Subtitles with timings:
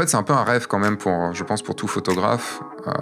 [0.00, 2.92] fait, c'est un peu un rêve quand même pour, je pense, pour tout photographe, euh,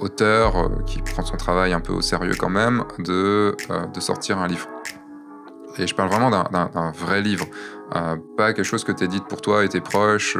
[0.00, 4.00] auteur euh, qui prend son travail un peu au sérieux quand même, de, euh, de
[4.00, 4.68] sortir un livre.
[5.78, 7.46] Et je parle vraiment d'un- vrai livre,
[8.36, 10.38] pas quelque chose que tu édites pour toi et tes proches,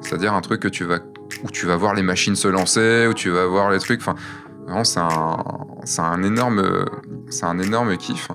[0.00, 1.00] c'est-à-dire un truc que tu vas,
[1.42, 4.00] où tu vas voir les machines se lancer, où tu vas voir les trucs.
[4.00, 4.14] Enfin,
[4.66, 6.86] vraiment, c'est un, un énorme,
[7.28, 8.28] c'est un énorme kiff.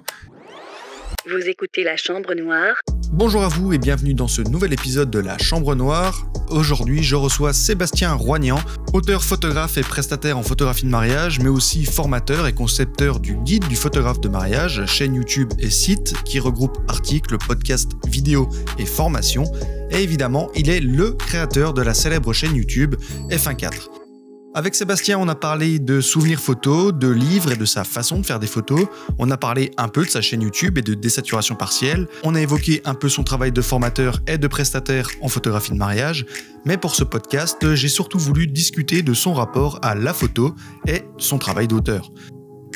[1.29, 2.75] Vous écoutez La Chambre Noire
[3.11, 6.27] Bonjour à vous et bienvenue dans ce nouvel épisode de La Chambre Noire.
[6.49, 8.59] Aujourd'hui, je reçois Sébastien Roignan,
[8.93, 13.67] auteur, photographe et prestataire en photographie de mariage, mais aussi formateur et concepteur du guide
[13.67, 19.45] du photographe de mariage, chaîne YouTube et site qui regroupe articles, podcasts, vidéos et formations.
[19.91, 22.95] Et évidemment, il est le créateur de la célèbre chaîne YouTube
[23.29, 24.06] F14.
[24.53, 28.25] Avec Sébastien, on a parlé de souvenirs photos, de livres et de sa façon de
[28.25, 28.87] faire des photos.
[29.19, 32.07] On a parlé un peu de sa chaîne YouTube et de désaturation partielle.
[32.23, 35.77] On a évoqué un peu son travail de formateur et de prestataire en photographie de
[35.77, 36.25] mariage.
[36.65, 40.55] Mais pour ce podcast, j'ai surtout voulu discuter de son rapport à la photo
[40.87, 42.09] et son travail d'auteur.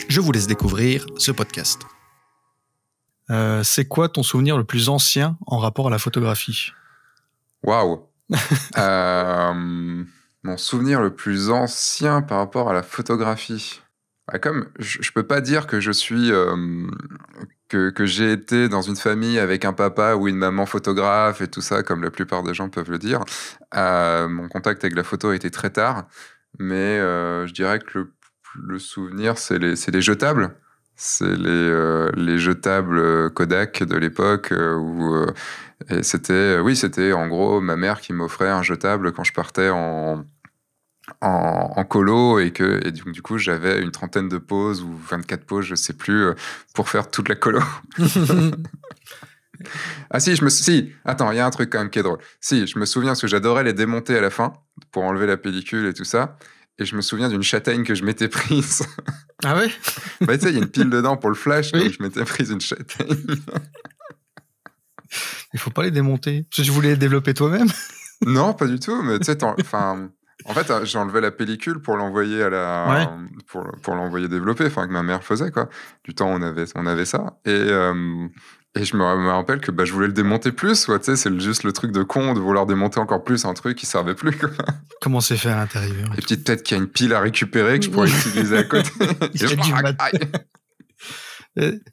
[0.07, 1.81] Je vous laisse découvrir ce podcast.
[3.31, 6.71] Euh, c'est quoi ton souvenir le plus ancien en rapport à la photographie?
[7.63, 8.01] Waouh
[8.77, 10.03] Euh,
[10.43, 13.81] Mon souvenir le plus ancien par rapport à la photographie.
[14.27, 16.87] Ah, comme je, je peux pas dire que je suis euh,
[17.67, 21.47] que, que j'ai été dans une famille avec un papa ou une maman photographe et
[21.47, 23.23] tout ça, comme la plupart des gens peuvent le dire.
[23.75, 26.07] Euh, mon contact avec la photo a été très tard,
[26.59, 28.09] mais euh, je dirais que
[28.55, 30.55] le, souvenir, c'est les, les jetables.
[30.95, 35.25] C'est les, les jetables Kodak de l'époque où
[35.89, 39.69] et c'était, oui, c'était en gros ma mère qui m'offrait un jetable quand je partais
[39.69, 40.25] en,
[41.21, 44.95] en, en colo et que et du, du coup j'avais une trentaine de pauses ou
[45.09, 46.33] 24 pauses, je sais plus, euh,
[46.73, 47.61] pour faire toute la colo.
[50.09, 52.03] ah si, je me si, attends, il y a un truc quand même qui est
[52.03, 52.19] drôle.
[52.39, 54.53] Si, je me souviens parce que j'adorais les démonter à la fin
[54.91, 56.37] pour enlever la pellicule et tout ça.
[56.79, 58.81] Et je me souviens d'une châtaigne que je m'étais prise.
[59.43, 59.69] Ah ouais?
[60.21, 61.83] Bah, tu sais, il y a une pile dedans pour le flash, Oui.
[61.83, 63.17] donc je m'étais prise une châtaigne.
[65.53, 66.45] Il faut pas les démonter.
[66.51, 67.67] Tu voulais les développer toi-même?
[68.23, 70.09] Non, pas du tout, mais tu sais, enfin,
[70.45, 73.07] en fait, euh, j'ai enlevé la pellicule pour l'envoyer à la, Ouais.
[73.47, 75.69] pour, pour l'envoyer développer, enfin que ma mère faisait quoi.
[76.03, 78.27] Du temps, on avait, on avait ça, et euh,
[78.75, 81.63] et je me, rappelle que bah, je voulais le démonter plus, tu sais, c'est juste
[81.63, 84.31] le truc de con de vouloir démonter encore plus un truc qui servait plus.
[84.37, 84.49] Quoi.
[85.01, 86.07] Comment c'est fait à l'intérieur?
[86.17, 88.63] Et puis peut-être qu'il y a une pile à récupérer que je pourrais utiliser à
[88.63, 88.89] côté.
[89.33, 89.97] Il y a du mat-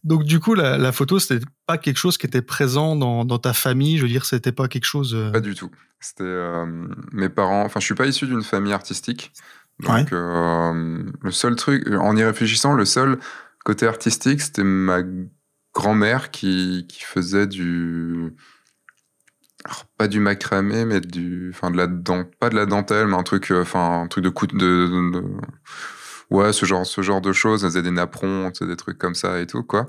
[0.05, 3.39] Donc du coup, la, la photo, c'était pas quelque chose qui était présent dans, dans
[3.39, 3.97] ta famille.
[3.99, 5.15] Je veux dire, c'était pas quelque chose.
[5.15, 5.71] euh, Pas du tout.
[6.01, 6.65] C'était euh,
[7.13, 7.65] mes parents.
[7.65, 9.33] Enfin, je suis pas issu d'une famille artistique.
[9.81, 10.05] Donc, Ouais.
[10.13, 13.19] euh, le seul truc, en y réfléchissant, le seul
[13.65, 15.01] côté artistique, c'était ma
[15.75, 18.33] grand-mère qui, qui faisait du.
[19.65, 21.51] alors, pas du macramé, mais du.
[21.53, 22.25] Enfin, de la dent.
[22.41, 23.51] Pas de la dentelle, mais un truc.
[23.51, 24.57] euh, Enfin, un truc de coup de.
[24.57, 25.25] de- de-
[26.31, 27.65] Ouais, ce genre, ce genre de choses.
[27.65, 29.87] Elle faisait des napperons, des trucs comme ça et tout, quoi.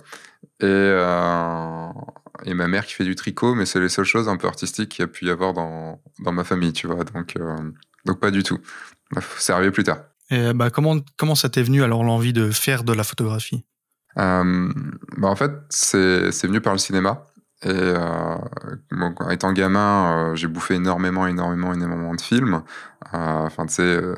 [0.62, 1.88] Et, euh,
[2.46, 4.90] et ma mère qui fait du tricot, mais c'est les seules choses un peu artistiques
[4.90, 7.04] qu'il y a pu y avoir dans, dans ma famille, tu vois.
[7.04, 7.58] Donc, euh,
[8.06, 8.60] donc pas du tout.
[9.12, 10.00] Bref, c'est arrivé plus tard.
[10.30, 13.66] Et bah, comment, comment ça t'est venu alors l'envie de faire de la photographie?
[14.18, 14.72] Euh,
[15.18, 17.26] bah en fait, c'est venu par le cinéma.
[17.64, 18.36] Et euh,
[18.92, 22.64] bon, étant gamin, euh, j'ai bouffé énormément, énormément, énormément de films.
[23.14, 24.16] Euh, Enfin, tu sais, euh,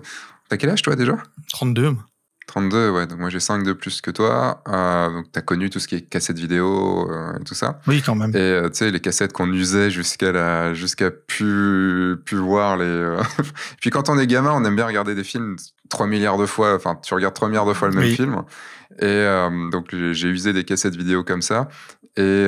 [0.50, 1.18] t'as quel âge toi déjà?
[1.52, 1.96] 32
[2.52, 3.08] 32, ouais.
[3.08, 4.62] Donc moi j'ai 5 de plus que toi.
[4.68, 7.80] Euh, donc t'as connu tout ce qui est cassette vidéo euh, et tout ça.
[7.88, 8.32] Oui, quand même.
[8.36, 12.84] Et euh, tu sais, les cassettes qu'on usait jusqu'à la, jusqu'à plus, plus voir les.
[12.86, 13.22] euh,
[13.82, 15.56] Puis quand on est gamin, on aime bien regarder des films
[15.90, 16.76] 3 milliards de fois.
[16.76, 18.16] Enfin, tu regardes 3 milliards de fois le même Oui.
[18.16, 18.42] film.
[19.00, 19.26] Et
[19.72, 21.70] donc j'ai usé des cassettes vidéo comme ça.
[22.18, 22.46] Et,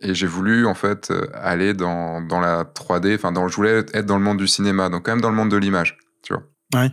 [0.00, 3.16] et j'ai voulu en fait aller dans, dans la 3D.
[3.16, 5.34] Enfin, dans, je voulais être dans le monde du cinéma, donc quand même dans le
[5.36, 6.44] monde de l'image, tu vois.
[6.80, 6.90] Ouais.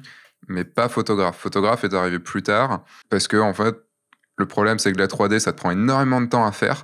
[0.47, 1.37] Mais pas photographe.
[1.39, 3.75] Photographe est arrivé plus tard parce que en fait,
[4.37, 6.83] le problème c'est que la 3D, ça te prend énormément de temps à faire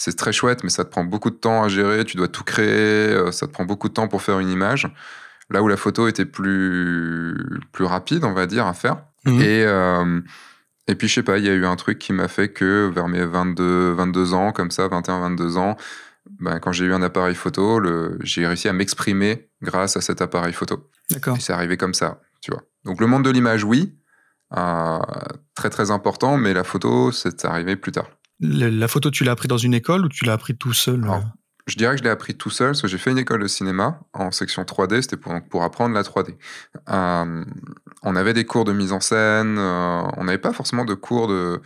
[0.00, 2.04] c'est très chouette, mais ça te prend beaucoup de temps à gérer.
[2.04, 2.68] Tu dois tout créer.
[3.12, 4.88] euh, Ça te prend beaucoup de temps pour faire une image.
[5.50, 7.36] Là où la photo était plus,
[7.72, 8.98] plus rapide, on va dire, à faire.
[9.24, 9.40] Mhm.
[9.40, 10.20] Et, euh,
[10.86, 12.88] et puis, je sais pas, il y a eu un truc qui m'a fait que
[12.94, 15.76] vers mes 22, 22 ans, comme ça, 21, 22 ans,
[16.38, 20.22] ben, quand j'ai eu un appareil photo, le- j'ai réussi à m'exprimer grâce à cet
[20.22, 20.88] appareil photo.
[21.10, 21.36] D'accord.
[21.36, 22.62] Et c'est arrivé comme ça, tu vois.
[22.88, 23.94] Donc, le monde de l'image, oui,
[24.56, 24.98] euh,
[25.54, 28.06] très très important, mais la photo, c'est arrivé plus tard.
[28.40, 31.02] Le- La photo, tu l'as appris dans une école ou tu l'as appris tout seul
[31.04, 31.20] Alors, euh
[31.66, 33.46] Je dirais que je l'ai appris tout seul, parce que j'ai fait une école de
[33.46, 36.34] cinéma en section 3D, c'était pour, pour apprendre la 3D.
[36.88, 37.44] Euh,
[38.02, 41.28] on avait des cours de mise en scène, euh, on n'avait pas forcément de cours
[41.28, 41.60] de,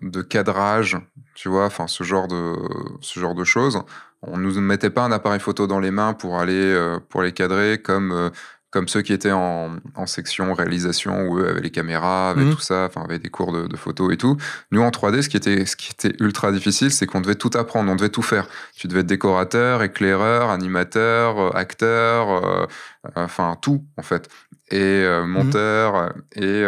[0.00, 0.96] de cadrage,
[1.34, 2.54] tu vois, enfin ce genre de,
[3.02, 3.82] ce genre de choses.
[4.22, 7.32] On nous mettait pas un appareil photo dans les mains pour aller euh, pour les
[7.32, 8.30] cadrer comme euh,
[8.70, 12.54] comme ceux qui étaient en, en section réalisation où eux avaient les caméras, avaient Mhm.
[12.54, 14.36] tout ça, enfin avaient des cours de, de photo et tout.
[14.70, 17.50] Nous en 3D, ce qui était ce qui était ultra difficile, c'est qu'on devait tout
[17.54, 18.46] apprendre, on devait tout faire.
[18.76, 22.66] Tu devais être décorateur, éclaireur, animateur, euh, acteur, euh,
[23.06, 24.28] euh, enfin tout en fait,
[24.70, 26.64] et euh, monteur euh, et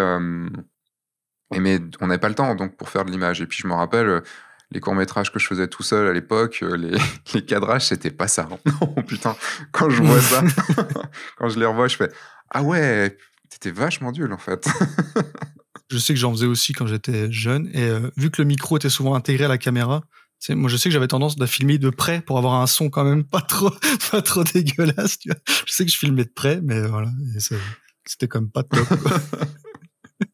[1.53, 3.41] et mais on n'avait pas le temps donc pour faire de l'image.
[3.41, 4.23] Et puis je me rappelle
[4.73, 6.99] les courts métrages que je faisais tout seul à l'époque, euh, les,
[7.35, 8.49] les cadrages c'était pas ça.
[8.67, 9.37] Non putain,
[9.73, 10.43] quand je vois ça,
[11.37, 12.11] quand je les revois, je fais
[12.51, 13.17] ah ouais,
[13.49, 14.69] t'étais vachement nul en fait.
[15.91, 17.69] Je sais que j'en faisais aussi quand j'étais jeune.
[17.75, 20.03] Et euh, vu que le micro était souvent intégré à la caméra,
[20.51, 23.05] moi je sais que j'avais tendance à filmer de près pour avoir un son quand
[23.05, 23.73] même pas trop,
[24.11, 25.19] pas trop dégueulasse.
[25.19, 25.39] Tu vois.
[25.67, 27.11] Je sais que je filmais de près, mais voilà,
[28.05, 28.89] c'était quand même pas top.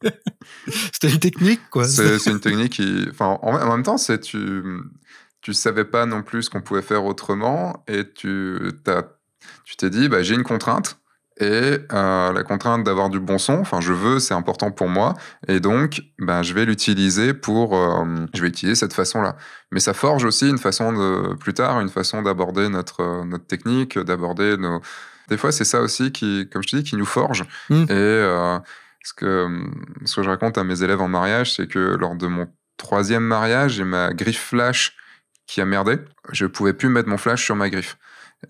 [0.93, 1.85] c'était une technique, quoi.
[1.85, 4.62] C'est une technique qui, enfin, en, en même temps, c'est tu,
[5.41, 9.03] tu savais pas non plus ce qu'on pouvait faire autrement et tu, t'as,
[9.65, 10.99] tu t'es dit, bah, j'ai une contrainte
[11.38, 15.15] et euh, la contrainte d'avoir du bon son, enfin, je veux, c'est important pour moi
[15.49, 19.37] et donc, ben, je vais l'utiliser pour, euh, je vais utiliser cette façon-là.
[19.71, 23.99] Mais ça forge aussi une façon de, plus tard, une façon d'aborder notre, notre technique,
[23.99, 24.81] d'aborder nos.
[25.29, 27.83] Des fois, c'est ça aussi qui, comme je te dis, qui nous forge Mm.
[27.83, 28.59] et euh,
[29.06, 29.47] ce que,
[30.05, 33.23] ce que je raconte à mes élèves en mariage, c'est que lors de mon troisième
[33.23, 34.97] mariage, j'ai ma griffe flash
[35.47, 35.99] qui a merdé.
[36.32, 37.97] Je pouvais plus mettre mon flash sur ma griffe.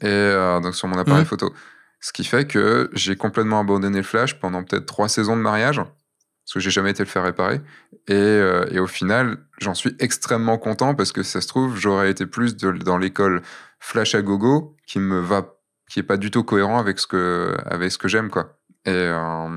[0.00, 1.26] Et euh, donc sur mon appareil Mhm.
[1.26, 1.55] photo.
[2.00, 5.76] Ce qui fait que j'ai complètement abandonné le flash pendant peut-être trois saisons de mariage.
[5.76, 7.61] Parce que j'ai jamais été le faire réparer.
[8.09, 12.11] Et, euh, et au final, j'en suis extrêmement content parce que ça se trouve, j'aurais
[12.11, 13.43] été plus de- dans l'école
[13.81, 15.55] flash à gogo qui me va,
[15.91, 18.56] qui est pas du tout cohérent avec ce que, avec ce que j'aime, quoi.
[18.87, 19.49] Et, euh,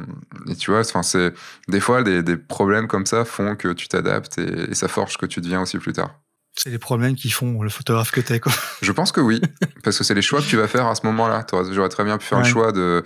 [0.47, 1.33] et tu vois, enfin, c'est
[1.67, 5.17] des fois des, des problèmes comme ça font que tu t'adaptes et, et ça forge
[5.17, 6.15] que tu deviens aussi plus tard.
[6.55, 8.51] C'est les problèmes qui font le photographe que t'es, quoi.
[8.81, 9.39] Je pense que oui,
[9.83, 11.45] parce que c'est les choix que tu vas faire à ce moment-là.
[11.71, 12.43] J'aurais très bien pu faire Ouais.
[12.43, 13.03] le choix de,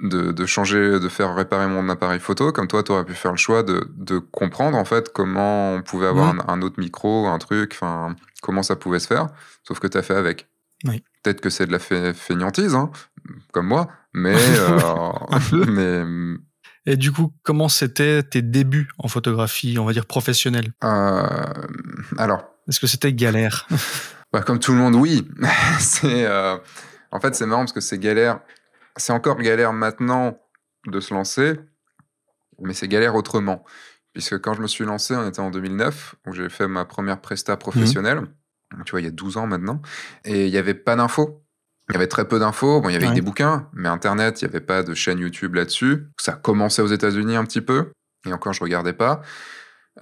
[0.00, 3.32] de, de changer, de faire réparer mon appareil photo, comme toi, tu aurais pu faire
[3.32, 7.28] le choix de, de comprendre en fait comment on pouvait avoir un, un autre micro,
[7.28, 9.26] un truc, enfin comment ça pouvait se faire,
[9.68, 10.48] sauf que tu as fait avec.
[10.84, 11.04] Oui.
[11.22, 12.90] Peut-être que c'est de la fai- fainéantise, hein,
[13.52, 15.12] comme moi, mais, euh,
[15.68, 16.04] mais
[16.86, 21.26] Et du coup, comment c'était tes débuts en photographie, on va dire professionnelle euh,
[22.18, 23.66] alors, Est-ce que c'était galère?
[24.32, 25.28] Bah, comme tout le monde, oui.
[25.80, 26.56] c'est, euh,
[27.10, 28.38] en fait, c'est marrant parce que c'est galère.
[28.96, 30.38] C'est encore galère maintenant
[30.86, 31.58] de se lancer,
[32.60, 33.64] mais c'est galère autrement.
[34.12, 37.20] Puisque quand je me suis lancé, on était en 2009, où j'ai fait ma première
[37.20, 38.22] presta professionnelle.
[38.70, 39.82] Donc, Tu vois, il y a 12 ans maintenant.
[40.24, 41.42] Et il n'y avait pas d'infos.
[41.90, 42.80] Il y avait très peu d'infos.
[42.80, 43.14] Bon, il y avait Ouais.
[43.14, 46.06] des bouquins, mais Internet, il n'y avait pas de chaîne YouTube là-dessus.
[46.18, 47.90] Ça commençait aux États-Unis un petit peu.
[48.26, 49.22] Et encore, je regardais pas.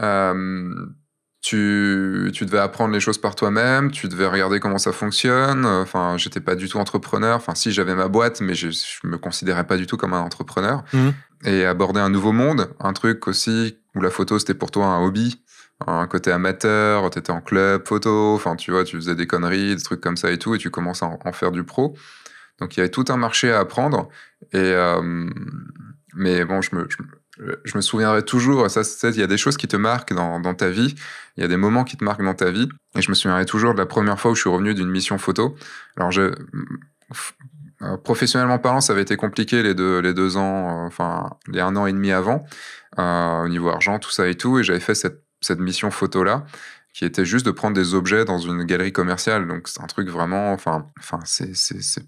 [0.01, 0.75] Euh,
[1.41, 5.65] tu, tu devais apprendre les choses par toi-même, tu devais regarder comment ça fonctionne.
[5.65, 7.37] Enfin, j'étais pas du tout entrepreneur.
[7.37, 10.21] Enfin, si j'avais ma boîte, mais je, je me considérais pas du tout comme un
[10.21, 10.83] entrepreneur.
[10.93, 11.13] Mhm.
[11.45, 15.05] Et aborder un nouveau monde, un truc aussi où la photo c'était pour toi un
[15.05, 15.41] hobby,
[15.87, 19.83] un côté amateur, t'étais en club photo, enfin tu vois, tu faisais des conneries, des
[19.83, 21.97] trucs comme ça et tout, et tu commences à en, faire du pro.
[22.59, 24.09] Donc il y avait tout un marché à apprendre.
[24.53, 25.31] Et euh,
[26.15, 26.89] mais bon, je me,
[27.65, 30.55] je, me- souviendrai toujours, ça, il y a des choses qui te marquent dans, dans
[30.55, 30.97] ta vie,
[31.37, 33.47] il y a des moments qui te marquent dans ta vie, et je me souviendrai
[33.47, 35.55] toujours de la première fois où je suis revenu d'une mission photo.
[35.97, 36.33] Alors, je,
[37.83, 41.61] euh, professionnellement parlant, ça avait été compliqué les deux, les deux ans, euh, enfin, les
[41.61, 42.45] un an et demi avant,
[42.99, 46.45] euh, au niveau argent, tout ça et tout, et j'avais fait cette, cette mission photo-là,
[46.93, 49.47] qui était juste de prendre des objets dans une galerie commerciale.
[49.47, 51.55] Donc, c'est un truc vraiment, enfin, enfin, c'est,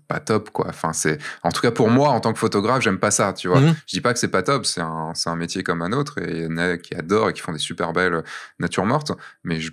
[0.09, 0.67] pas top, quoi.
[0.69, 3.49] Enfin, c'est, en tout cas, pour moi, en tant que photographe, j'aime pas ça, tu
[3.49, 3.61] vois.
[3.61, 3.75] Mhm.
[3.87, 6.39] Je dis pas que c'est pas top, c'est un, un métier comme un autre, et
[6.39, 8.25] il y en a qui adorent et qui font des super belles
[8.59, 9.13] natures mortes,
[9.45, 9.71] mais je,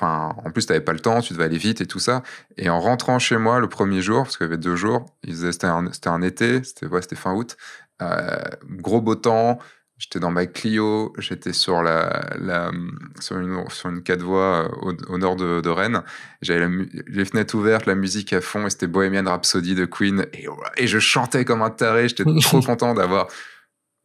[0.00, 2.22] Enfin, en plus, tu n'avais pas le temps, tu devais aller vite et tout ça.
[2.56, 5.66] Et en rentrant chez moi le premier jour, parce qu'il y avait deux jours, c'était
[5.66, 7.56] un, c'était un été, c'était ouais, fin août,
[8.02, 9.58] euh, gros beau temps.
[9.98, 12.70] J'étais dans ma Clio, j'étais sur la, la
[13.18, 16.02] sur une sur une quatre voies euh, au, au nord de, de Rennes.
[16.40, 16.68] J'avais
[17.08, 20.26] les fenêtres ouvertes, la musique à fond, et c'était Bohemian Rhapsody de Queen.
[20.32, 22.08] Et, et je chantais comme un taré.
[22.08, 23.26] J'étais trop content d'avoir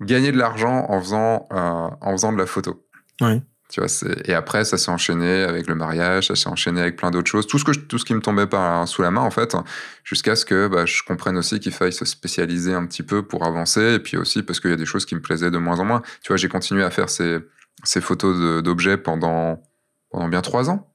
[0.01, 2.83] gagné de l'argent en faisant euh, en faisant de la photo.
[3.21, 3.41] Ouais.
[3.69, 6.95] Tu vois, c'est- et après, ça s'est enchaîné avec le mariage, ça s'est enchaîné avec
[6.95, 7.47] plein d'autres choses.
[7.47, 9.55] Tout ce, que je- tout ce qui me tombait par, sous la main, en fait,
[10.03, 13.45] jusqu'à ce que bah, je comprenne aussi qu'il faille se spécialiser un petit peu pour
[13.45, 13.93] avancer.
[13.95, 15.85] Et puis aussi parce qu'il y a des choses qui me plaisaient de moins en
[15.85, 16.01] moins.
[16.21, 17.39] Tu vois, j'ai continué à faire ces,
[17.83, 19.63] ces photos d'objets pendant,
[20.11, 20.93] pendant bien trois ans.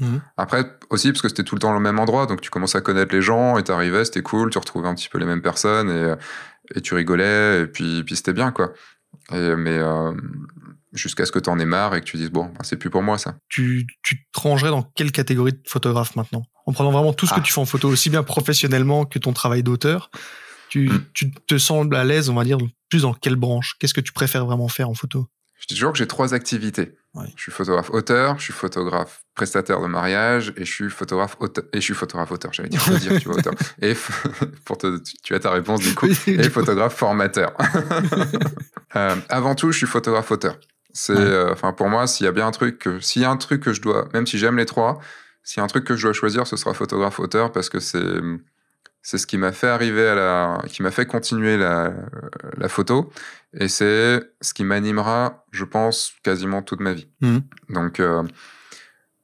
[0.00, 0.20] Mhm.
[0.36, 2.80] Après, aussi parce que c'était tout le temps le même endroit, donc tu commences à
[2.80, 5.88] connaître les gens et t'arrivais, c'était cool, tu retrouvais un petit peu les mêmes personnes
[5.90, 6.14] et,
[6.74, 8.72] et tu rigolais, et puis, puis c'était bien, quoi.
[9.32, 10.12] Et, mais euh,
[10.94, 13.02] jusqu'à ce que t'en aies marre et que tu dises, bon, bah, c'est plus pour
[13.02, 13.36] moi ça.
[13.48, 16.44] tu, tu te rangerais dans quelle catégorie de photographe maintenant?
[16.66, 17.42] En prenant vraiment tout ce que Ah.
[17.42, 20.10] tu fais en photo, aussi bien professionnellement que ton travail d'auteur,
[20.70, 21.04] tu, Mm.
[21.12, 22.58] tu te sens à l'aise, on va dire,
[22.88, 23.74] plus dans quelle branche?
[23.78, 25.26] Qu'est-ce que tu préfères vraiment faire en photo?
[25.60, 26.94] Je dis toujours que j'ai trois activités.
[27.36, 31.64] Je suis photographe auteur, je suis photographe prestataire de mariage et je suis photographe auteur.
[31.72, 33.54] Et je suis photographe auteur, j'allais dire, dire, tu vois, auteur.
[33.80, 33.94] Et
[34.64, 36.06] pour te, tu- tu as ta réponse du coup.
[36.06, 36.54] Oui, Et du coup.
[36.54, 37.52] photographe formateur.
[38.96, 40.56] Euh, avant tout, je suis photographe auteur.
[40.96, 41.18] C'est, Ouais.
[41.20, 43.62] euh, enfin, pour moi, s'il y a bien un truc, s'il y a un truc
[43.62, 45.00] que je dois, même si j'aime les trois,
[45.42, 47.80] s'il y a un truc que je dois choisir, ce sera photographe auteur parce que
[47.80, 48.20] c'est,
[49.02, 51.92] c'est ce qui m'a fait arriver à la, qui m'a fait continuer la,
[52.56, 53.12] la photo
[53.52, 57.08] et c'est ce qui m'animera, je pense, quasiment toute ma vie.
[57.20, 57.42] Mhm.
[57.70, 58.22] Donc, euh,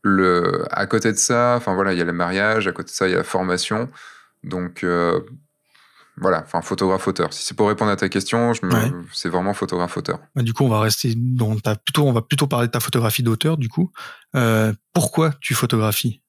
[0.02, 2.94] le, à côté de ça, enfin voilà, il y a le mariage, à côté de
[2.96, 3.88] ça, il y a la formation.
[4.42, 5.20] Donc, euh,
[6.16, 7.32] voilà, enfin, photographe-auteur.
[7.32, 8.92] Si c'est pour répondre à ta question, me- Ouais.
[9.12, 10.18] c'est vraiment photographe-auteur.
[10.34, 12.80] Bah, Du coup, on va rester dans ta, plutôt, on va plutôt parler de ta
[12.80, 13.90] photographie d'auteur, du coup.
[14.36, 16.22] Euh, pourquoi tu photographies?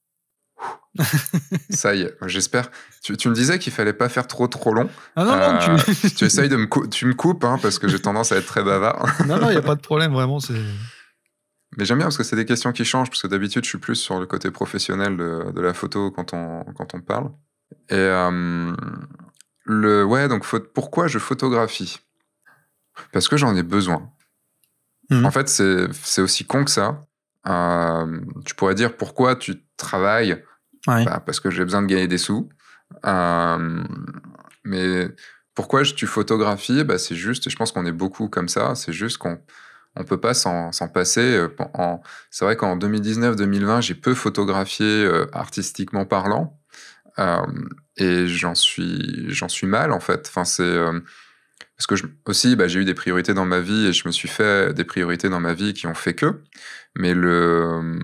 [1.70, 2.70] Ça y est, j'espère.
[3.04, 4.90] Tu, tu me disais qu'il fallait pas faire trop trop long.
[5.16, 7.80] Ah non, non, Euh, tu, tu essayes de me, cou- tu me coupes hein, parce
[7.80, 9.06] que j'ai tendance à être très bavard.
[9.28, 10.54] non, non, il y a pas de problème, vraiment, c'est,
[11.78, 13.78] Mais j'aime bien parce que c'est des questions qui changent, parce que d'habitude, je suis
[13.78, 17.32] plus sur le côté professionnel de, de la photo quand on, quand on parle.
[17.90, 18.74] Et euh,
[19.66, 22.00] le, ouais, donc pourquoi je photographie?
[23.12, 24.12] Parce que j'en ai besoin.
[25.10, 25.26] Mhm.
[25.26, 27.06] En fait, c'est aussi con que ça.
[27.48, 30.44] Euh, tu pourrais dire pourquoi tu travailles?
[30.88, 31.06] Ouais.
[31.06, 32.50] Bah, Parce que j'ai besoin de gagner des sous.
[33.06, 33.84] Euh,
[34.64, 35.10] mais
[35.56, 36.84] pourquoi je- tu photographies?
[36.84, 39.40] Bah, C'est juste, et je pense qu'on est beaucoup comme ça, c'est juste qu'on
[39.98, 41.20] on peut pas s'en passer.
[41.36, 41.50] euh,
[42.30, 46.58] C'est vrai qu'en 2019-2020, j'ai peu photographié euh, artistiquement parlant.
[47.20, 47.42] Euh,
[48.02, 50.28] et j'en suis, j'en suis mal, en fait.
[50.28, 50.64] Enfin, c'est...
[50.64, 51.00] euh,
[51.78, 54.28] parce que aussi, bah, j'ai eu des priorités dans ma vie et je me suis
[54.28, 56.42] fait des priorités dans ma vie qui ont fait que.
[56.96, 58.00] Mais le,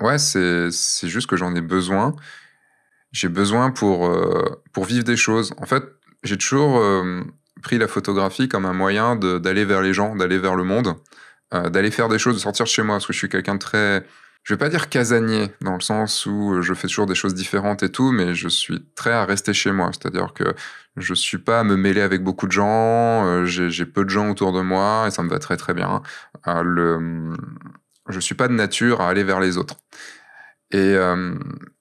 [0.00, 2.14] ouais, c'est, c'est juste que j'en ai besoin.
[3.12, 5.52] J'ai besoin pour, euh, pour vivre des choses.
[5.58, 5.84] En fait,
[6.22, 7.22] j'ai toujours euh,
[7.62, 10.94] pris la photographie comme un moyen d'aller vers les gens, d'aller vers le monde,
[11.52, 12.96] euh, d'aller faire des choses, de sortir de chez moi.
[12.96, 14.06] Parce que je suis quelqu'un de très,
[14.44, 17.82] je vais pas dire casanier, dans le sens où je fais toujours des choses différentes
[17.82, 19.90] et tout, mais je suis très à rester chez moi.
[19.92, 20.54] C'est-à-dire que
[20.96, 24.30] je suis pas à me mêler avec beaucoup de gens, euh, j'ai peu de gens
[24.30, 26.02] autour de moi et ça me va très très bien.
[26.48, 27.32] Euh, le,
[28.08, 29.76] je suis pas de nature à aller vers les autres.
[30.74, 31.38] Euh,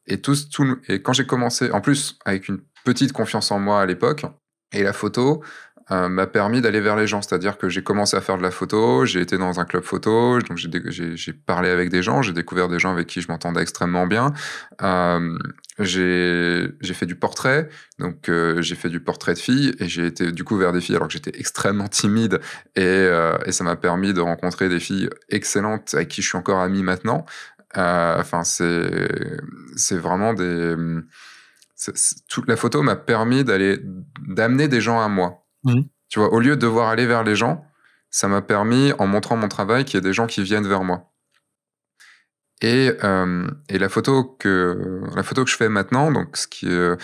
[0.08, 4.26] le- et quand j'ai commencé, en plus avec une petite confiance en moi à l'époque,
[4.74, 5.44] et la photo
[5.90, 7.22] euh, m'a permis d'aller vers les gens.
[7.22, 10.40] C'est-à-dire que j'ai commencé à faire de la photo, j'ai été dans un club photo,
[10.40, 14.08] donc j'ai parlé avec des gens, j'ai découvert des gens avec qui je m'entendais extrêmement
[14.08, 14.34] bien.
[14.82, 15.38] Euh,
[15.80, 17.70] j'ai fait du portrait,
[18.00, 20.82] donc euh, j'ai fait du portrait de filles et j'ai été du coup vers des
[20.82, 22.40] filles alors que j'étais extrêmement timide
[22.76, 26.38] et, euh, et ça m'a permis de rencontrer des filles excellentes avec qui je suis
[26.38, 27.26] encore ami maintenant.
[27.74, 28.92] Enfin, c'est
[29.78, 30.76] c'est vraiment des
[32.30, 33.80] toute la photo m'a permis d'aller
[34.28, 35.41] d'amener des gens à moi.
[35.64, 35.86] Mhm.
[36.10, 37.66] Tu vois, au lieu de devoir aller vers les gens,
[38.10, 40.84] ça m'a permis, en montrant mon travail, qu'il y ait des gens qui viennent vers
[40.84, 41.12] moi.
[42.62, 46.68] Et, euh, et la photo que la photo que je fais maintenant, donc ce qui
[46.68, 46.96] est,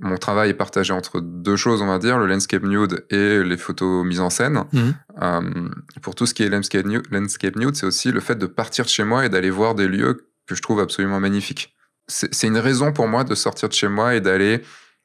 [0.00, 3.56] mon travail est partagé entre deux choses, on va dire, le landscape nude et les
[3.56, 4.64] photos mises en scène.
[4.72, 4.94] Mhm.
[5.22, 5.68] Euh,
[6.02, 8.84] pour tout ce qui est landscape nude, landscape nude, c'est aussi le fait de partir
[8.84, 11.74] de chez moi et d'aller voir des lieux que je trouve absolument magnifiques.
[12.06, 14.62] C'est une raison pour moi de sortir de chez moi et d'aller,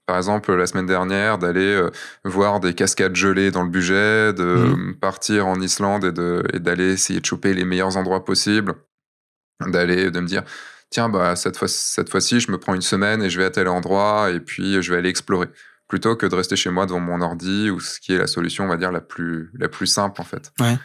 [0.10, 1.92] par exemple, la semaine dernière, d'aller euh,
[2.24, 6.04] voir des cascades gelées dans le budget, de partir en Islande
[6.52, 8.74] et d'aller essayer de choper les meilleurs endroits possibles,
[9.68, 10.42] d'aller, de me dire,
[10.90, 13.52] tiens, bah, cette fois, cette fois-ci, je me prends une semaine et je vais à
[13.52, 15.46] tel endroit et puis je vais aller explorer.
[15.88, 18.64] Plutôt que de rester chez moi devant mon ordi ou ce qui est la solution,
[18.64, 20.52] on va dire, la plus, la plus simple, en fait.
[20.60, 20.80] Ouais.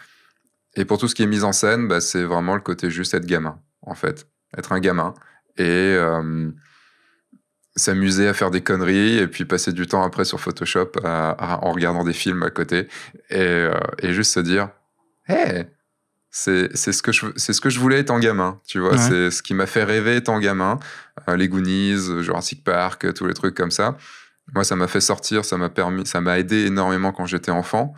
[0.76, 3.14] Et pour tout ce qui est mise en scène, bah, c'est vraiment le côté juste
[3.14, 4.26] être gamin, en fait.
[4.54, 5.14] Être un gamin
[5.56, 6.50] et euh,
[7.76, 11.64] s'amuser à faire des conneries et puis passer du temps après sur Photoshop à- à-
[11.64, 12.88] en regardant des films à côté
[13.30, 14.68] et, euh, et juste se dire
[15.28, 15.64] Hé,
[16.30, 18.98] c'est c'est ce, que je- c'est ce que je voulais étant gamin, tu vois, Ouais.
[18.98, 20.78] c'est ce qui m'a fait rêver étant gamin.
[21.28, 23.96] Euh, les Goonies, Jurassic Park, tous les trucs comme ça.
[24.52, 27.94] Moi, ça m'a fait sortir, ça m'a permis, ça m'a aidé énormément quand j'étais enfant,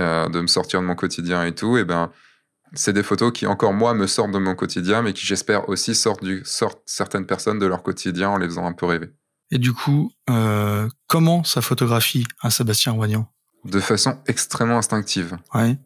[0.00, 1.76] euh, de me sortir de mon quotidien et tout.
[1.78, 2.10] Et ben,
[2.74, 5.94] c'est des photos qui, encore moi, me sortent de mon quotidien, mais qui, j'espère, aussi
[5.94, 9.12] sortent, du, sortent certaines personnes de leur quotidien en les faisant un peu rêver.
[9.50, 13.30] Et du coup, euh, comment ça photographie un Sébastien Roignan?
[13.64, 15.36] De façon extrêmement instinctive.
[15.54, 15.78] Ouais.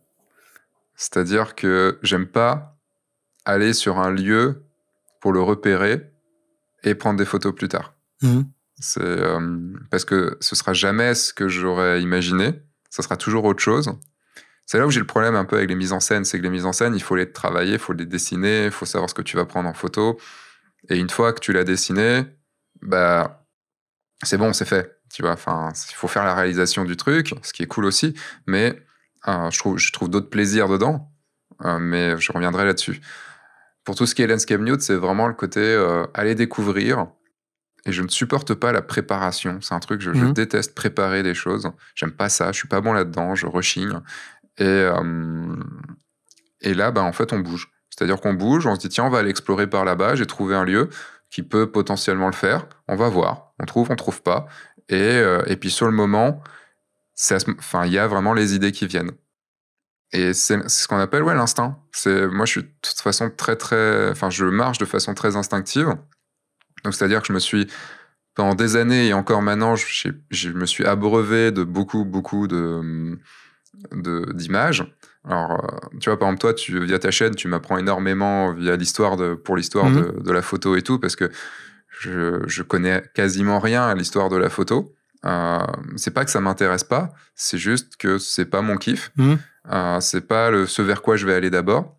[0.95, 2.77] C'est-à-dire que j'aime pas
[3.45, 4.65] aller sur un lieu
[5.21, 6.11] pour le repérer
[6.85, 7.95] et prendre des photos plus tard.
[8.23, 8.49] Mhm.
[8.81, 9.59] C'est euh,
[9.91, 12.63] parce que ce sera jamais ce que j'aurais imaginé.
[12.91, 13.93] Ça sera toujours autre chose.
[14.71, 16.43] C'est là où j'ai le problème un peu avec les mises en scène, c'est que
[16.43, 19.09] les mises en scène, il faut les travailler, il faut les dessiner, il faut savoir
[19.09, 20.19] ce que tu vas prendre en photo.
[20.91, 22.25] Et une fois que tu l'as dessiné,
[22.83, 23.47] bah,
[24.23, 25.01] c'est bon, c'est fait.
[25.11, 28.13] Tu vois, enfin, il faut faire la réalisation du truc, ce qui est cool aussi,
[28.47, 28.79] mais
[29.27, 31.11] euh, je trouve, je trouve d'autres plaisirs dedans,
[31.65, 33.01] euh, mais je reviendrai là-dessus.
[33.85, 37.07] Pour tout ce qui est landscape nude, c'est vraiment le côté euh, aller découvrir.
[37.87, 39.61] Et je ne supporte pas la préparation.
[39.63, 40.33] C'est un truc, je, je Mhm.
[40.35, 41.71] déteste préparer des choses.
[41.95, 42.53] J'aime pas ça.
[42.53, 43.35] Je suis pas bon là-dedans.
[43.35, 44.01] Je rechigne.
[44.59, 45.57] Et, euh,
[46.61, 47.71] et là, bah, en fait, on bouge.
[47.91, 50.15] C'est-à-dire qu'on bouge, on se dit, tiens, on va aller explorer par là-bas.
[50.15, 50.89] J'ai trouvé un lieu
[51.31, 52.67] qui peut potentiellement le faire.
[52.87, 53.53] On va voir.
[53.59, 54.47] On trouve, on trouve pas.
[54.89, 56.43] Et, euh, et puis sur le moment,
[57.85, 59.13] il y a vraiment les idées qui viennent.
[60.13, 61.79] Et c'est ce qu'on appelle ouais, l'instinct.
[62.07, 64.11] Moi, je suis de toute façon très, très.
[64.11, 65.89] Enfin, je marche de façon très instinctive.
[66.85, 67.67] Donc, c'est-à-dire que je me suis,
[68.35, 73.19] pendant des années et encore maintenant, je, je me suis abreuvé de beaucoup, beaucoup de-
[73.93, 74.85] d'images.
[75.25, 78.77] Alors, euh, tu vois, par exemple, toi, tu, via ta chaîne, tu m'apprends énormément via
[78.77, 79.97] l'histoire de, pour l'histoire Mhm.
[80.17, 81.31] de, de la photo et tout, parce que
[82.01, 84.95] je, je connais quasiment rien à l'histoire de la photo.
[85.25, 85.59] Euh,
[85.97, 89.11] c'est pas que ça m'intéresse pas, c'est juste que c'est pas mon kiff.
[89.17, 89.39] Mhm.
[89.71, 91.97] Euh, c'est pas le, ce vers quoi je vais aller d'abord.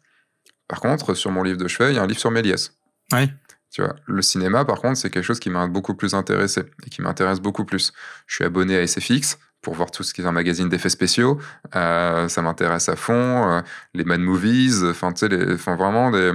[0.68, 2.74] Par contre, sur mon livre de chevet, il y a un livre sur Méliès.
[3.12, 3.30] Ouais.
[3.72, 6.90] Tu vois, le cinéma, par contre, c'est quelque chose qui m'a beaucoup plus intéressé et
[6.90, 7.92] qui m'intéresse beaucoup plus.
[8.26, 11.40] Je suis abonné à SFX pour voir tout ce qui est un magazine d'effets spéciaux.
[11.76, 13.52] Euh, ça m'intéresse à fond.
[13.52, 13.62] Euh,
[13.94, 16.32] les Mad Movies, enfin, tu sais, vraiment des,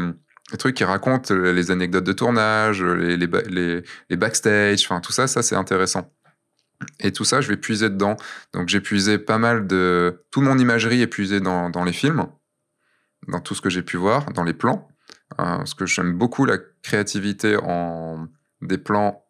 [0.59, 5.13] trucs qui racontent les anecdotes de tournage, les, les, ba- les, les backstage, enfin, tout
[5.13, 6.11] ça, ça, c'est intéressant.
[7.01, 8.17] Et tout ça, je vais puiser dedans.
[8.53, 10.25] Donc, j'ai puisé pas mal de.
[10.31, 12.27] Tout mon imagerie est puisée dans, les films,
[13.29, 14.89] dans tout ce que j'ai pu voir, dans les plans.
[15.41, 18.29] Euh, parce que j'aime beaucoup la créativité en
[18.61, 19.25] des plans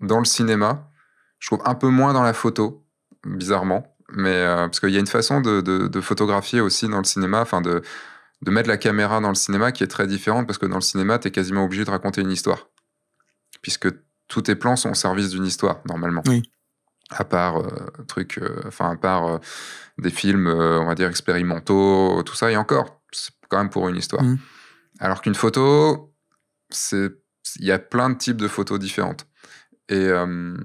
[0.00, 0.90] dans le cinéma.
[1.38, 2.85] Je trouve un peu moins dans la photo,
[3.26, 3.96] bizarrement.
[4.12, 7.04] Mais euh, parce qu'il y a une façon de, de- de photographier aussi dans le
[7.04, 7.82] cinéma, enfin de,
[8.42, 10.80] de mettre la caméra dans le cinéma qui est très différente parce que dans le
[10.82, 12.68] cinéma, tu es quasiment obligé de raconter une histoire.
[13.62, 13.88] Puisque
[14.28, 16.22] tous tes plans sont au service d'une histoire, normalement.
[16.26, 16.42] Oui.
[17.10, 17.68] À part, euh,
[18.08, 19.40] truc, euh, enfin, à part
[19.98, 23.96] des films, on va dire, expérimentaux, tout ça, et encore, c'est quand même pour une
[23.96, 24.22] histoire.
[24.24, 24.38] Mhm.
[24.98, 26.12] Alors qu'une photo,
[26.70, 27.10] c'est
[27.60, 29.26] il y a plein de types de photos différentes.
[29.88, 30.56] Et euh,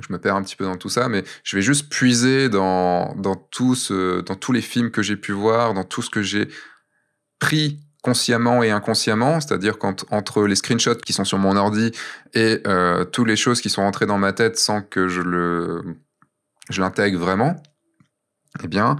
[0.00, 3.14] je me perds un petit peu dans tout ça, mais je vais juste puiser dans,
[3.16, 6.22] dans, tout ce, dans tous les films que j'ai pu voir, dans tout ce que
[6.22, 6.48] j'ai
[7.38, 9.76] pris consciemment et inconsciemment, c'est-à-dire
[10.10, 11.92] entre les screenshots qui sont sur mon ordi
[12.34, 15.82] et euh, toutes les choses qui sont rentrées dans ma tête sans que je le
[16.70, 17.56] je l'intègre vraiment,
[18.62, 18.96] eh bien,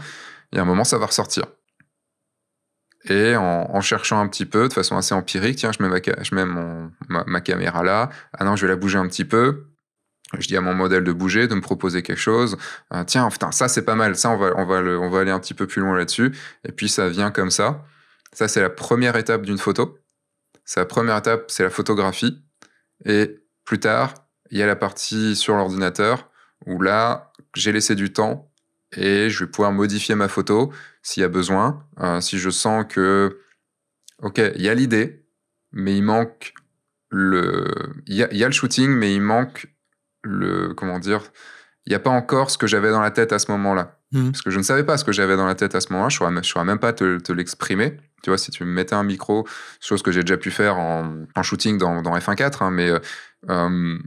[0.53, 1.47] il y a un moment ça va ressortir.
[3.09, 6.45] Et en, cherchant un petit peu, de façon assez empirique, tiens, je mets,
[7.09, 9.67] ma, caméra là, ah non, je vais la bouger un petit peu.
[10.39, 12.57] Je dis à mon modèle de bouger, de me proposer quelque chose.
[12.93, 15.21] Euh, tiens, putain, ça c'est pas mal, ça on va, on, va le, on va
[15.21, 16.33] aller un petit peu plus loin là-dessus.
[16.65, 17.85] Et puis ça vient comme ça.
[18.33, 19.99] Ça c'est la première étape d'une photo.
[20.77, 22.45] La première étape, c'est la photographie.
[23.05, 24.15] Et plus tard,
[24.51, 26.31] il y a la partie sur l'ordinateur
[26.67, 28.53] où là, j'ai laissé du temps
[28.97, 31.87] et je vais pouvoir modifier ma photo s'il y a besoin.
[32.01, 33.41] Euh, si je sens que,
[34.23, 35.25] ok, il y a l'idée,
[35.73, 36.55] mais il manque
[37.11, 37.67] le,
[38.07, 39.67] il y, y, a le shooting, mais il manque
[40.23, 41.23] le, comment dire,
[41.87, 43.99] il n'y a pas encore ce que j'avais dans la tête à ce moment-là.
[44.13, 44.31] Mmh.
[44.31, 46.09] Parce que je ne savais pas ce que j'avais dans la tête à ce moment-là,
[46.09, 47.97] je ne saurais même pas te, te l'exprimer.
[48.23, 49.47] Tu vois, si tu me mettais un micro,
[49.81, 52.93] chose que j'ai déjà pu faire en, en shooting dans, dans F1.4, hein, mais
[53.49, 53.99] euh,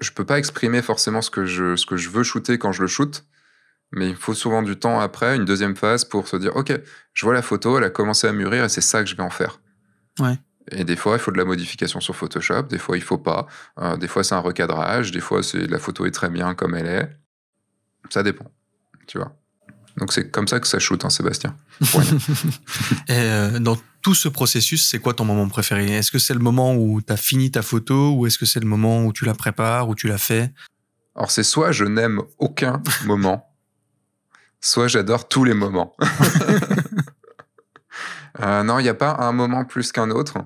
[0.00, 2.82] je peux pas exprimer forcément ce que, je, ce que je veux shooter quand je
[2.82, 3.24] le shoot.
[3.92, 6.72] Mais il faut souvent du temps après, une deuxième phase, pour se dire, OK,
[7.12, 9.22] je vois la photo, elle a commencé à mûrir et c'est ça que je vais
[9.22, 9.60] en faire.
[10.18, 10.38] Ouais.
[10.70, 13.46] Et des fois, il faut de la modification sur Photoshop, des fois, il faut pas.
[13.78, 16.74] Euh, des fois, c'est un recadrage, des fois, c'est la photo est très bien comme
[16.74, 17.10] elle est.
[18.10, 18.50] Ça dépend,
[19.06, 19.36] tu vois.
[19.96, 21.54] Donc, c'est comme ça que ça shoot, hein, Sébastien.
[23.08, 25.86] Et euh, dans tout ce processus, c'est quoi ton moment préféré?
[25.92, 28.60] Est-ce que c'est le moment où tu as fini ta photo ou est-ce que c'est
[28.60, 30.52] le moment où tu la prépares, où tu la fais?
[31.14, 33.53] Alors, c'est soit je n'aime aucun moment,
[34.64, 35.94] soit j'adore tous les moments.
[38.40, 40.38] euh, non, il n'y a pas un moment plus qu'un autre.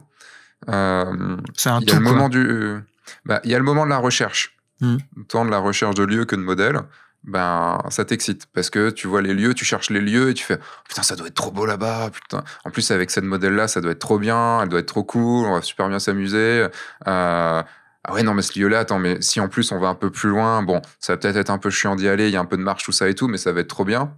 [0.69, 2.79] Euh, c'est un Il y a le moment du,
[3.25, 4.99] bah, il y a le moment de la recherche, Mm.
[5.27, 6.81] tant de la recherche de lieux que de modèles.
[7.25, 10.45] Ben, ça t'excite parce que tu vois les lieux, tu cherches les lieux et tu
[10.45, 12.11] fais putain, ça doit être trop beau là-bas.
[12.11, 15.03] Putain, en plus avec cette modèle-là, ça doit être trop bien, elle doit être trop
[15.03, 16.69] cool, on va super bien s'amuser.
[17.09, 17.63] Euh,
[18.09, 20.11] ah ouais, non, mais ce lieu-là, attends, mais si en plus on va un peu
[20.11, 22.41] plus loin, bon, ça va peut-être être un peu chiant d'y aller, il y a
[22.41, 24.17] un peu de marche, tout ça et tout, mais ça va être trop bien.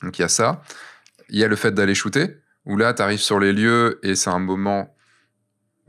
[0.00, 0.62] Donc il y a ça.
[1.28, 4.14] Il y a le fait d'aller shooter, où là, tu arrives sur les lieux et
[4.14, 4.94] c'est un moment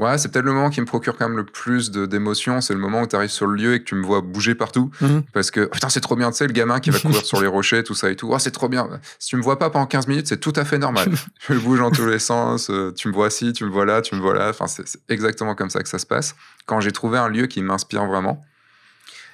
[0.02, 2.60] Ouais, c'est peut-être le moment qui me procure quand même le plus d'émotions.
[2.60, 4.56] C'est le moment où tu arrives sur le lieu et que tu me vois bouger
[4.56, 4.90] partout.
[5.00, 5.22] Mhm.
[5.32, 7.48] Parce que, putain, c'est trop bien, tu sais, le gamin qui va courir sur les
[7.48, 8.28] rochers, tout ça et tout.
[8.32, 8.90] Oh, c'est trop bien.
[9.20, 11.12] Si tu me vois pas pendant 15 minutes, c'est tout à fait normal.
[11.50, 12.70] Je bouge dans tous les sens.
[12.72, 14.50] euh, tu me vois ci, tu me vois là, tu me vois là.
[14.50, 16.36] Enfin, c'est c'est exactement comme ça que ça se passe.
[16.66, 18.44] Quand j'ai trouvé un lieu qui m'inspire vraiment.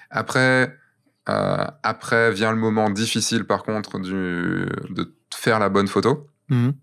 [0.09, 0.77] Après,
[1.29, 6.73] euh, après vient le moment difficile, par contre, du, de faire la bonne photo Mhm.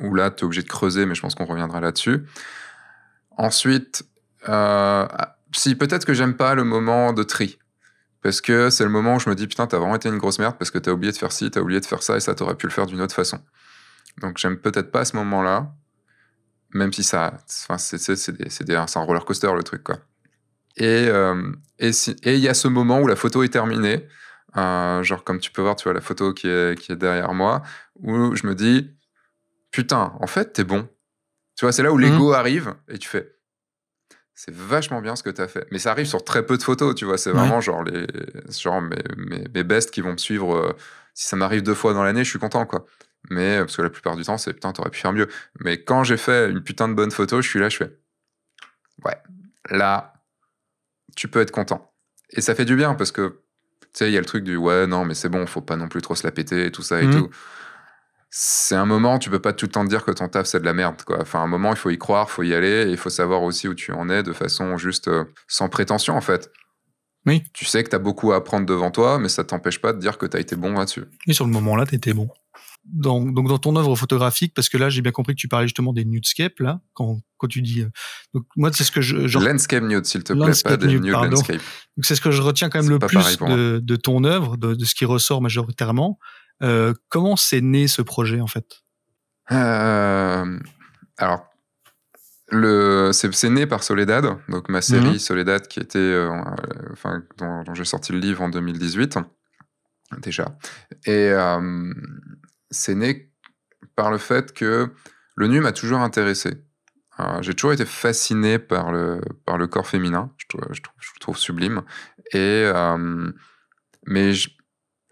[0.00, 2.24] où là, tu es obligé de creuser, mais je pense qu'on reviendra là-dessus.
[3.42, 4.04] Ensuite,
[4.48, 5.04] euh,
[5.52, 7.58] si peut-être que j'aime pas le moment de tri.
[8.22, 10.38] Parce que c'est le moment où je me dis, putain, t'as vraiment été une grosse
[10.38, 12.36] merde parce que t'as oublié de faire ci, t'as oublié de faire ça et ça,
[12.36, 13.40] t'aurais pu le faire d'une autre façon.
[14.20, 15.74] Donc j'aime peut-être pas ce moment-là,
[16.72, 17.34] même si ça.
[17.68, 17.96] Enfin, c'est
[18.96, 19.98] un roller coaster le truc, quoi.
[20.76, 24.06] Et euh, et si- il y a ce moment où la photo est terminée,
[24.56, 27.34] euh, genre comme tu peux voir, tu vois la photo qui est, qui est derrière
[27.34, 27.62] moi,
[28.02, 28.90] où je me dis,
[29.72, 30.88] putain, en fait, t'es bon.
[31.62, 33.36] Tu vois, c'est là où l'ego arrive et tu fais,
[34.34, 35.64] c'est vachement bien ce que t'as fait.
[35.70, 37.16] Mais ça arrive sur très peu de photos, tu vois.
[37.18, 37.38] C'est Ouais.
[37.38, 38.04] vraiment genre, les,
[38.50, 40.56] genre mes, mes, mes bestes qui vont me suivre.
[40.56, 40.72] euh,
[41.14, 42.84] si ça m'arrive deux fois dans l'année, je suis content, quoi.
[43.30, 45.28] Mais parce que la plupart du temps, c'est putain, t'aurais pu faire mieux.
[45.60, 47.96] Mais quand j'ai fait une putain de bonne photo, je suis là, je fais,
[49.04, 49.16] ouais,
[49.70, 50.14] là,
[51.14, 51.92] tu peux être content.
[52.30, 53.38] Et ça fait du bien parce que,
[53.82, 55.76] tu sais, il y a le truc du ouais, non, mais c'est bon, faut pas
[55.76, 57.12] non plus trop se la péter et tout ça et Mhm.
[57.12, 57.30] tout.
[58.34, 60.58] C'est un moment, tu peux pas tout le temps te dire que ton taf c'est
[60.58, 61.20] de la merde, quoi.
[61.20, 63.68] Enfin, un moment, il faut y croire, faut y aller, et il faut savoir aussi
[63.68, 66.50] où tu en es de façon juste euh, sans prétention, en fait.
[67.26, 67.42] Oui.
[67.52, 69.98] Tu sais que tu as beaucoup à apprendre devant toi, mais ça t'empêche pas de
[69.98, 71.04] dire que tu as été bon là-dessus.
[71.26, 72.30] Et sur le moment-là, t'étais bon.
[72.84, 75.68] Dans, donc dans ton œuvre photographique, parce que là j'ai bien compris que tu parlais
[75.68, 77.82] justement des nudescapes là, quand, quand tu dis.
[77.82, 77.90] euh,
[78.34, 81.06] donc moi c'est ce que je, genre, Landscape nude, s'il te plaît, pas des nude,
[81.06, 81.60] landscape.
[81.96, 84.74] donc c'est ce que je retiens quand même le plus de, de ton œuvre, de,
[84.74, 86.18] de ce qui ressort majoritairement.
[86.62, 88.82] Euh, comment c'est né ce projet en fait?
[89.50, 90.58] Euh,
[91.18, 91.46] alors,
[92.50, 95.18] le, c'est, c'est né par Soledad, donc ma série Mhm.
[95.18, 99.18] Soledad qui était, euh, euh, enfin, dont, dont j'ai sorti le livre en 2018
[100.18, 100.56] déjà,
[101.06, 101.92] et euh,
[102.70, 103.32] c'est né
[103.96, 104.90] par le fait que
[105.36, 106.64] le nu m'a toujours intéressé.
[107.40, 111.38] J'ai toujours été fasciné par le, par le corps féminin, je je je le trouve
[111.38, 111.82] sublime,
[112.32, 112.68] et
[114.06, 114.50] mais je-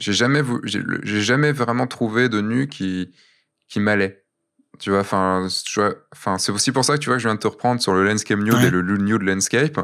[0.00, 0.82] j'ai jamais, vou- j'ai,
[1.20, 3.12] jamais vraiment trouvé de nu qui,
[3.68, 4.24] qui m'allait.
[4.78, 5.46] Tu vois, enfin,
[6.38, 8.04] c'est aussi pour ça que tu vois que je viens de te reprendre sur le
[8.04, 8.66] landscape nude Ouais.
[8.66, 9.78] et le nude landscape.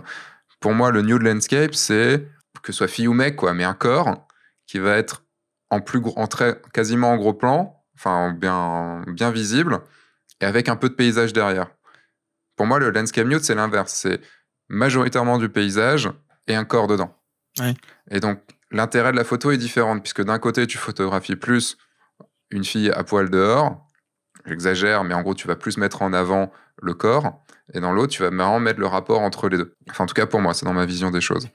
[0.58, 2.26] Pour moi, le nude landscape, c'est
[2.62, 4.26] que ce soit fille ou mec, quoi, mais un corps
[4.66, 5.22] qui va être
[5.70, 9.80] en plus gros, en très, quasiment en gros plan, enfin bien, bien visible,
[10.40, 11.68] et avec un peu de paysage derrière.
[12.56, 13.92] Pour moi, le landscape nude, c'est l'inverse.
[13.92, 14.20] C'est
[14.68, 16.10] majoritairement du paysage
[16.46, 17.14] et un corps dedans.
[17.58, 17.74] Ouais.
[18.10, 21.76] Et donc, l'intérêt de la photo est différent, puisque d'un côté, tu photographies plus
[22.50, 23.86] une fille à poil dehors,
[24.46, 26.52] j'exagère, mais en gros, tu vas plus mettre en avant
[26.82, 27.42] le corps,
[27.74, 29.74] et dans l'autre, tu vas vraiment mettre le rapport entre les deux.
[29.90, 31.48] Enfin, en tout cas, pour moi, c'est dans ma vision des choses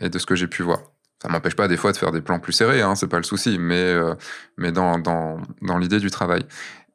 [0.00, 0.80] et de ce que j'ai pu voir.
[1.22, 3.24] Ça m'empêche pas des fois de faire des plans plus serrés, hein, c'est pas le
[3.24, 4.14] souci, mais, euh,
[4.56, 6.46] mais dans, dans, dans l'idée du travail.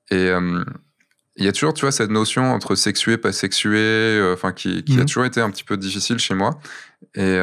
[0.10, 0.64] Et euh,
[1.36, 4.94] il y a toujours, tu vois, cette notion entre sexué, pas sexué, euh, qui, a
[5.02, 5.06] Mhm.
[5.06, 6.60] toujours été un petit peu difficile chez moi.
[7.14, 7.38] Et,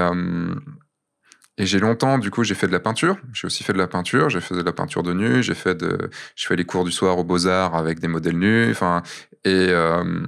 [1.62, 3.16] et j'ai longtemps, du coup, j'ai fait de la peinture.
[3.33, 4.29] J'ai aussi fait de la peinture.
[4.29, 5.44] J'ai fait de la peinture de nu.
[5.44, 8.68] J'ai fait de, je fais les cours du soir aux Beaux-Arts avec des modèles nus.
[8.72, 9.05] Enfin,
[9.44, 10.27] et euh,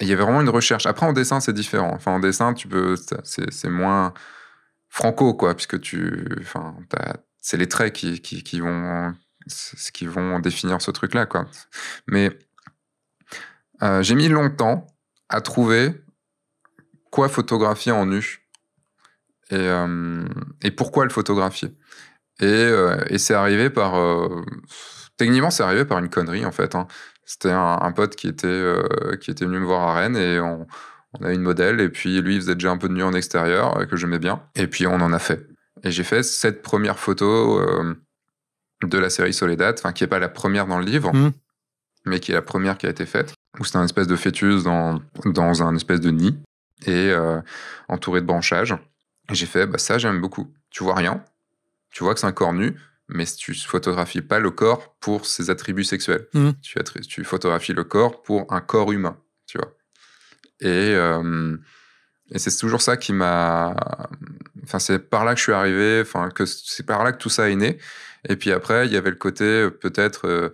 [0.00, 0.86] il y avait vraiment une recherche.
[0.86, 1.92] Après, en dessin, c'est différent.
[1.92, 4.14] Enfin, en dessin, tu peux, c'est moins
[4.88, 6.74] franco, quoi, puisque tu, enfin,
[7.36, 9.12] c'est les traits qui, qui, qui vont,
[9.92, 11.44] qui vont définir ce truc-là, quoi.
[12.06, 12.30] Mais
[13.82, 14.86] euh, j'ai mis longtemps
[15.28, 15.92] à trouver
[17.10, 18.43] quoi photographier en nu
[19.50, 20.24] et, euh,
[20.62, 21.70] et pourquoi le photographier?
[22.40, 23.94] Et, euh, et c'est arrivé par.
[23.96, 24.42] euh,
[25.16, 26.74] techniquement, c'est arrivé par une connerie, en fait.
[26.74, 26.86] hein.
[27.26, 28.74] C'était un, un pote qui était,
[29.20, 30.66] qui était venu me voir à Rennes et on,
[31.18, 31.80] on a une modèle.
[31.80, 34.42] Et puis lui, il faisait déjà un peu de nu en extérieur que j'aimais bien.
[34.56, 35.46] Et puis on en a fait.
[35.84, 37.62] Et j'ai fait cette première photo
[38.82, 41.32] de la série Soledad, qui n'est pas la première dans le livre, Mhm.
[42.04, 44.62] mais qui est la première qui a été faite, où c'était un espèce de fœtus
[44.64, 46.36] dans, dans un espèce de nid
[46.86, 47.40] et euh,
[47.88, 48.74] entouré de branchages.
[49.30, 50.52] Et j'ai fait, bah, ça, j'aime beaucoup.
[50.70, 51.24] Tu vois rien,
[51.90, 52.76] tu vois que c'est un corps nu,
[53.08, 56.28] mais tu photographies pas le corps pour ses attributs sexuels.
[56.34, 56.54] Mhm.
[57.08, 59.72] Tu, photographies le corps pour un corps humain, tu vois.
[60.60, 61.56] Et, euh,
[62.30, 63.76] et c'est toujours ça qui m'a.
[64.62, 67.28] Enfin, c'est par là que je suis arrivé, enfin, que c'est par là que tout
[67.28, 67.78] ça est né.
[68.28, 70.48] Et puis après, il y avait le côté euh, peut-être euh,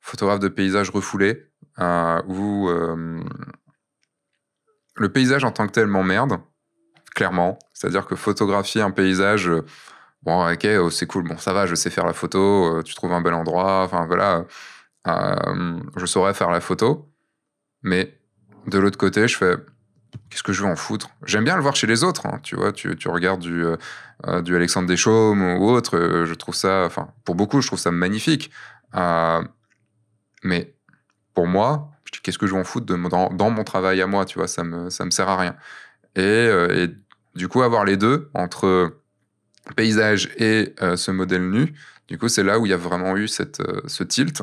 [0.00, 1.46] photographe de paysage refoulé,
[1.78, 2.68] euh, où
[4.98, 6.38] le paysage en tant que tel m'emmerde,
[7.16, 7.58] clairement.
[7.72, 9.64] C'est-à-dire que photographier un paysage, euh,
[10.22, 12.94] bon, ok, oh, c'est cool, bon, ça va, je sais faire la photo, euh, tu
[12.94, 14.44] trouves un bel endroit, enfin voilà,
[15.08, 17.10] euh, je saurais faire la photo,
[17.82, 18.16] mais
[18.66, 19.56] de l'autre côté, je fais
[20.30, 21.08] qu'est-ce que je veux en foutre?
[21.24, 22.72] J'aime bien le voir chez les autres, hein, tu vois.
[22.72, 23.64] Tu, tu regardes du,
[24.42, 28.50] du Alexandre Deschaumes ou autre, je trouve ça, enfin, pour beaucoup, je trouve ça magnifique.
[30.42, 30.74] Mais
[31.34, 34.24] pour moi, je dis qu'est-ce que je veux en foutre dans, mon travail à moi,
[34.24, 35.54] tu vois, ça me, ça me sert à rien.
[36.16, 36.50] Et
[37.36, 38.92] du coup, avoir les deux entre
[39.76, 41.74] paysage et euh, ce modèle nu,
[42.08, 44.42] du coup, c'est là où il y a vraiment eu cette, euh, ce tilt.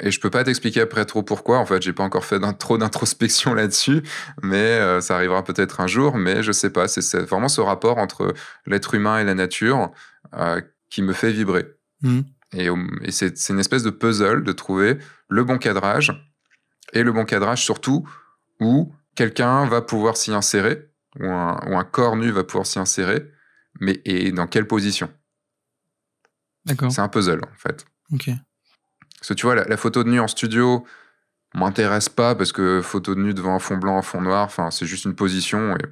[0.00, 1.58] Et je peux pas t'expliquer après trop pourquoi.
[1.58, 4.02] En fait, j'ai pas encore fait trop d'introspection là-dessus,
[4.42, 6.16] mais euh, ça arrivera peut-être un jour.
[6.16, 6.86] Mais je sais pas.
[6.86, 8.32] C'est- vraiment ce rapport entre
[8.66, 9.90] l'être humain et la nature
[10.34, 11.66] euh, qui me fait vibrer.
[12.02, 12.24] Mhm.
[12.54, 12.68] Et,
[13.02, 16.12] et c'est une espèce de puzzle de trouver le bon cadrage
[16.94, 18.08] et le bon cadrage surtout
[18.60, 20.87] où quelqu'un va pouvoir s'y insérer
[21.20, 23.30] ou un, corps nu va pouvoir s'y insérer,
[23.80, 25.10] mais et dans quelle position?
[26.64, 26.92] D'accord.
[26.92, 27.86] C'est un puzzle en fait.
[28.12, 28.30] Ok.
[29.18, 30.84] Parce que tu vois, la, la photo de nu en studio
[31.54, 34.70] m'intéresse pas parce que photo de nu devant un fond blanc, un fond noir, enfin,
[34.70, 35.82] c'est juste une position et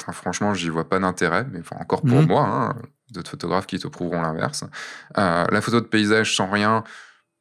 [0.00, 2.26] enfin, franchement, j'y vois pas d'intérêt, mais enfin, encore pour Mhm.
[2.26, 2.76] moi, hein,
[3.10, 4.64] d'autres photographes qui te prouveront l'inverse.
[5.18, 6.82] Euh, la photo de paysage sans rien,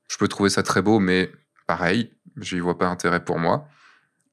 [0.10, 1.32] je peux trouver ça très beau, mais
[1.65, 3.67] pareil, j'y vois pas d'intérêt pour moi.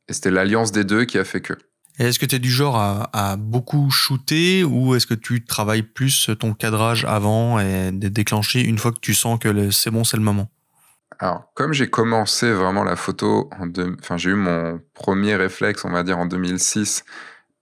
[0.08, 1.54] Et c'était l'alliance des deux qui a fait que.
[1.98, 5.82] Est-ce que tu es du genre à, à beaucoup shooter ou est-ce que tu travailles
[5.82, 9.90] plus ton cadrage avant et de déclencher une fois que tu sens que le- c'est
[9.90, 10.48] bon, c'est le moment?
[11.18, 15.84] Alors, comme j'ai commencé vraiment la photo, en deux- enfin, j'ai eu mon premier réflexe,
[15.84, 17.04] on va dire, en 2006,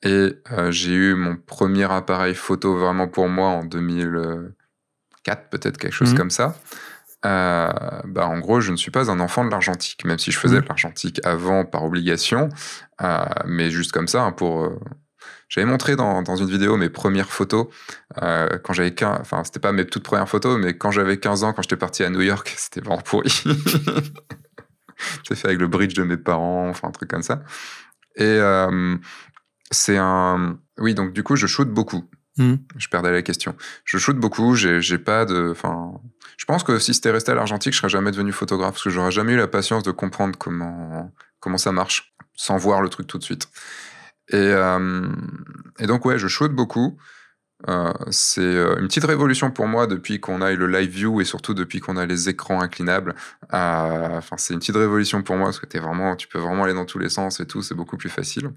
[0.02, 5.94] et euh, j'ai eu mon premier appareil photo vraiment pour moi en 2004, peut-être quelque
[5.94, 6.16] chose Mhm.
[6.18, 6.54] comme ça.
[7.26, 7.68] Euh,
[8.06, 10.56] bah, en gros, je ne suis pas un enfant de l'argentique, même si je faisais
[10.58, 10.62] Mhm.
[10.62, 12.48] de l'argentique avant par obligation,
[13.02, 14.64] euh, mais juste comme ça, hein, pour.
[14.64, 14.78] euh,
[15.48, 17.66] J'avais montré dans, dans une vidéo mes premières photos
[18.16, 21.52] quand j'avais 15, enfin c'était pas mes toutes premières photos, mais quand j'avais 15 ans,
[21.52, 23.30] quand j'étais parti à New York, c'était vraiment pourri.
[25.28, 27.42] J'ai fait avec le bridge de mes parents, enfin un truc comme ça.
[28.16, 28.38] Et
[29.70, 32.04] c'est un, oui donc du coup je shoot beaucoup.
[32.38, 32.58] Mhm.
[32.76, 33.56] Je perdais la question.
[33.84, 35.92] Je shoot beaucoup, j'ai pas de, enfin,
[36.36, 38.90] je pense que si c'était resté à l'argentique, je serais jamais devenu photographe parce que
[38.90, 43.06] j'aurais jamais eu la patience de comprendre comment comment ça marche sans voir le truc
[43.06, 43.48] tout de suite.
[44.28, 45.08] Et, euh,
[45.80, 46.98] donc, ouais, je shoot beaucoup.
[47.68, 51.20] Euh, c'est euh, une petite révolution pour moi depuis qu'on a eu le live view
[51.22, 53.14] et surtout depuis qu'on a les écrans inclinables.
[53.50, 56.74] Enfin, c'est une petite révolution pour moi parce que t'es vraiment, tu peux vraiment aller
[56.74, 58.50] dans tous les sens et tout, c'est beaucoup plus facile.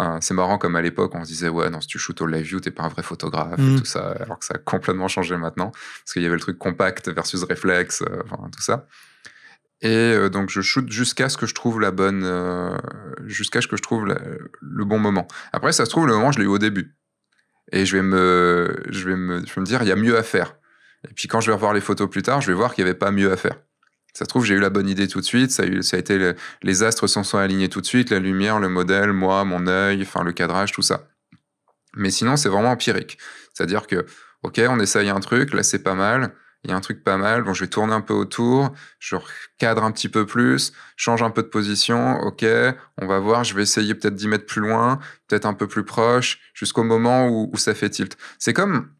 [0.00, 2.26] Euh, c'est marrant comme à l'époque on se disait ouais non si tu shootes au
[2.26, 5.08] live view t'es pas un vrai photographe et tout ça alors que ça a complètement
[5.08, 8.86] changé maintenant parce qu'il y avait le truc compact versus réflexe euh, enfin tout ça.
[9.80, 12.76] Et euh, donc je shoot jusqu'à ce que je trouve la bonne euh,
[13.26, 14.20] jusqu'à ce que je trouve la-
[14.60, 15.26] le bon moment.
[15.52, 16.94] Après ça se trouve le moment je l'ai eu au début.
[17.72, 20.18] Et je vais me je vais me je vais me dire il y a mieux
[20.18, 20.56] à faire.
[21.08, 22.88] Et puis quand je vais revoir les photos plus tard je vais voir qu'il y
[22.88, 23.56] avait pas mieux à faire
[24.18, 25.52] ça se trouve j'ai eu la bonne idée tout de suite.
[25.52, 28.18] Ça a, ça a été le- les astres s'en sont alignés tout de suite la
[28.18, 31.06] lumière le modèle moi mon œil enfin le cadrage tout ça.
[31.94, 33.16] Mais sinon c'est vraiment empirique.
[33.54, 34.06] C'est à dire que
[34.42, 36.32] ok on essaye un truc là c'est pas mal.
[36.64, 39.14] Il y a un truc pas mal, bon, je vais tourner un peu autour, je
[39.58, 42.44] cadre un petit peu plus, change un peu de position, ok,
[43.00, 45.84] on va voir, je vais essayer peut-être d'y mettre plus loin, peut-être un peu plus
[45.84, 48.18] proche, jusqu'au moment où, ça fait tilt.
[48.40, 48.90] C'est comme,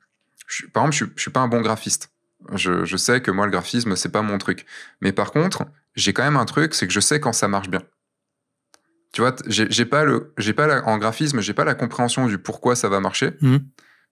[0.72, 2.12] par exemple, je, je suis pas un bon graphiste.
[2.54, 4.66] Je, je sais que moi, le graphisme, c'est pas mon truc.
[5.00, 7.68] Mais par contre, j'ai quand même un truc, c'est que je sais quand ça marche
[7.68, 7.82] bien.
[9.12, 12.38] Tu vois, j'ai pas le, j'ai pas la- en graphisme, j'ai pas la compréhension du
[12.38, 13.32] pourquoi ça va marcher.
[13.40, 13.60] Mhm.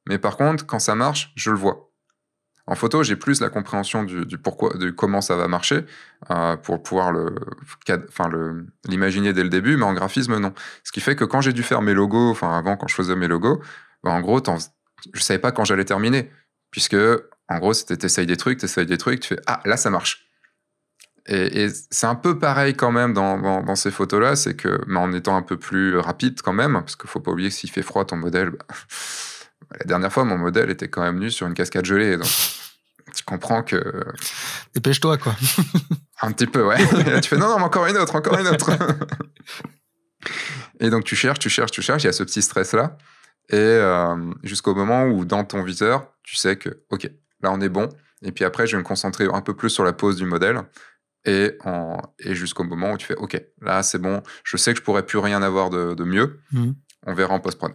[0.08, 1.90] Mais par contre, quand ça marche, je le vois.
[2.68, 5.84] En photo, j'ai plus la compréhension du, du pourquoi, de comment ça va marcher
[6.30, 7.36] euh, pour pouvoir le,
[8.08, 10.52] enfin le, l'imaginer dès le début, mais en graphisme non.
[10.82, 13.14] Ce qui fait que quand j'ai dû faire mes logos, enfin avant quand je faisais
[13.14, 13.62] mes logos,
[14.02, 14.42] bah, en gros,
[15.14, 16.32] je savais pas quand j'allais terminer,
[16.70, 16.96] puisque
[17.48, 20.26] en gros, c'était t'essayes des trucs, t'essayes des trucs, tu fais ah là ça marche.
[21.28, 24.80] Et, et c'est un peu pareil quand même dans, dans, dans ces photos-là, c'est que,
[24.86, 27.54] mais en étant un peu plus rapide quand même, parce qu'il faut pas oublier que
[27.54, 28.64] s'il fait froid, ton modèle, bah,
[29.80, 32.28] la dernière fois, mon modèle était quand même nu sur une cascade gelée, donc
[33.14, 34.04] tu comprends que
[34.74, 35.34] Dépêche-toi, quoi.
[36.22, 36.80] un petit peu, ouais.
[37.00, 38.70] Et là, tu fais non, non, mais encore une autre, encore une autre.
[40.78, 42.96] et donc tu cherches, tu cherches, tu cherches, il y a ce petit stress-là.
[43.50, 47.10] Et euh, jusqu'au moment où dans ton viseur, tu sais que, OK,
[47.42, 47.88] là on est bon.
[48.22, 50.62] Et puis après, je vais me concentrer un peu plus sur la pose du modèle.
[51.24, 54.78] Et, en, et jusqu'au moment où tu fais, OK, là c'est bon, je sais que
[54.78, 56.40] je pourrais plus rien avoir de, de mieux.
[56.52, 56.74] Mhm.
[57.06, 57.72] On verra en post-prod.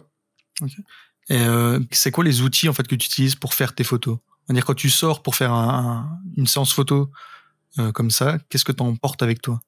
[1.28, 4.18] Et euh, c'est quoi les outils en fait que tu utilises pour faire tes photos?
[4.46, 7.10] C'est-à-dire quand tu sors pour faire un- un- une séance photo
[7.78, 9.60] euh, comme ça, qu'est-ce que tu emportes avec toi?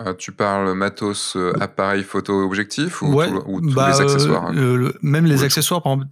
[0.00, 4.00] Euh, tu parles matos, euh, appareil photo objectif ou, Ouais, tout- ou tous bah, les
[4.00, 5.44] euh, accessoires hein le- Même les Oui.
[5.44, 6.08] accessoires, par exemple,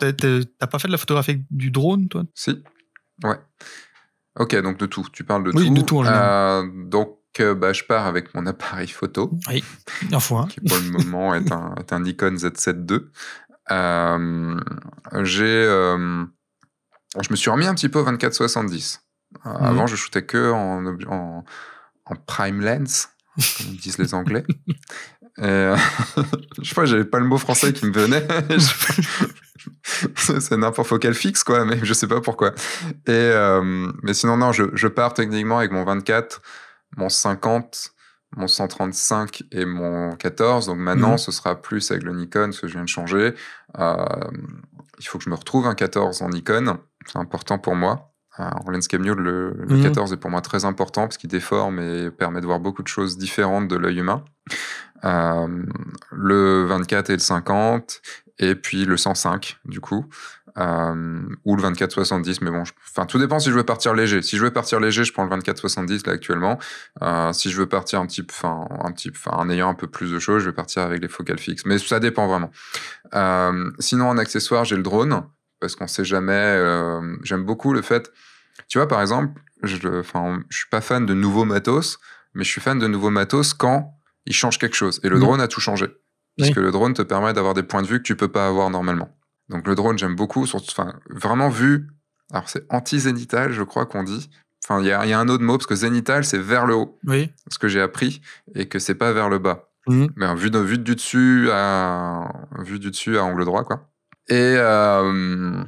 [0.59, 2.23] t'as- pas fait de la photographie du drone, toi?
[2.35, 2.62] Si.
[3.25, 3.38] Ouais.
[4.38, 5.07] Ok, donc de tout.
[5.12, 5.75] Tu parles de Oui, tout.
[5.75, 6.71] de tout en général.
[6.88, 7.18] Donc,
[7.57, 9.33] bah, je pars avec mon appareil photo.
[9.49, 9.64] Oui,
[10.12, 10.47] un fois.
[10.49, 13.01] qui pour le moment est un, est un Nikon Z7 II.
[15.25, 15.64] J'ai,
[17.21, 19.01] je me suis remis un petit peu au 24-70.
[19.47, 19.64] Euh, Mhm.
[19.64, 21.45] Avant, je shootais que en,
[22.07, 23.09] en prime lens,
[23.59, 24.45] comme disent les Anglais.
[25.38, 25.77] Euh,
[26.62, 28.27] je sais pas, j'avais pas le mot français qui me venait.
[30.16, 32.53] C'est n'importe focal fixe, quoi, mais je sais pas pourquoi.
[33.07, 36.42] Et, euh, mais sinon, non, je, je pars techniquement avec mon 24,
[36.97, 37.92] mon 50,
[38.37, 40.66] mon 135 et mon 14.
[40.66, 41.18] Donc maintenant, Mhm.
[41.18, 43.35] ce sera plus avec le Nikon, parce que je viens de changer.
[43.79, 43.97] Euh,
[44.99, 46.79] il faut que je me retrouve un 14 en Nikon.
[47.07, 48.12] C'est important pour moi.
[48.38, 49.83] En landscape mule, le, le Mhm.
[49.83, 52.88] 14 est pour moi très important parce qu'il déforme et permet de voir beaucoup de
[52.88, 54.25] choses différentes de l'œil humain.
[55.05, 55.64] Euh,
[56.12, 58.01] le 24 et le 50,
[58.38, 60.07] et puis le 105, du coup.
[60.59, 64.21] Euh, ou le 24-70, mais bon, enfin, tout dépend si je veux partir léger.
[64.21, 66.59] Si je veux partir léger, je prends le 24-70 là actuellement.
[67.03, 69.75] Euh, si je veux partir un petit, peu- enfin, un petit, enfin, en ayant un
[69.75, 71.64] peu plus de choses, je vais partir avec les focales fixes.
[71.64, 72.51] Mais ça dépend vraiment.
[73.79, 75.23] Sinon, en accessoire, j'ai le drone
[75.62, 76.33] parce qu'on sait jamais.
[76.35, 78.12] euh, J'aime beaucoup le fait.
[78.68, 81.98] Tu vois, par exemple, je, enfin, je suis pas fan de nouveaux matos,
[82.35, 83.94] mais je suis fan de nouveaux matos quand
[84.27, 85.01] ils changent quelque chose.
[85.05, 85.87] Et le drone a tout changé,
[86.37, 88.68] puisque le drone te permet d'avoir des points de vue que tu peux pas avoir
[88.70, 89.16] normalement.
[89.48, 91.88] Donc le drone, j'aime beaucoup, surtout, enfin, vraiment vu.
[92.33, 94.29] Alors c'est anti-zénital, je crois qu'on dit.
[94.64, 96.66] Enfin, il y a, il y a un autre mot parce que zénital, c'est vers
[96.66, 97.31] le haut, Oui.
[97.51, 98.20] ce que j'ai appris,
[98.55, 99.68] et que c'est pas vers le bas.
[99.88, 100.11] Mhm.
[100.16, 103.88] Mais en vue, de, vue du dessus à vue du dessus à angle droit, quoi.
[104.28, 105.64] Et euh,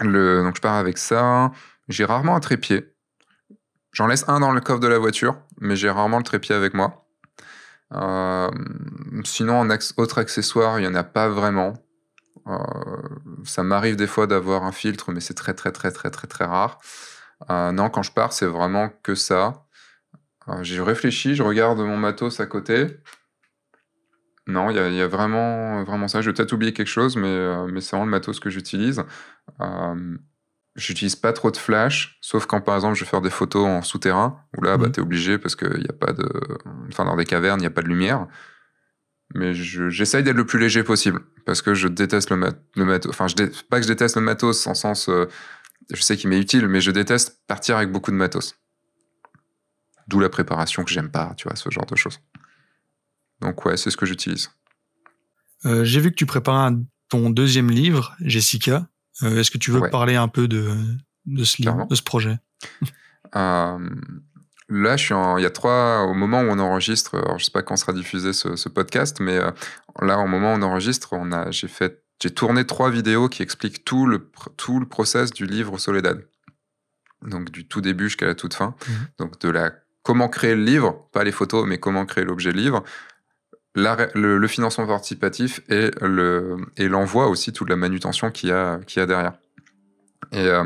[0.00, 1.52] le, donc je pars avec ça.
[1.88, 2.92] J'ai rarement un trépied.
[3.92, 6.74] J'en laisse un dans le coffre de la voiture, mais j'ai rarement le trépied avec
[6.74, 7.06] moi.
[7.94, 8.50] Euh,
[9.24, 11.74] sinon, en autre accessoire, il y en a pas vraiment.
[12.46, 12.56] Euh,
[13.44, 16.44] ça m'arrive des fois d'avoir un filtre, mais c'est très très très très très très
[16.44, 16.78] rare.
[17.50, 19.66] Non, quand je pars, c'est vraiment que ça.
[20.62, 22.86] J'ai réfléchi, je regarde mon matos à côté.
[24.48, 26.20] Non, il y, a- il y a vraiment, vraiment ça.
[26.20, 29.02] Je vais peut-être oublier quelque chose, mais, euh, mais c'est vraiment le matos que j'utilise.
[29.60, 30.16] Euh,
[30.74, 33.82] J'utilise pas trop de flash, sauf quand par exemple je vais faire des photos en
[33.82, 34.92] souterrain, où là bah, Mhm.
[34.92, 36.26] t'es obligé parce qu'il n'y a pas de.
[36.88, 38.26] Enfin, dans des cavernes, il n'y a pas de lumière.
[39.34, 42.86] Mais je- j'essaye d'être le plus léger possible, parce que je déteste le, mat le
[42.86, 43.10] matos.
[43.10, 45.10] Enfin, je dé- pas que je déteste le matos en sens.
[45.10, 45.26] euh,
[45.92, 48.56] je sais qu'il m'est utile, mais je déteste partir avec beaucoup de matos.
[50.08, 52.18] D'où la préparation que j'aime pas, tu vois, ce genre de choses.
[53.42, 54.50] Donc ouais, c'est ce que j'utilise.
[55.66, 58.88] Euh, J'ai vu que tu préparais un- ton deuxième livre, Jessica.
[59.22, 59.90] Euh, Est-ce que tu veux Ouais.
[59.90, 60.74] parler un peu de,
[61.26, 62.38] de ce livre, de ce projet?
[63.34, 63.78] Euh,
[64.68, 67.46] là, je suis en, il y a trois, au moment où on enregistre, alors je
[67.46, 69.38] sais pas quand sera diffusé ce, ce podcast, mais
[70.02, 73.42] là, au moment où on enregistre, on a, j'ai fait, j'ai tourné trois vidéos qui
[73.42, 76.26] expliquent tout le, tout le process du livre Soledad.
[77.22, 78.74] Donc, du tout début jusqu'à la toute fin.
[78.86, 78.94] Mhm.
[79.18, 82.84] Donc, de la, comment créer le livre, pas les photos, mais comment créer l'objet livre.
[83.74, 88.52] La le, le financement participatif et le et l'envoi aussi toute la manutention qu'il y
[88.52, 89.32] a qu'il y a derrière.
[90.30, 90.64] Et euh,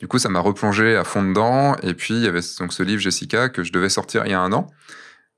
[0.00, 1.74] du coup, ça m'a replongé à fond dedans.
[1.82, 4.34] Et puis, il y avait donc ce livre Jessica que je devais sortir il y
[4.34, 4.68] a un an,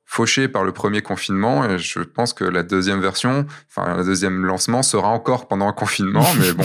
[0.05, 1.65] fauché par le premier confinement.
[1.69, 5.73] Et je pense que la deuxième version, enfin, le deuxième lancement sera encore pendant un
[5.73, 6.25] confinement.
[6.41, 6.65] mais bon,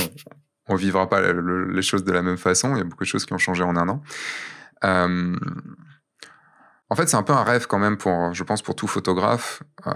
[0.68, 2.76] on vivra pas le- le- les choses de la même façon.
[2.76, 4.02] Il y a beaucoup de choses qui ont changé en un an.
[4.84, 5.36] Euh,
[6.90, 9.64] en fait, c'est un peu un rêve quand même pour, je pense, pour tout photographe,
[9.88, 9.92] euh,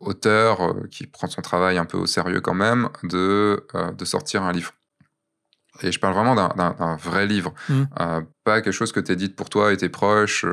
[0.00, 4.04] auteur euh, qui prend son travail un peu au sérieux quand même, de, euh, de
[4.04, 4.72] sortir un livre.
[5.82, 7.52] Et je parle vraiment d'un- vrai livre.
[8.00, 10.44] Euh, pas quelque chose que tu édites pour toi et tes proches,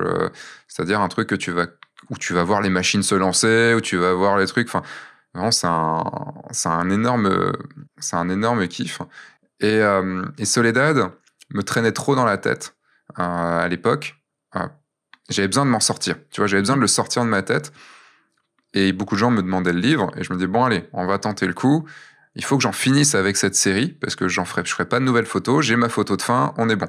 [0.68, 1.68] c'est-à-dire un truc que tu vas,
[2.10, 4.68] où tu vas voir les machines se lancer, où tu vas voir les trucs.
[4.68, 4.82] Enfin,
[5.34, 6.04] vraiment, c'est un,
[6.66, 7.54] un énorme,
[8.00, 9.00] c'est un énorme kiff.
[9.60, 9.82] Et,
[10.40, 11.12] et Soledad
[11.54, 12.76] me traînait trop dans la tête
[13.16, 14.16] à l'époque.
[15.30, 16.16] J'avais besoin de m'en sortir.
[16.32, 17.72] Tu vois, j'avais besoin de le sortir de ma tête.
[18.74, 20.12] Et beaucoup de gens me demandaient le livre.
[20.18, 21.86] Et je me dis, bon, allez, on va tenter le coup.
[22.36, 25.00] Il faut que j'en finisse avec cette série parce que j'en ferai, je ferai pas
[25.00, 25.66] de nouvelles photos.
[25.66, 26.88] J'ai ma photo de fin, on est bon.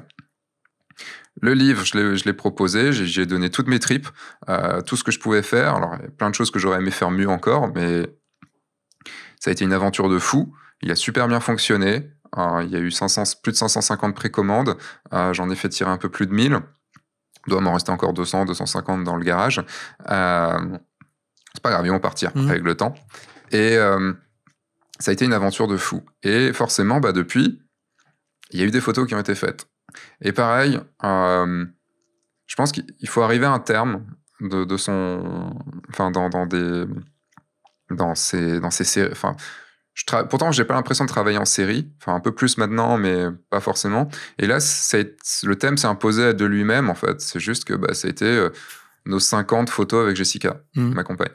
[1.41, 4.07] Le livre, je l'ai- proposé, j'ai- donné toutes mes tripes,
[4.49, 5.75] euh, tout ce que je pouvais faire.
[5.75, 8.03] Alors, il y a plein de choses que j'aurais aimé faire mieux encore, mais
[9.39, 10.55] ça a été une aventure de fou.
[10.81, 12.09] Il a super bien fonctionné.
[12.37, 14.77] Euh, il y a eu 500, plus de 550 précommandes.
[15.13, 16.59] Euh, J'en ai fait tirer un peu plus de 1000.
[17.47, 19.63] Doit m'en rester encore 200, 250 dans le garage.
[20.09, 20.77] Euh,
[21.53, 22.49] c'est pas grave, ils vont partir Mhm.
[22.49, 22.93] avec le temps.
[23.51, 24.13] Et euh,
[24.99, 26.03] ça a été une aventure de fou.
[26.23, 27.61] Et forcément, bah, depuis,
[28.51, 29.67] il y a eu des photos qui ont été faites.
[30.21, 31.65] Et pareil, euh,
[32.47, 34.05] je pense qu'il il faut arriver à un terme
[34.39, 35.53] de, de son.
[35.89, 36.85] Enfin, dans, dans des.
[37.91, 39.11] Dans ces, dans ces.
[39.11, 39.35] Enfin,
[39.93, 41.91] je tra- pourtant, j'ai pas l'impression de travailler en série.
[42.01, 44.07] Enfin, un peu plus maintenant, mais pas forcément.
[44.39, 44.57] Et là,
[45.43, 47.21] le thème s'est imposé de lui-même, en fait.
[47.21, 48.25] C'est juste que bah, ça a été.
[48.25, 48.49] euh,
[49.05, 50.93] nos 50 photos avec Jessica, Mhm.
[50.93, 51.31] ma compagne.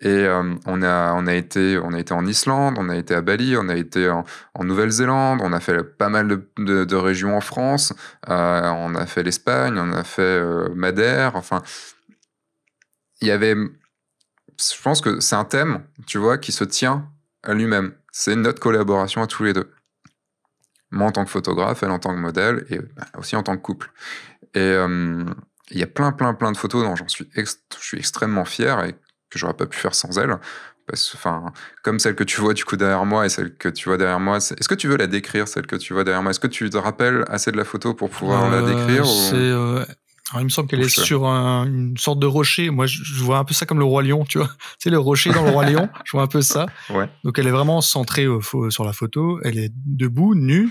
[0.00, 3.14] Et euh, on, a, on, a été, on a été en Islande, on a été
[3.14, 4.24] à Bali, on a été en,
[4.54, 7.92] en Nouvelle-Zélande, on a fait pas mal de, de- de régions en France,
[8.30, 10.42] euh, on a fait l'Espagne, on a fait
[10.74, 11.62] Madère, enfin,
[13.20, 13.54] il y avait...
[13.54, 17.10] Je pense que c'est un thème, tu vois, qui se tient
[17.46, 17.94] à lui-même.
[18.12, 19.70] C'est notre collaboration à tous les deux.
[20.90, 23.56] Moi en tant que photographe, elle en tant que modèle, et bah, aussi en tant
[23.56, 23.90] que couple.
[24.54, 25.24] Et euh,
[25.70, 28.44] il y a plein, plein, plein de photos dont j'en suis, ex- je suis extrêmement
[28.44, 28.92] fier et
[29.30, 30.38] que j'aurais pas pu faire sans elle.
[30.86, 33.88] Parce, enfin, comme celle que tu vois du coup derrière moi et celle que tu
[33.88, 34.36] vois derrière moi.
[34.36, 36.30] Est-ce que tu veux la décrire, celle que tu vois derrière moi?
[36.30, 39.06] Est-ce que tu te rappelles assez de la photo pour pouvoir la Euh, décrire ou-
[39.08, 39.84] c'est, euh,
[40.30, 42.70] alors, il me semble qu'elle est sur un- une sorte de rocher.
[42.70, 44.50] Moi, je, je vois un peu ça comme le roi lion, tu vois.
[44.78, 45.88] Sais, le rocher dans le roi lion.
[46.04, 46.66] Je vois un peu ça.
[46.90, 47.08] Ouais.
[47.22, 49.38] Donc, elle est vraiment centrée au sur la photo.
[49.44, 50.68] Elle est debout, nue.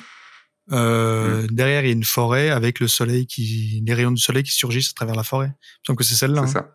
[0.71, 1.47] Euh, Mm.
[1.55, 4.51] Derrière, il y a une forêt avec le soleil qui, les rayons du soleil qui
[4.51, 5.47] surgissent à travers la forêt.
[5.47, 6.47] Il me semble que c'est celle-là.
[6.47, 6.67] C'est hein.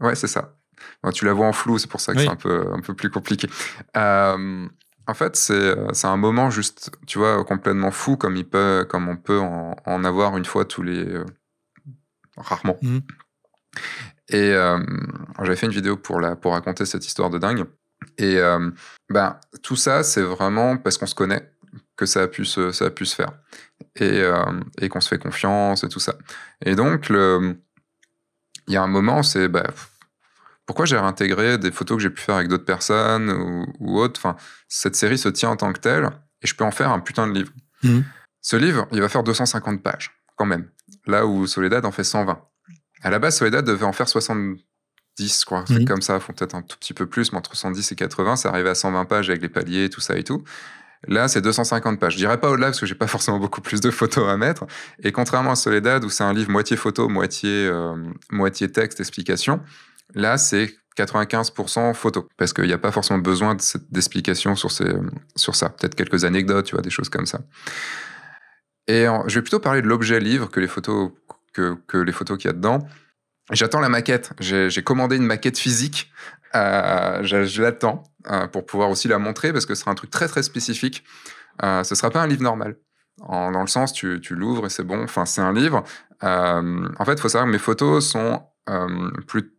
[0.00, 0.06] ça.
[0.06, 0.54] Ouais, c'est ça.
[1.02, 2.24] Bon, tu la vois en flou, c'est pour ça que Oui.
[2.24, 3.48] c'est un peu, un peu plus compliqué.
[3.96, 4.66] Euh,
[5.06, 8.86] en fait, c'est euh, c'est un moment juste, tu vois, complètement fou, comme, il peut,
[8.88, 11.04] comme on peut en, en avoir une fois tous les.
[12.36, 12.76] Rarement.
[12.82, 13.02] Mhm.
[14.28, 14.78] Et euh,
[15.42, 17.64] j'avais fait une vidéo pour, la, pour raconter cette histoire de dingue.
[18.18, 18.70] Et euh,
[19.08, 21.50] ben, tout ça, c'est vraiment parce qu'on se connaît
[21.96, 23.32] que ça a pu se, ça a pu se faire.
[23.96, 26.14] Et, euh, et qu'on se fait confiance et tout ça.
[26.64, 27.54] Et donc, il
[28.68, 29.90] y a un moment, c'est pff,
[30.66, 34.20] pourquoi j'ai réintégré des photos que j'ai pu faire avec d'autres personnes ou, ou autres?
[34.20, 34.36] Enfin,
[34.68, 36.10] cette série se tient en tant que telle
[36.42, 37.52] et je peux en faire un putain de livre.
[37.82, 38.04] Mhm.
[38.42, 40.68] Ce livre, il va faire 250 pages quand même.
[41.06, 42.38] Là où Soledad en fait 120.
[43.02, 44.60] À la base, Soledad devait en faire 70,
[45.40, 45.64] je crois.
[45.68, 45.84] Mhm.
[45.84, 48.48] comme ça, font peut-être un tout petit peu plus, mais entre 110 et 80, ça
[48.48, 50.42] arrivait à 120 pages avec les paliers, tout ça et tout.
[51.08, 52.14] Là, c'est 250 pages.
[52.14, 54.64] Je dirais pas au-delà parce que j'ai pas forcément beaucoup plus de photos à mettre.
[55.02, 57.94] Et contrairement à Soledad, où c'est un livre moitié photo, moitié, euh,
[58.30, 59.60] moitié texte, explication,
[60.14, 62.26] là, c'est 95% photo.
[62.38, 64.90] Parce qu'il n'y a pas forcément besoin de cette- d'explication sur, ces,
[65.36, 65.68] sur ça.
[65.68, 67.40] Peut-être quelques anecdotes, tu vois, des choses comme ça.
[68.88, 71.10] Et je vais plutôt parler de l'objet livre que les photos
[71.52, 72.80] que, photos qu'il y a dedans.
[73.52, 74.32] J'attends la maquette.
[74.40, 76.10] J'ai commandé une maquette physique.
[76.54, 80.10] Euh, je l'attends euh, pour pouvoir aussi la montrer parce que ce sera un truc
[80.10, 81.04] très très spécifique.
[81.62, 82.76] Euh, ce sera pas un livre normal.
[83.18, 85.02] Dans le sens, tu, l'ouvres et c'est bon.
[85.02, 85.84] Enfin, c'est un livre.
[86.22, 88.42] Euh, en fait, il faut savoir que mes photos sont
[89.26, 89.52] plus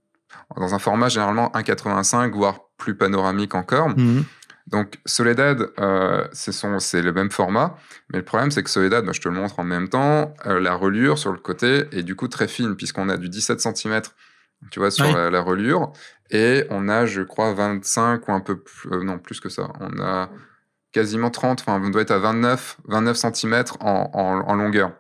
[0.58, 3.90] dans un format généralement 1,85 voire plus panoramique encore.
[3.90, 4.26] Mhm.
[4.68, 7.78] Donc Soledad, euh, c'est le même format,
[8.12, 10.60] mais le problème c'est que Soledad, bah, je te le montre en même temps, euh,
[10.60, 14.02] la relure sur le côté est du coup très fine puisqu'on a du 17 cm,
[14.72, 15.94] tu vois, sur la, la relure,
[16.32, 19.70] et on a, je crois, 25 ou un peu plus, euh, non plus que ça,
[19.80, 20.30] on a
[20.92, 24.92] quasiment 30, enfin on doit être à 29, 29 cm en, en- en longueur.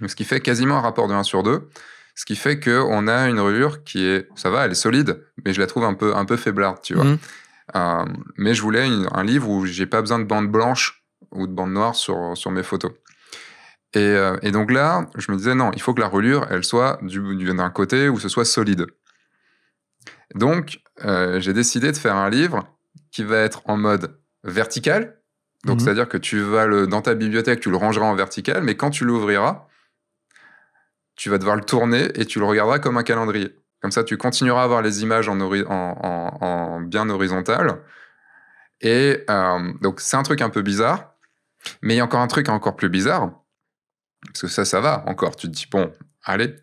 [0.00, 1.68] Donc, ce qui fait quasiment un rapport de 1 sur 2.
[2.14, 5.52] Ce qui fait qu'on a une relure qui est, ça va, elle est solide, mais
[5.54, 7.04] je la trouve un peu, un peu faiblarde, tu vois.
[7.04, 7.18] Mhm.
[7.76, 8.04] Euh,
[8.36, 11.52] mais je voulais une- un livre où j'ai pas besoin de bande blanche ou de
[11.52, 12.92] bande noire sur, sur mes photos.
[13.94, 16.64] Et, euh, et donc là, je me disais non, il faut que la relure, elle
[16.64, 18.86] soit du, du- d'un côté où ce soit solide.
[20.34, 22.66] Donc, euh, j'ai décidé de faire un livre
[23.10, 25.20] qui va être en mode vertical.
[25.64, 25.80] Donc, Mhm.
[25.84, 28.90] c'est-à-dire que tu vas le, dans ta bibliothèque, tu le rangeras en vertical, mais quand
[28.90, 29.66] tu l'ouvriras,
[31.16, 33.54] tu vas devoir le tourner et tu le regarderas comme un calendrier.
[33.80, 37.80] Comme ça, tu continueras à avoir les images en, hori- en, en- en bien horizontale.
[38.80, 41.14] Et euh, donc, c'est un truc un peu bizarre.
[41.82, 43.32] Mais il y a encore un truc encore plus bizarre.
[44.26, 45.36] Parce que ça, ça va encore.
[45.36, 45.90] Tu te dis, bon,
[46.24, 46.56] allez.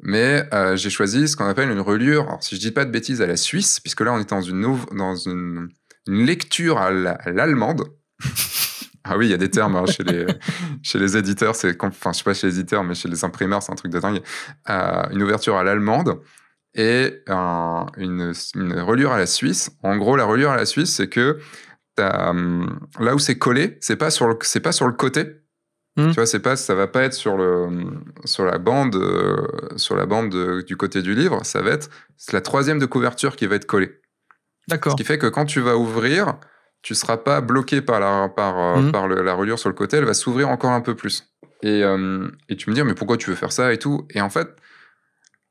[0.00, 2.24] Mais euh, j'ai choisi ce qu'on appelle une relure.
[2.28, 4.40] Alors, si je dis pas de bêtises, à la Suisse, puisque là, on est dans
[4.42, 4.62] une,
[4.92, 5.68] dans une,
[6.08, 7.84] une lecture à la- à l'allemande.
[9.04, 10.26] ah oui, il y a des termes hein, chez, les,
[10.82, 11.54] chez les éditeurs.
[11.80, 14.00] Enfin, je sais pas chez les éditeurs, mais chez les imprimeurs, c'est un truc de
[14.00, 14.22] dingue.
[14.68, 16.20] Euh, une ouverture à l'allemande
[16.74, 19.70] et un- une, une relure à la Suisse.
[19.82, 21.38] En gros, la relure à la Suisse, c'est que
[21.96, 25.26] là où c'est collé, c'est pas sur le, c'est pas sur le côté.
[25.96, 26.08] Hmm.
[26.08, 27.68] Tu vois, c'est pas, ça va pas être sur le,
[28.24, 29.46] sur la bande, euh,
[29.76, 31.40] sur la bande de- du côté du livre.
[31.44, 34.00] Ça va être c'est la troisième de couverture qui va être collée.
[34.66, 34.92] D'accord.
[34.92, 36.34] Ce qui fait que quand tu vas ouvrir,
[36.82, 38.92] tu seras pas bloqué par la, par, euh, Mhm.
[38.92, 41.32] par le- la relure sur le côté, elle va s'ouvrir encore un peu plus.
[41.62, 44.06] Et, euh, et tu me dis, mais pourquoi tu veux faire ça et tout?
[44.10, 44.48] Et en fait,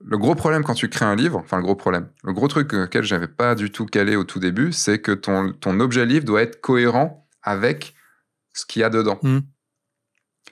[0.05, 2.73] le gros problème quand tu crées un livre, enfin le gros problème, le gros truc
[2.73, 6.25] auquel j'avais pas du tout calé au tout début, c'est que ton, ton objet livre
[6.25, 7.95] doit être cohérent avec
[8.53, 9.19] ce qu'il y a dedans.
[9.23, 9.41] Mhm.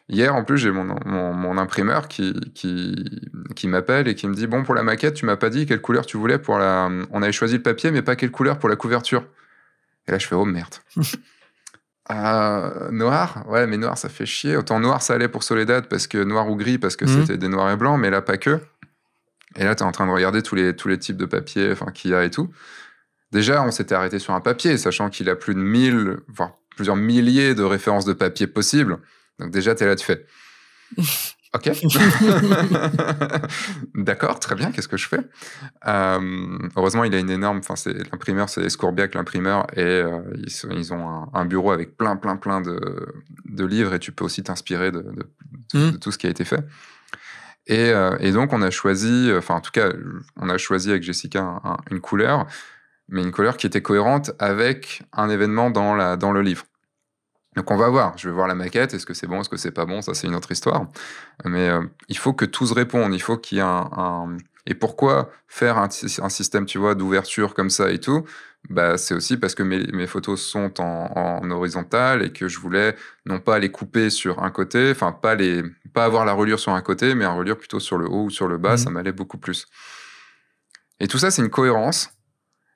[0.10, 3.22] Hier, en plus, j'ai mon, mon, mon imprimeur qui, qui,
[3.56, 5.80] qui m'appelle et qui me dit Bon, pour la maquette, tu m'as pas dit quelle
[5.80, 6.90] couleur tu voulais pour la.
[7.12, 9.26] On avait choisi le papier, mais pas quelle couleur pour la couverture.
[10.08, 10.76] Et là, je fais Oh merde.
[12.10, 13.46] Euh, noir?
[13.48, 14.58] Ouais, mais noir, ça fait chier.
[14.58, 17.22] Autant noir, ça allait pour Soledad, parce que noir ou gris, parce que Mhm.
[17.22, 18.60] c'était des noirs et blancs, mais là, pas que.
[19.56, 21.74] Et là, tu es en train de regarder tous les, tous les types de papier
[21.94, 22.50] qu'il y a et tout.
[23.32, 26.96] Déjà, on s'était arrêté sur un papier, sachant qu'il a plus de 1000, voire plusieurs
[26.96, 28.98] milliers de références de papier possibles.
[29.40, 30.26] Donc déjà, tu es là, tu fais
[31.54, 31.70] Ok.
[33.96, 34.72] D'accord, très bien.
[34.72, 35.20] Qu'est-ce que je fais?
[35.86, 37.58] Euh, Heureusement, il a une énorme.
[37.58, 42.38] Enfin, c'est l'imprimeur, c'est Scourbiac, l'imprimeur, et euh, ils, ont un, bureau avec plein, plein,
[42.38, 42.80] plein de,
[43.46, 45.28] de livres, et tu peux aussi t'inspirer de, de,
[45.78, 46.00] mmh.
[46.00, 46.64] tout ce qui a été fait.
[47.72, 49.94] Et, euh, et, donc, on a choisi, enfin, en tout cas,
[50.36, 52.46] on a choisi avec Jessica une couleur,
[53.08, 56.66] mais une couleur qui était cohérente avec un événement dans, la, dans le livre.
[57.56, 59.58] Donc on va voir, je vais voir la maquette, est-ce que c'est bon, est-ce que
[59.58, 60.88] c'est pas bon, ça c'est une autre histoire.
[61.44, 64.74] Mais euh, il faut que tout se réponde, il faut qu'il y ait un, Et
[64.74, 68.24] pourquoi faire un, système, tu vois, d'ouverture comme ça et tout?
[68.70, 72.60] Bah, C'est aussi parce que mes, mes photos sont en, en, horizontal et que je
[72.60, 72.96] voulais
[73.26, 75.64] non pas les couper sur un côté, enfin pas, les,
[75.94, 78.30] pas avoir la reliure sur un côté, mais un reliure plutôt sur le haut ou
[78.30, 78.78] sur le bas, mmh.
[78.78, 79.68] ça m'allait beaucoup plus.
[81.00, 82.12] Et tout ça, c'est une cohérence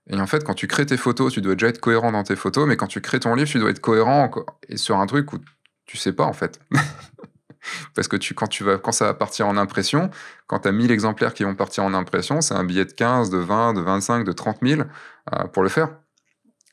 [0.07, 2.35] et en fait, quand tu crées tes photos, tu dois déjà être cohérent dans tes
[2.35, 4.29] photos, mais quand tu crées ton livre, tu dois être cohérent
[4.69, 5.39] et sur un truc où
[5.85, 6.59] tu sais pas en fait.
[7.95, 10.11] Parce que tu, quand, tu vas, quand ça va partir en impression,
[10.45, 13.31] quand tu as 1000 exemplaires qui vont partir en impression, c'est un billet de 15,
[13.31, 15.89] de 20, de 25, de 30 000 euh, pour le faire.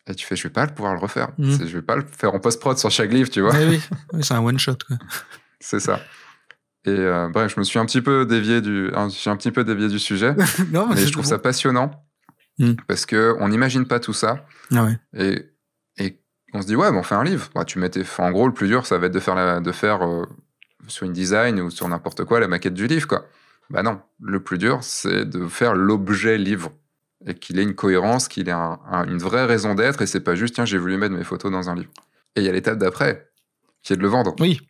[0.07, 1.29] Et tu fais, je vais pas pouvoir le refaire.
[1.39, 1.67] Mmh.
[1.67, 3.55] Je vais pas le faire en post-prod sur chaque livre, tu vois.
[3.55, 3.81] oui,
[4.13, 4.23] oui.
[4.23, 4.77] c'est un one-shot.
[5.61, 6.01] c'est ça.
[6.85, 9.65] Et euh, bref, je me suis un petit peu dévié du, un, un petit peu
[9.65, 10.35] dévié du sujet,
[10.73, 11.93] non, mais, je trouve ça passionnant
[12.59, 12.75] Hmm.
[12.87, 14.45] Parce que on n'imagine pas tout ça.
[14.75, 15.47] Ah et,
[15.99, 16.19] et,
[16.53, 17.49] on se dit, ouais, bon, on fait un livre.
[17.55, 20.07] Bah, tu mettais, en gros, le plus dur, ça va être de faire, de faire
[20.07, 20.25] euh,
[20.87, 23.09] sur une design ou sur n'importe quoi la maquette du livre.
[23.09, 23.27] Quoi.
[23.71, 26.73] Bah non, le plus dur, c'est de faire l'objet livre
[27.27, 30.57] et qu'il ait une cohérence, qu'il ait une vraie raison d'être et c'est pas juste,
[30.57, 31.91] tiens, j'ai voulu mettre mes photos dans un livre.
[32.35, 33.31] Et il y a l'étape d'après,
[33.83, 34.35] qui est de le vendre.
[34.41, 34.61] Oui.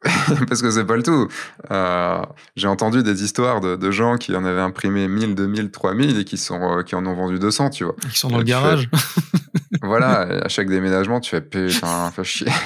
[0.48, 1.26] parce que c'est pas le tout.
[1.70, 2.22] Euh,
[2.54, 6.36] j'ai entendu des histoires de, gens qui en avaient imprimé 1000, 2000, 3000 et qui,
[6.36, 7.96] sont, euh, qui en ont vendu 200, tu vois.
[8.04, 8.88] Ils sont dans le garage.
[9.82, 12.46] voilà, à chaque déménagement, tu fais putain, fais chier.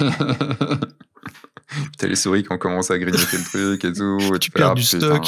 [1.97, 4.37] T'as les souris qui ont commencé à grignoter le truc et tout.
[4.37, 5.25] tu perds du stock.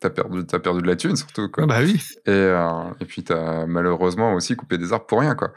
[0.00, 1.48] T'as perdu, as perdu de la thune surtout.
[1.48, 1.64] Quoi.
[1.64, 1.94] Ah bah oui.
[2.26, 5.34] Et, euh, et puis t'as malheureusement aussi coupé des arbres pour rien.
[5.34, 5.52] quoi.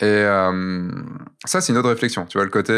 [0.00, 0.24] Et
[1.44, 2.26] ça, c'est une autre réflexion.
[2.26, 2.72] Tu vois, le côté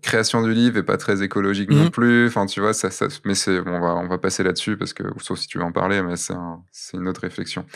[0.00, 1.90] création du livre est pas très écologique non mhm.
[1.90, 2.26] plus.
[2.26, 5.04] Enfin, tu vois, ça, ça mais c'est, on va, on va passer là-dessus parce que,
[5.20, 6.34] sauf si tu veux en parler, mais c'est,
[6.70, 7.66] c'est une autre réflexion.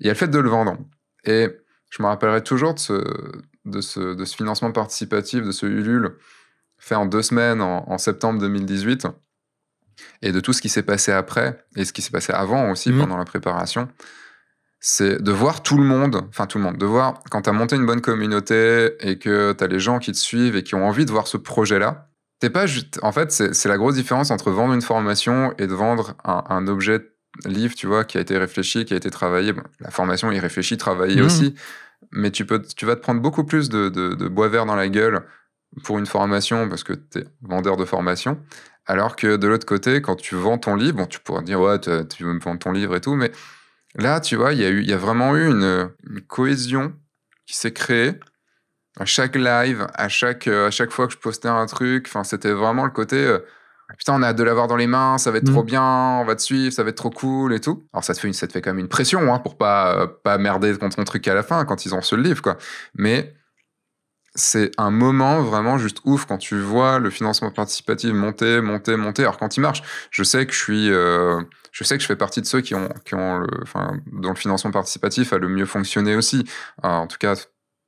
[0.00, 0.76] Il y a le fait de le vendre.
[1.24, 1.48] Et
[1.90, 3.04] je me rappellerai toujours de ce,
[3.64, 6.16] de ce, de ce financement participatif, de ce Ulule,
[6.78, 9.06] fait en deux semaines en, septembre 2018,
[10.22, 12.90] et de tout ce qui s'est passé après, et ce qui s'est passé avant aussi,
[12.90, 13.00] mhm.
[13.00, 13.88] pendant la préparation
[14.86, 17.54] c'est de voir tout le monde, enfin tout le monde, de voir quand tu as
[17.54, 20.74] monté une bonne communauté et que tu as les gens qui te suivent et qui
[20.74, 22.10] ont envie de voir ce projet-là.
[22.38, 23.00] T'es pas juste.
[23.02, 27.00] En fait, c'est la grosse différence entre vendre une formation et de vendre un, objet
[27.46, 29.54] livre, tu vois, qui a été réfléchi, qui a été travaillé.
[29.80, 31.24] la formation est réfléchie, travaillée mmh.
[31.24, 31.54] aussi,
[32.12, 34.88] mais tu, peux, tu vas te prendre beaucoup plus de, de, bois vert dans la
[34.88, 35.22] gueule
[35.82, 38.38] pour une formation parce que tu es vendeur de formation.
[38.84, 41.78] Alors que de l'autre côté, quand tu vends ton livre, bon, tu pourrais dire, ouais,
[41.78, 43.32] tu veux me vendre ton livre et tout, mais
[43.96, 45.90] Là, tu vois, il y, a y a vraiment eu une,
[46.26, 46.92] cohésion
[47.46, 48.18] qui s'est créée
[48.98, 52.06] à chaque live, à chaque, euh, à chaque fois que je postais un truc.
[52.08, 53.38] Enfin, c'était vraiment le côté euh,
[53.96, 55.66] putain, on a hâte de l'avoir dans les mains, ça va être trop mmh.
[55.66, 57.86] bien, on va te suivre, ça va être trop cool et tout.
[57.92, 59.96] Alors, ça te fait, une, ça te fait quand même une pression hein, pour pas,
[59.96, 62.42] euh, pas merder contre ton truc à la fin quand ils ont reçu le livre,
[62.42, 62.56] quoi.
[62.94, 63.34] Mais
[64.34, 69.22] c'est un moment vraiment juste ouf quand tu vois le financement participatif monter, monter, monter.
[69.22, 70.90] Alors, quand il marche, je sais que je suis
[71.74, 74.28] je sais que je fais partie de ceux qui ont, qui ont le, enfin, dont
[74.28, 76.44] le financement participatif a le mieux fonctionné aussi.
[76.84, 77.34] Euh, en tout cas,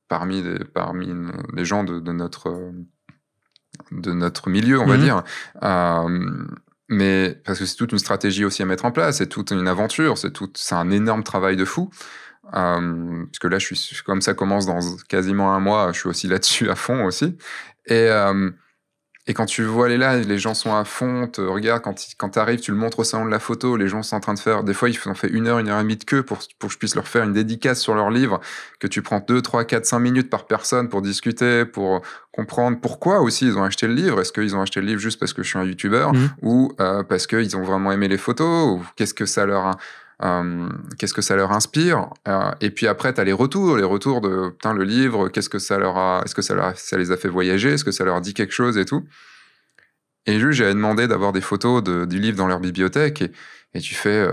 [0.09, 1.09] parmi les, parmi
[1.53, 2.73] les gens de, notre,
[3.91, 5.03] de notre milieu, on va mhm.
[5.03, 5.23] dire.
[5.63, 6.47] Euh,
[6.89, 9.69] mais parce que c'est toute une stratégie aussi à mettre en place, c'est toute une
[9.69, 11.89] aventure, c'est tout, c'est un énorme travail de fou.
[12.53, 16.09] Euh, parce que là, je suis comme ça commence dans quasiment un mois, je suis
[16.09, 17.37] aussi là-dessus à fond aussi.
[17.85, 18.51] Et euh,
[19.29, 22.29] et quand tu vois les lives, les gens sont à fond, te regarde, quand, quand
[22.29, 24.33] tu arrives, tu le montres au salon de la photo, les gens sont en train
[24.33, 26.23] de faire, des fois, ils ont fait une heure, une heure et demie de queue
[26.23, 28.39] pour, pour que je puisse leur faire une dédicace sur leur livre,
[28.79, 32.01] que tu prends deux, trois, quatre, cinq minutes par personne pour discuter, pour
[32.31, 34.21] comprendre pourquoi aussi ils ont acheté le livre.
[34.21, 36.29] Est-ce qu'ils ont acheté le livre juste parce que je suis un youtubeur mmh.
[36.43, 39.77] ou euh, parce qu'ils ont vraiment aimé les photos ou qu'est-ce que ça leur a
[40.23, 42.09] euh, qu'est-ce que ça leur inspire?
[42.27, 45.49] Euh, Et puis après, tu as les retours, les retours de putain, le livre, qu'est-ce
[45.49, 47.91] que ça leur a, est-ce que ça, leur ça les a fait voyager, est-ce que
[47.91, 49.03] ça leur dit quelque chose et tout?
[50.25, 53.31] Et juste, j'avais demandé d'avoir des photos de, du livre dans leur bibliothèque et,
[53.73, 54.31] et tu fais, euh,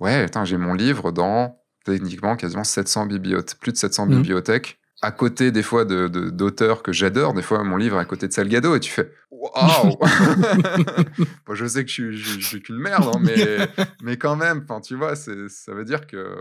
[0.00, 4.10] ouais, j'ai mon livre dans techniquement quasiment 700 bibliothèques, plus de 700 mmh.
[4.10, 8.04] bibliothèques à côté des fois d'auteurs de, d'auteurs que j'adore, des fois mon livre à
[8.04, 9.12] côté de Salgado, et tu fais
[9.54, 9.96] Waouh
[11.46, 13.68] Bon, Je sais que je suis, je, je suis qu'une merde, hein, mais,
[14.02, 15.32] mais quand même, enfin, tu vois, ça
[15.68, 16.36] veut dire que.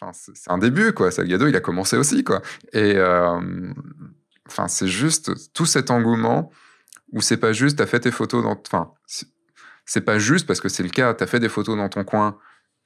[0.00, 1.10] Enfin, c'est un début, quoi.
[1.10, 2.42] Salgado, il a commencé aussi, quoi.
[2.72, 2.94] Et.
[2.96, 3.72] euh,
[4.50, 6.50] Enfin, c'est juste tout cet engouement
[7.12, 8.58] où c'est pas juste, t'as fait tes photos dans.
[8.66, 12.02] Enfin, c'est- pas juste parce que c'est le cas, t'as fait des photos dans ton
[12.04, 12.38] coin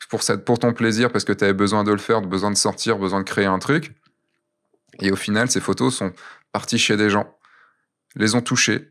[0.08, 2.98] pour, ça, pour ton plaisir, parce que t'avais besoin de le faire, besoin de sortir,
[2.98, 3.94] besoin de créer un truc.
[5.00, 6.12] Et au final, ces photos sont
[6.50, 7.32] parties chez des gens,
[8.16, 8.90] les ont touchés,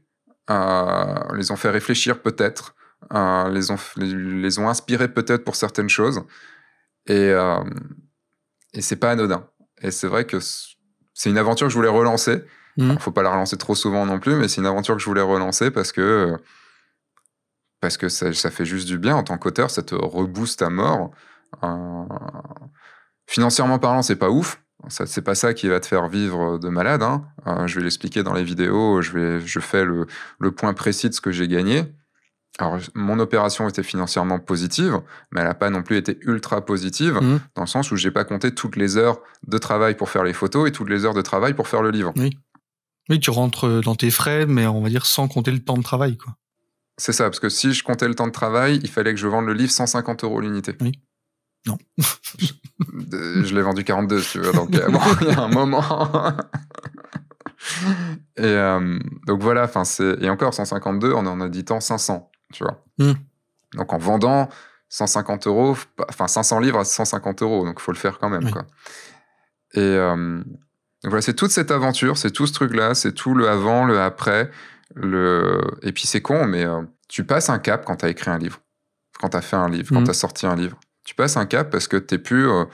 [1.34, 2.76] les ont fait réfléchir peut-être,
[3.14, 6.24] euh, les, ont, les, les ont inspirés peut-être pour certaines choses.
[7.08, 7.64] Et, euh,
[8.74, 9.48] et c'est pas anodin.
[9.82, 12.44] Et c'est vrai que c'est une aventure que je voulais relancer.
[12.78, 13.00] Mhm.
[13.00, 15.22] Faut pas la relancer trop souvent non plus, mais c'est une aventure que je voulais
[15.22, 16.38] relancer parce que euh,
[17.82, 20.70] parce que ça, ça fait juste du bien en tant qu'auteur, ça te rebooste à
[20.70, 21.12] mort.
[21.64, 22.04] Euh,
[23.26, 24.61] financièrement parlant, c'est pas ouf.
[24.88, 27.04] Ça, c'est pas ça qui va te faire vivre de malade.
[27.04, 27.24] hein.
[27.48, 29.02] Euh, je vais l'expliquer dans les vidéos.
[29.02, 30.08] Je vais, je fais le,
[30.40, 31.84] le point précis de ce que j'ai gagné.
[32.60, 35.00] Alors, mon opération était financièrement positive,
[35.32, 37.40] mais elle n'a pas non plus été ultra positive, Mhm.
[37.56, 40.34] dans le sens où j'ai pas compté toutes les heures de travail pour faire les
[40.34, 42.14] photos et toutes les heures de travail pour faire le livre.
[43.10, 45.78] Oui, tu rentres euh, dans tes frais, mais on va dire sans compter le temps
[45.78, 46.36] de travail, quoi.
[46.98, 49.28] C'est ça, parce que si je comptais le temps de travail, il fallait que je
[49.28, 50.76] vende le livre 150 euros l'unité.
[50.82, 50.92] Oui.
[51.66, 51.78] Non.
[53.10, 54.52] Je l'ai vendu 42, si tu veux.
[54.54, 55.84] Donc, euh, bon, il y a un moment.
[58.38, 62.84] et euh, donc voilà, enfin, c'est et encore 152 en en éditant 500, tu vois.
[62.98, 63.14] Mm.
[63.76, 64.50] Donc en vendant
[64.90, 65.78] 150 euros,
[66.10, 68.52] enfin 500 livres à 150 euros, donc il faut le faire quand même, Oui.
[68.52, 68.64] quoi.
[69.74, 73.48] Et euh, donc voilà, c'est toute cette aventure, c'est tout ce truc-là, c'est tout le
[73.48, 74.52] avant, le après,
[74.96, 78.30] le et puis c'est con, mais euh, tu passes un cap quand tu as écrit
[78.32, 78.60] un livre,
[79.20, 80.06] quand tu as fait un livre, quand Mhm.
[80.06, 80.78] tu as sorti un livre.
[81.04, 82.66] Tu passes un cap parce que t'es plus euh,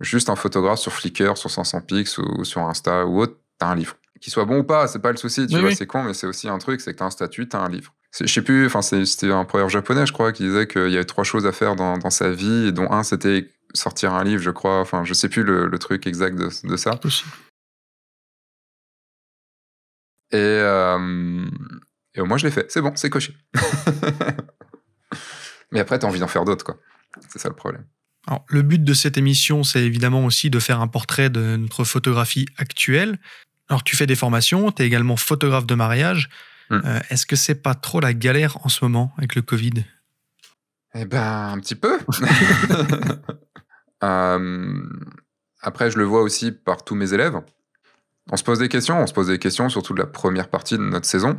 [0.00, 3.66] juste un photographe sur Flickr, sur 500 pix ou, ou sur Insta ou autre, t'as
[3.68, 3.96] un livre.
[4.20, 5.76] Qu'il soit bon ou pas, c'est pas le souci, tu Oui, vois, oui.
[5.76, 7.94] c'est con, mais c'est aussi un truc, c'est que t'as un statut, t'as un livre.
[8.20, 11.04] Je sais plus, enfin, c'était un proverbe japonais, je crois, qui disait qu'il y avait
[11.04, 14.42] trois choses à faire dans, dans sa vie, et dont un, c'était sortir un livre,
[14.42, 14.80] je crois.
[14.80, 16.98] Enfin, je sais plus le, le truc exact de, de ça.
[20.32, 21.46] Et, euh,
[22.14, 22.70] et moi, je l'ai fait.
[22.70, 23.34] C'est bon, c'est coché.
[25.70, 26.76] mais après, t'as envie d'en faire d'autres, quoi.
[27.28, 27.84] C'est ça le problème.
[28.26, 31.84] Alors, le but de cette émission, c'est évidemment aussi de faire un portrait de notre
[31.84, 33.18] photographie actuelle.
[33.68, 36.28] Alors, tu fais des formations, tu es également photographe de mariage.
[36.70, 36.80] Hmm.
[36.84, 39.84] Euh, Est-ce que c'est pas trop la galère en ce moment avec le Covid?
[40.94, 41.98] Eh ben, un petit peu.
[44.02, 44.82] Euh,
[45.60, 47.38] après, je le vois aussi par tous mes élèves.
[48.32, 50.78] On se pose des questions, on se pose des questions surtout de la première partie
[50.78, 51.38] de notre saison.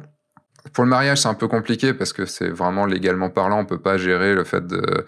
[0.74, 3.82] Pour le mariage, c'est un peu compliqué parce que c'est vraiment légalement parlant, on peut
[3.82, 5.06] pas gérer le fait de.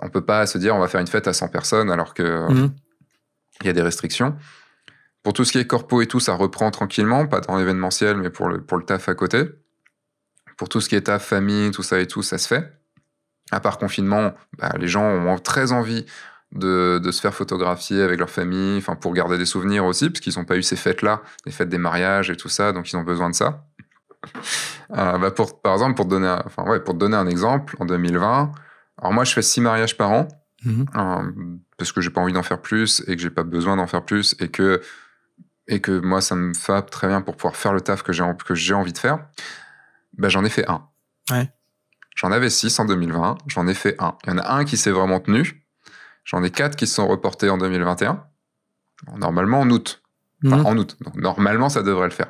[0.00, 2.48] On peut pas se dire on va faire une fête à 100 personnes alors que
[2.52, 2.70] Mhm.
[3.62, 4.36] il y a des restrictions.
[5.22, 8.30] Pour tout ce qui est corpo et tout, ça reprend tranquillement, pas dans l'événementiel, mais
[8.30, 9.44] pour le, pour le taf à côté.
[10.56, 12.72] Pour tout ce qui est taf, famille, tout ça et tout, ça se fait.
[13.50, 16.06] À part confinement, bah, les gens ont très envie
[16.52, 20.20] de, de se faire photographier avec leur famille, enfin pour garder des souvenirs aussi, parce
[20.20, 22.96] qu'ils n'ont pas eu ces fêtes-là, les fêtes des mariages et tout ça, donc ils
[22.96, 23.64] ont besoin de ça.
[24.96, 27.76] Euh, bah, pour, par exemple, pour te, donner enfin, ouais, pour te donner un exemple,
[27.80, 28.52] en 2020,
[28.98, 30.28] alors moi je fais six mariages par an,
[30.64, 30.86] Mhm.
[30.96, 31.32] euh,
[31.76, 34.04] parce que j'ai pas envie d'en faire plus et que j'ai pas besoin d'en faire
[34.04, 34.80] plus et que
[35.68, 38.24] et que moi ça me va très bien pour pouvoir faire le taf que j'ai
[38.44, 39.18] que j'ai envie de faire.
[40.16, 40.82] Bah, j'en ai fait un.
[41.30, 41.48] Ouais.
[42.16, 44.16] J'en avais six en 2020, j'en ai fait un.
[44.24, 45.62] Il y en a un qui s'est vraiment tenu.
[46.24, 48.24] J'en ai quatre qui se sont reportés en 2021.
[49.16, 50.02] Normalement en août.
[50.44, 50.66] Enfin, Mhm.
[50.66, 50.96] en août.
[51.02, 52.28] Donc normalement ça devrait le faire.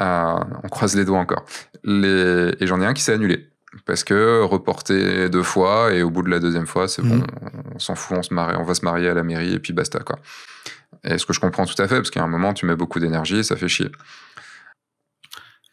[0.00, 1.44] Euh, on croise les doigts encore.
[1.84, 2.54] Les...
[2.60, 3.50] Et j'en ai un qui s'est annulé.
[3.86, 7.20] Parce que reporté deux fois et au bout de la deuxième fois, c'est Mhm.
[7.20, 7.26] bon,
[7.74, 9.72] on s'en fout, on, se marie, on va se marier à la mairie et puis
[9.72, 10.18] basta quoi.
[11.04, 12.98] Et ce que je comprends tout à fait, parce qu'à un moment tu mets beaucoup
[12.98, 13.90] d'énergie et ça fait chier.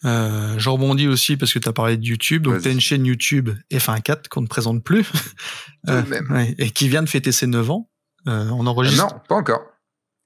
[0.05, 2.43] Euh, je rebondis aussi parce que tu as parlé de YouTube.
[2.43, 5.11] Donc, tu as une chaîne YouTube F1.4 qu'on ne présente plus.
[5.87, 7.89] Ouais, et qui vient de fêter ses 9 ans.
[8.27, 9.03] Euh, on enregistre.
[9.03, 9.61] non, pas encore.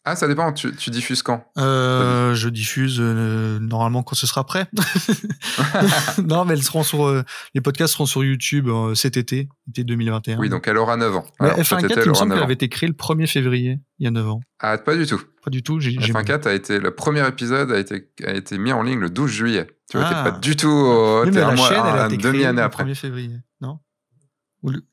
[0.03, 1.45] Ah, ça dépend, tu, tu diffuses quand?
[1.59, 4.65] Euh, je diffuse euh, normalement quand ce sera prêt.
[6.23, 7.23] non, mais elles seront sur, euh,
[7.53, 10.39] les podcasts seront sur YouTube euh, cet été, été 2021.
[10.39, 11.25] Oui, donc elle aura 9 ans.
[11.39, 13.27] Mais Alors, F1.4, peut-être elle il me semble 9 qu'elle avait été créée le 1er
[13.27, 14.41] février, il y a 9 ans.
[14.59, 15.21] Ah, pas du tout.
[15.43, 15.79] Pas du tout.
[15.79, 18.99] J'ai, j'ai- F1.4 a été, le premier épisode a été, a été mis en ligne
[18.99, 19.67] le 12 juillet.
[19.89, 20.23] Tu vois, Ah.
[20.23, 22.17] t'es pas du tout, au- t'es mais un la mois, chaîne, elle a un été
[22.17, 22.83] créée le après.
[22.85, 23.79] 1er février, non?
[24.63, 24.83] Ou le-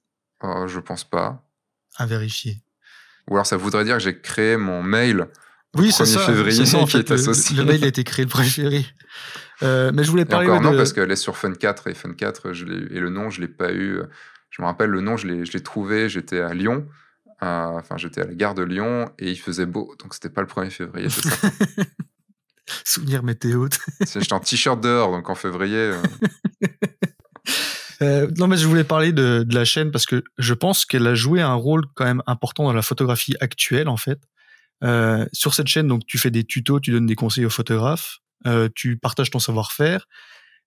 [0.42, 1.44] Oh, je pense pas.
[1.96, 2.58] À vérifier.
[3.28, 5.26] Ou alors ça voudrait dire que j'ai créé mon mail.
[5.76, 6.20] Oui, c'est 1er ça.
[6.20, 7.56] février ça, en qui fait, est le- associé.
[7.56, 8.86] Le, mail a été créé le 1er février.
[9.62, 10.76] Euh, mais je voulais Et parler encore ouais, non, de...
[10.78, 13.40] parce qu'elle est sur Fun 4 et Fun 4, je l'ai- et le nom, je
[13.40, 14.00] l'ai pas eu.
[14.50, 16.86] Je me rappelle, le nom, je l'ai trouvé, j'étais à Lyon.
[17.42, 20.40] euh, Enfin, j'étais à la gare de Lyon et il faisait beau, donc c'était pas
[20.40, 21.28] le 1er février, ça.
[22.84, 23.66] Souvenir météo.
[24.00, 25.76] J'étais en t-shirt dehors, donc en février.
[25.76, 26.02] euh,
[28.02, 31.06] Euh, non, mais je voulais parler de, de la chaîne parce que je pense qu'elle
[31.06, 34.20] a joué un rôle quand même important dans la photographie actuelle, en fait.
[34.84, 38.18] Euh, sur cette chaîne, donc, tu fais des tutos, tu donnes des conseils aux photographes,
[38.46, 40.06] euh, tu partages ton savoir-faire.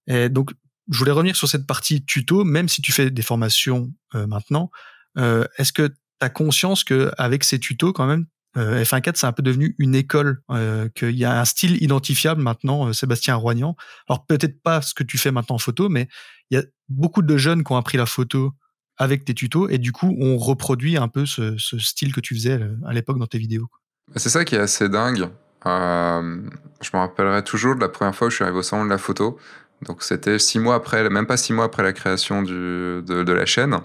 [0.08, 0.52] Et donc,
[0.90, 4.70] je voulais revenir sur cette partie tuto, même si tu fais des formations euh, maintenant.
[5.18, 8.26] Euh, Est-ce que tu as conscience que avec ces tutos, quand même,
[8.58, 12.42] euh, F1.4, c'est un peu devenu une école, euh, qu'il y a un style identifiable
[12.42, 13.78] maintenant, euh, Sébastien Roignan?
[14.10, 16.10] Alors, peut-être pas ce que tu fais maintenant en photo, mais
[16.52, 18.52] il y a beaucoup de jeunes qui ont appris la photo
[18.98, 22.62] avec tes tutos et du coup on reproduit un peu ce, style que tu faisais
[22.62, 23.68] euh, à l'époque dans tes vidéos.
[24.16, 25.30] C'est ça qui est assez dingue.
[25.66, 26.42] Euh,
[26.82, 28.90] je me rappellerai toujours de la première fois où je suis arrivé au salon de
[28.90, 29.40] la photo.
[29.84, 33.78] Donc c'était six mois après, même pas six mois après la création de, la chaîne.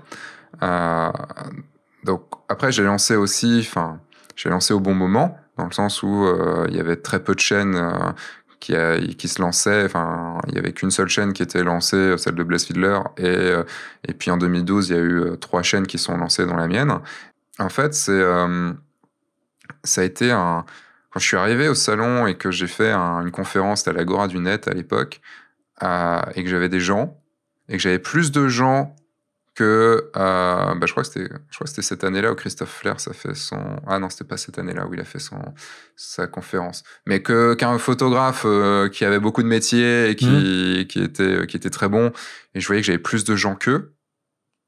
[0.63, 1.11] Euh,
[2.05, 4.01] donc après j'ai lancé aussi, enfin
[4.35, 6.27] j'ai lancé au bon moment dans le sens où
[6.69, 7.81] il y avait très peu de chaînes
[9.17, 9.85] qui, se lançaient.
[9.85, 13.25] Enfin il y avait qu'une seule chaîne qui était lancée, celle de Blaise Fiedler, et
[13.27, 13.65] euh,
[14.09, 16.57] et puis en 2012 il y a eu euh, trois chaînes qui sont lancées dans
[16.57, 16.93] la mienne.
[17.59, 18.73] En fait c'est euh,
[19.85, 20.65] ça a été un
[21.11, 24.29] quand je suis arrivé au salon et que j'ai fait un- une conférence à l'Agora
[24.29, 25.21] du Net à l'époque,
[25.83, 27.19] et que j'avais des gens,
[27.69, 28.95] et que j'avais plus de gens
[29.57, 30.11] que.
[30.17, 33.01] euh, bah, je crois que c'était je crois que c'était cette année-là où Christophe Flair
[33.01, 33.81] ça fait son.
[33.87, 35.41] Ah non, c'était pas cette année-là où il a fait son,
[35.97, 36.85] sa conférence.
[37.07, 41.57] Mais que qu'un photographe euh, qui avait beaucoup de métiers et qui, qui, était, qui
[41.57, 42.13] était très bon,
[42.55, 43.95] et je voyais que j'avais plus de gens qu'eux.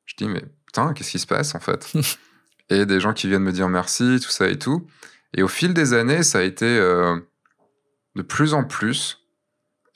[0.07, 1.93] Je dis, mais putain, qu'est-ce qui se passe en fait?
[2.70, 4.86] Et des gens qui viennent me dire merci, tout ça et tout.
[5.34, 7.16] Et au fil des années, ça a été euh,
[8.14, 9.26] de plus en plus.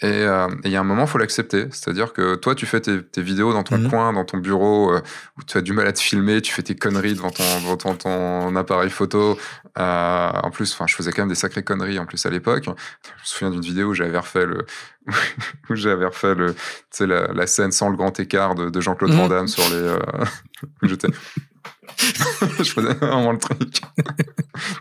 [0.02, 1.66] Et euh, et il y a un moment, faut l'accepter.
[1.70, 3.88] C'est-à-dire que toi, tu fais tes, tes vidéos dans ton Mhm.
[3.90, 5.00] coin, dans ton bureau, euh,
[5.38, 7.76] où tu as du mal à te filmer, tu fais tes conneries devant ton, devant
[7.76, 9.38] ton, ton appareil photo.
[9.78, 12.64] Euh, en plus, enfin, je faisais quand même des sacrées conneries en plus à l'époque.
[12.64, 12.74] Je me
[13.22, 14.66] souviens d'une vidéo où j'avais refait le,
[15.70, 18.80] où j'avais refait le, tu sais, la, la scène sans le grand écart de, de
[18.80, 19.16] Jean-Claude Mhm.
[19.18, 19.96] Van Damme sur les,
[20.82, 21.08] j'étais.
[22.58, 23.80] je faisais vraiment le truc.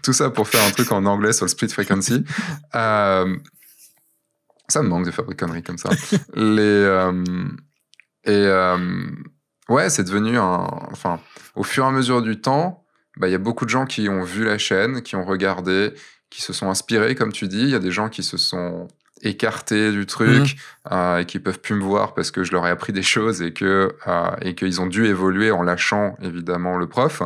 [0.03, 2.24] Tout ça pour faire un truc en anglais sur le split frequency.
[2.76, 3.36] Euh,
[4.72, 5.89] ça me manque de faire des conneries comme ça.
[6.34, 7.24] Les, euh,
[8.24, 8.78] et euh,
[9.69, 10.67] ouais, c'est devenu un.
[10.91, 11.19] Enfin,
[11.55, 12.86] au fur et à mesure du temps,
[13.17, 15.93] bah, il y a beaucoup de gens qui ont vu la chaîne, qui ont regardé,
[16.30, 17.61] qui se sont inspirés, comme tu dis.
[17.61, 18.88] Il y a des gens qui se sont
[19.24, 20.57] écartés du truc
[20.91, 23.41] euh, et qui peuvent plus me voir parce que je leur ai appris des choses
[23.41, 27.22] et que euh, et qu'ils ont dû évoluer en lâchant évidemment le prof,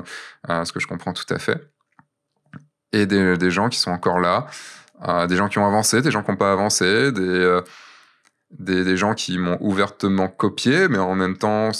[0.50, 1.70] euh, ce que je comprends tout à fait.
[2.92, 4.48] Et des, des gens qui sont encore là,
[5.28, 7.62] des gens qui ont avancé, des gens qui n'ont pas avancé, des, euh,
[8.52, 11.72] des, des gens qui m'ont ouvertement copié, mais en même temps,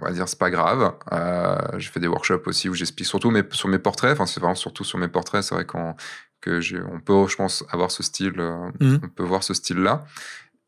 [0.00, 0.94] on va dire, c'est pas grave.
[1.12, 4.40] Euh, j'ai fait des workshops aussi où j'explique surtout mes, sur mes portraits, enfin, c'est
[4.40, 5.94] vraiment surtout sur mes portraits, c'est vrai qu'on
[6.40, 9.00] que j'ai- on peut, je pense, avoir ce style, euh, Mhm.
[9.02, 10.04] on peut voir ce style-là.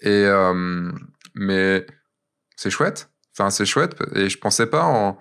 [0.01, 0.91] Et, euh,
[1.34, 1.87] mais
[2.57, 3.11] c'est chouette.
[3.39, 3.95] Enfin, c'est chouette.
[4.14, 5.20] Et je pensais pas en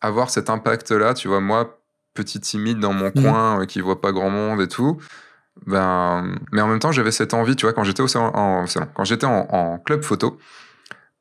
[0.00, 1.14] avoir cet impact-là.
[1.14, 1.80] Tu vois, moi,
[2.14, 3.22] petit timide dans mon Mhm.
[3.22, 5.00] coin, qui voit pas grand monde et tout.
[5.66, 8.64] Ben, mais en même temps, j'avais cette envie, tu vois, quand j'étais au salon, en,
[8.94, 10.38] quand j'étais en, club photo,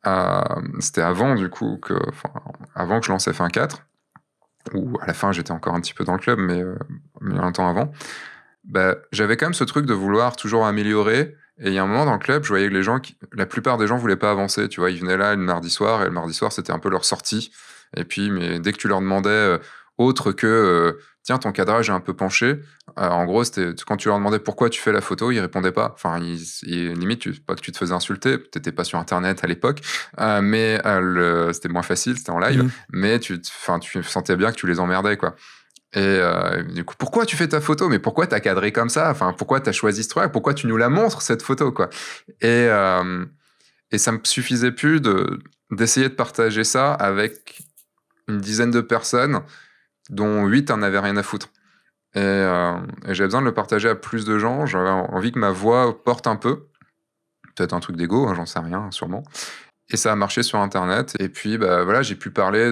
[0.07, 0.41] euh,
[0.79, 1.79] c'était avant du coup
[2.73, 3.85] avant que je lance F1 4,
[4.73, 6.75] ou à la fin j'étais encore un petit peu dans le club, mais, euh,
[7.21, 7.91] mais longtemps avant.
[8.63, 11.35] Ben, j'avais quand même ce truc de vouloir toujours améliorer.
[11.61, 13.01] Et il y a un moment dans le club, je voyais que les gens,
[13.33, 14.69] la plupart des gens voulaient pas avancer.
[14.69, 16.89] Tu vois, ils venaient là le mardi soir et le mardi soir c'était un peu
[16.89, 17.51] leur sortie.
[17.97, 19.57] Et puis, mais dès que tu leur demandais euh,
[19.99, 22.45] autre que euh, tiens ton cadrage est un peu penché,
[22.97, 25.71] euh, en gros c'était quand tu leur demandais pourquoi tu fais la photo, ils répondaient
[25.71, 25.91] pas.
[25.93, 29.43] Enfin, ils, ils- limite tu- pas que tu te faisais insulter, t'étais pas sur internet
[29.43, 29.81] à l'époque,
[30.19, 30.81] euh, mais
[31.53, 32.71] c'était moins facile, c'était en live, Mhm.
[32.93, 35.35] mais tu, enfin tu sentais bien que tu les emmerdais quoi.
[35.93, 37.89] Et euh, du coup, pourquoi tu fais ta photo?
[37.89, 39.09] Mais pourquoi t'as cadré comme ça?
[39.09, 41.89] Enfin, pourquoi t'as choisi ce truc Pourquoi tu nous la montres cette photo quoi?
[42.41, 43.25] Et euh,
[43.91, 45.39] et ça me suffisait plus de
[45.71, 47.59] d'essayer de partager ça avec
[48.27, 49.41] une dizaine de personnes,
[50.09, 51.49] dont huit en avaient rien à foutre.
[52.15, 54.65] Et, euh, et j'avais besoin de le partager à plus de gens.
[54.65, 56.67] J'avais envie que ma voix porte un peu.
[57.55, 59.23] Peut-être un truc d'ego, hein, j'en sais rien, sûrement.
[59.91, 61.15] Et ça a marché sur Internet.
[61.19, 62.63] Et puis, bah, voilà, j'ai pu parler.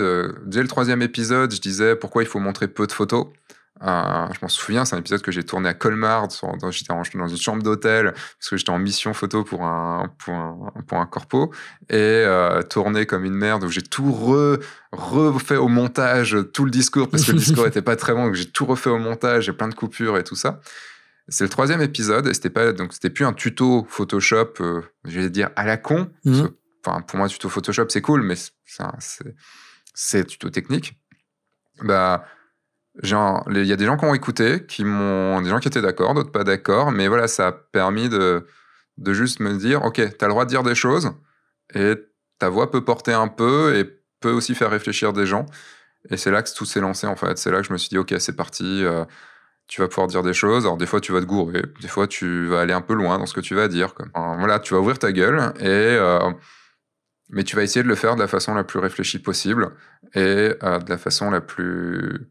[0.45, 3.27] Dès le troisième épisode, je disais pourquoi il faut montrer peu de photos.
[3.83, 6.27] Euh, je m'en souviens, c'est un épisode que j'ai tourné à Colmar.
[6.71, 10.73] J'étais dans une chambre d'hôtel parce que j'étais en mission photo pour un, pour un,
[10.87, 11.53] pour un corpo
[11.89, 14.57] et euh, tourné comme une merde où j'ai tout re,
[14.91, 18.25] refait au montage, tout le discours parce que le discours était pas très bon.
[18.25, 20.59] donc J'ai tout refait au montage, j'ai plein de coupures et tout ça.
[21.29, 25.19] C'est le troisième épisode et c'était pas donc c'était plus un tuto Photoshop, euh, je
[25.19, 26.09] vais dire à la con.
[26.85, 28.35] Enfin, pour moi, tuto Photoshop c'est cool, mais
[29.93, 30.97] c'est tuto technique.
[31.83, 32.25] Bah
[33.03, 36.13] il y a des gens qui ont écouté, qui m'ont, des gens qui étaient d'accord,
[36.13, 38.45] d'autres pas d'accord, mais voilà, ça a permis de,
[38.97, 41.11] de juste me dire, ok, t'as le droit de dire des choses,
[41.73, 41.95] et
[42.39, 43.85] ta voix peut porter un peu et
[44.19, 45.45] peut aussi faire réfléchir des gens.
[46.09, 47.37] Et c'est là que tout s'est lancé en fait.
[47.37, 48.83] C'est là que je me suis dit, ok, c'est parti.
[48.83, 49.05] euh,
[49.67, 50.65] tu vas pouvoir dire des choses.
[50.65, 51.61] Alors des fois, tu vas te gourer.
[51.81, 53.93] Des fois, tu vas aller un peu loin dans ce que tu vas dire.
[53.93, 54.05] quoi.
[54.15, 56.31] Voilà, tu vas ouvrir ta gueule et euh,
[57.29, 59.71] mais tu vas essayer de le faire de la façon la plus réfléchie possible
[60.13, 62.29] et euh, de la façon la plus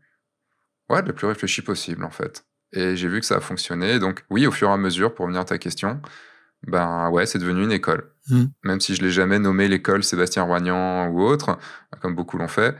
[0.90, 2.44] ouais, la plus réfléchie possible en fait.
[2.72, 3.98] Et j'ai vu que ça a fonctionné.
[3.98, 6.00] Donc oui, au fur et à mesure, pour venir à ta question,
[6.66, 8.10] ben ouais, c'est devenu une école.
[8.28, 8.44] Mm.
[8.64, 11.58] Même si je l'ai jamais nommé l'école Sébastien Roignan ou autre,
[12.00, 12.76] comme beaucoup l'ont fait.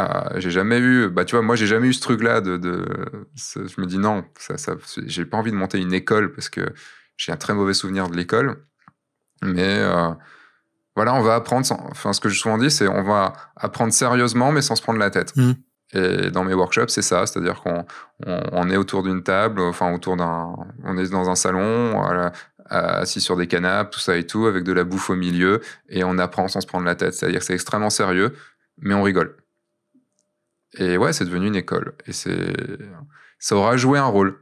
[0.00, 0.04] euh,
[0.36, 2.60] j'ai jamais eu, bah tu vois, moi j'ai jamais eu ce truc-là de,
[3.36, 4.74] je me dis non, ça, ça,
[5.06, 6.60] j'ai pas envie de monter une école parce que
[7.16, 8.64] j'ai un très mauvais souvenir de l'école,
[9.42, 10.10] mais euh,
[10.96, 13.92] voilà, on va apprendre, sans- enfin ce que je souvent dis, c'est on va apprendre
[13.92, 15.34] sérieusement mais sans se prendre la tête.
[15.36, 15.54] Mhm.
[15.94, 17.86] Et dans mes workshops, c'est ça, c'est-à-dire qu'on
[18.26, 22.32] on, on est autour d'une table, enfin autour d'un, on est dans un salon, voilà,
[22.66, 26.04] assis sur des canapes, tout ça et tout, avec de la bouffe au milieu, et
[26.04, 27.14] on apprend sans se prendre la tête.
[27.14, 28.34] C'est-à-dire que c'est extrêmement sérieux,
[28.80, 29.36] mais on rigole.
[30.76, 31.94] Et ouais, c'est devenu une école.
[32.06, 32.54] Et c'est,
[33.38, 34.38] ça aura joué un rôle.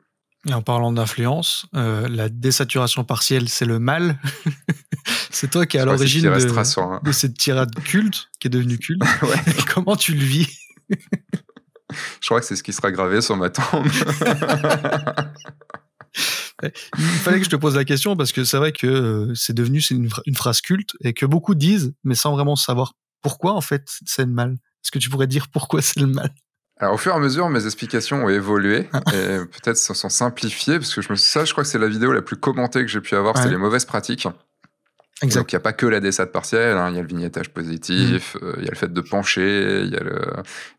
[0.49, 4.19] Et en parlant d'influence, euh, la désaturation partielle, c'est le mal.
[5.31, 6.29] c'est toi qui es à l'origine de,
[6.89, 9.03] un- de cette tirade culte, qui est devenue culte.
[9.23, 9.37] Ouais.
[9.73, 10.49] Comment tu le vis?
[12.20, 13.87] Je crois que c'est ce qui sera gravé sur ma tombe.
[16.62, 19.53] Il fallait que je te pose la question parce que c'est vrai que euh, c'est
[19.53, 23.61] devenu une, une phrase culte et que beaucoup disent, mais sans vraiment savoir pourquoi en
[23.61, 24.53] fait c'est le mal.
[24.53, 26.32] Est-ce que tu pourrais dire pourquoi c'est le mal?
[26.78, 30.78] Alors, au fur et à mesure, mes explications ont évolué et peut-être se sont simplifiées
[30.78, 32.89] parce que je me ça, je crois que c'est la vidéo la plus commentée que
[32.89, 34.28] j'ai pu avoir, c'est les mauvaises pratiques.
[35.23, 35.41] Exact.
[35.41, 37.49] Donc, il n'y a pas que la dessade partielle, hein, il y a le vignettage
[37.49, 40.21] positif, euh, il y a le fait de pencher, il y a le.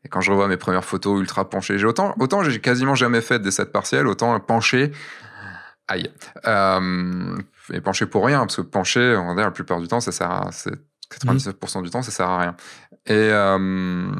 [0.05, 3.21] Et quand je revois mes premières photos ultra penchées, j'ai autant, autant j'ai quasiment jamais
[3.21, 4.91] fait de dessade partielle, autant pencher.
[5.87, 6.11] Aïe.
[6.45, 7.35] Euh,
[7.73, 10.11] et pencher pour rien, parce que pencher, on va dire, la plupart du temps, ça
[10.11, 10.51] sert à.
[10.51, 10.75] c'est
[11.11, 12.55] 99% du temps, ça sert à rien.
[13.07, 13.13] Et.
[13.15, 14.11] euh,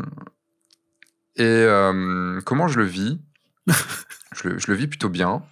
[1.40, 1.68] et
[2.44, 3.20] comment je le vis?
[4.36, 5.44] Je, le, je le vis plutôt bien.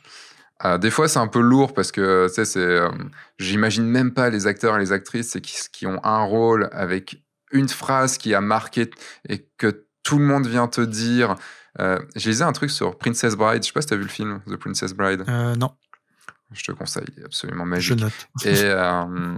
[0.63, 2.89] Euh, des fois, c'est un peu lourd parce que, tu sais, euh,
[3.39, 7.67] J'imagine même pas les acteurs et les actrices qui, qui ont un rôle avec une
[7.67, 8.89] phrase qui a marqué
[9.27, 11.35] et que tout le monde vient te dire.
[11.79, 13.63] Euh, J'ai lisé un truc sur Princess Bride.
[13.63, 15.25] Je sais pas si tu as vu le film The Princess Bride.
[15.27, 15.71] Euh, non,
[16.53, 17.99] Je te conseille, absolument je magique.
[17.99, 18.27] note.
[18.45, 19.35] Et, euh,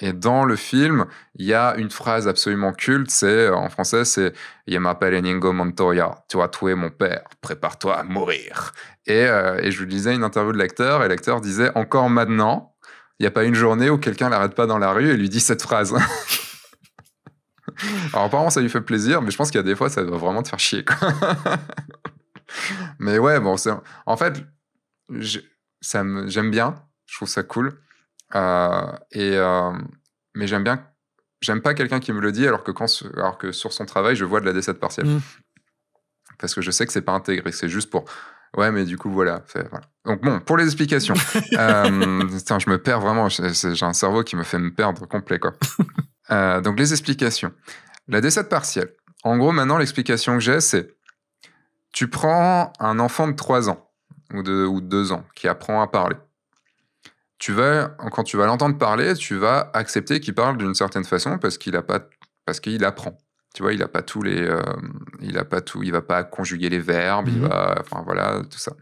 [0.00, 4.32] et dans le film, il y a une phrase absolument culte, c'est en français, c'est
[4.66, 8.72] Je m'appelle Inigo Montoya, tu as tué mon père, prépare-toi à mourir.
[9.06, 12.74] Et, euh, et je lisais une interview de l'acteur, et l'acteur disait Encore maintenant,
[13.18, 15.28] il n'y a pas une journée où quelqu'un l'arrête pas dans la rue et lui
[15.28, 15.94] dit cette phrase.
[18.12, 20.02] Alors apparemment, ça lui fait plaisir, mais je pense qu'il y a des fois, ça
[20.02, 20.84] doit vraiment te faire chier.
[22.98, 23.56] mais ouais, bon,
[24.06, 24.42] en fait,
[25.10, 26.74] j'aime bien,
[27.06, 27.78] je trouve ça cool.
[28.34, 29.72] Euh, et, euh,
[30.34, 30.86] mais j'aime bien,
[31.40, 34.16] j'aime pas quelqu'un qui me le dit alors que, quand, alors que sur son travail,
[34.16, 35.06] je vois de la décette partielle.
[35.06, 35.20] Mm.
[36.38, 38.04] Parce que je sais que c'est pas intégré, c'est juste pour.
[38.56, 39.44] Ouais, mais du coup, voilà.
[40.04, 41.14] Donc, bon, pour les explications.
[41.52, 43.28] euh, putain, je me perds vraiment.
[43.28, 45.52] J'ai un cerveau qui me fait me perdre complet, quoi.
[46.30, 47.52] Euh, donc, les explications.
[48.06, 48.94] La décette partielle.
[49.24, 50.94] En gros, maintenant, l'explication que j'ai, c'est
[51.92, 53.90] tu prends un enfant de 3 ans
[54.32, 56.14] ou de, ou de 2 ans qui apprend à parler.
[57.40, 61.38] Tu vas, quand tu vas l'entendre parler, tu vas accepter qu'il parle d'une certaine façon
[61.38, 62.00] parce qu'il a pas,
[62.44, 63.16] parce qu'il apprend.
[63.54, 64.60] Tu vois, il a pas tous les, euh,
[65.20, 67.48] il a pas tout, il va pas conjuguer les verbes, il Mhm.
[67.48, 68.72] va, enfin voilà, tout ça.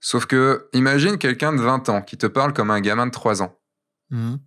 [0.00, 3.42] Sauf que, imagine quelqu'un de 20 ans qui te parle comme un gamin de 3
[3.42, 3.58] ans.
[4.10, 4.38] Mhm.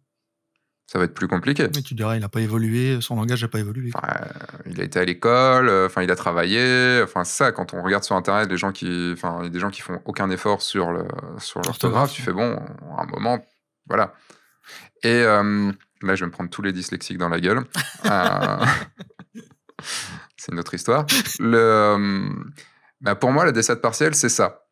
[0.90, 1.68] Ça va être plus compliqué.
[1.76, 3.92] Mais tu diras, il n'a pas évolué, son langage n'a pas évolué.
[3.94, 7.52] Enfin, euh, il a été à l'école, euh, enfin il a travaillé, enfin ça.
[7.52, 9.82] Quand on regarde sur internet, les gens qui, enfin il y a des gens qui
[9.82, 11.06] font aucun effort sur le
[11.38, 12.56] sur l'orthographe, tu fais bon,
[12.98, 13.38] à un moment,
[13.88, 14.16] voilà.
[15.04, 15.72] Et euh,
[16.02, 17.64] là, je vais me prendre tous les dyslexiques dans la gueule.
[18.08, 18.66] Euh,
[20.38, 21.06] c'est une autre histoire.
[21.38, 22.32] Le,
[23.00, 24.66] bah, pour moi, la décette partielle, c'est ça.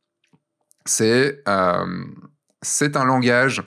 [0.84, 2.06] C'est euh,
[2.64, 3.62] c'est un langage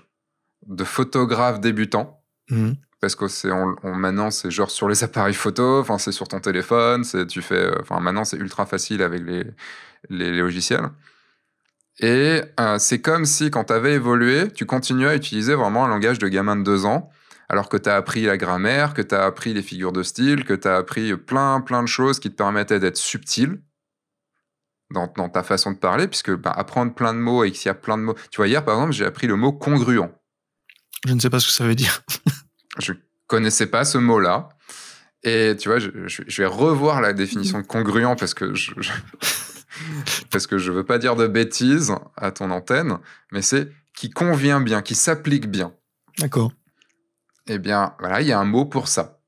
[0.66, 2.19] de photographe débutant
[2.50, 2.74] Mhm.
[3.00, 6.40] parce que c'est on, maintenant c'est genre sur les appareils photo, enfin c'est sur ton
[6.40, 10.90] téléphone, c'est tu fais, euh, enfin maintenant c'est ultra facile avec les, logiciels.
[12.00, 15.88] Et euh, c'est comme si quand tu avais évolué, tu continuais à utiliser vraiment un
[15.88, 17.10] langage de gamin de deux ans,
[17.48, 20.44] alors que tu as appris la grammaire, que tu as appris les figures de style,
[20.44, 23.60] que tu as appris plein plein de choses qui te permettaient d'être subtil
[24.90, 27.70] dans, dans ta façon de parler, puisque bah, apprendre plein de mots et qu'il y
[27.70, 28.14] a plein de mots.
[28.30, 30.10] Tu vois, hier par exemple, j'ai appris le mot congruent.
[31.06, 32.02] Je ne sais pas ce que ça veut dire.
[32.78, 32.92] je
[33.26, 34.48] connaissais pas ce mot-là.
[35.22, 38.92] Et tu vois, je, vais revoir la définition de congruent parce que je, je-
[40.30, 42.98] parce que je veux pas dire de bêtises à ton antenne,
[43.30, 45.74] mais c'est qui convient bien, qui s'applique bien.
[46.18, 46.52] D'accord.
[47.46, 49.20] Eh bien, voilà, il y a un mot pour ça.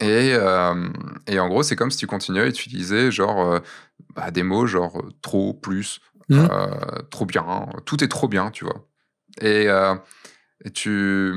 [0.00, 0.88] Et, euh,
[1.26, 3.60] et en gros, c'est comme si tu continuais à utiliser genre euh,
[4.14, 6.00] bah, des mots genre euh, trop, plus,
[6.30, 6.68] euh,
[7.10, 8.86] trop bien, tout est trop bien, tu vois.
[9.40, 9.68] Et,
[10.64, 11.34] et tu,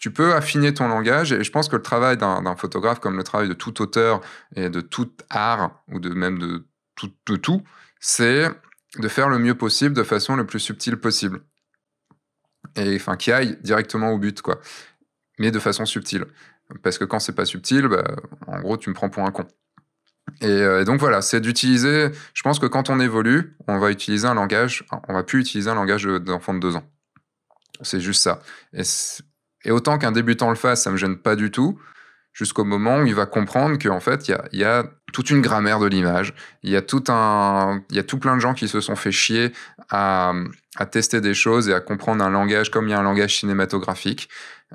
[0.00, 1.32] tu peux affiner ton langage.
[1.32, 4.20] Et je pense que le travail d'un photographe, comme le travail de tout auteur
[4.54, 7.62] et de tout art, ou de même de tout, tout
[8.00, 8.48] c'est
[8.98, 11.40] de faire le mieux possible de façon le plus subtile possible.
[12.76, 14.60] Et enfin, qui aille directement au but, quoi.
[15.38, 16.26] Mais de façon subtile.
[16.82, 18.04] Parce que quand c'est pas subtil, bah,
[18.46, 19.46] en gros, tu me prends pour un con.
[20.40, 22.10] Et, euh, et donc voilà, c'est d'utiliser.
[22.34, 24.84] Je pense que quand on évolue, on va utiliser un langage.
[25.08, 26.84] On va plus utiliser un langage de- d'enfant de deux ans.
[27.82, 28.40] C'est juste ça.
[29.64, 31.78] Et, autant qu'un débutant le fasse, ça me gêne pas du tout.
[32.32, 35.30] Jusqu'au moment où il va comprendre qu'en fait, il y a, il y a toute
[35.30, 36.34] une grammaire de l'image.
[36.62, 38.94] Il y a tout un, il y a tout plein de gens qui se sont
[38.94, 39.52] fait chier
[39.88, 40.34] à,
[40.76, 43.38] à tester des choses et à comprendre un langage comme il y a un langage
[43.38, 44.28] cinématographique.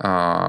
[0.03, 0.47] Euh,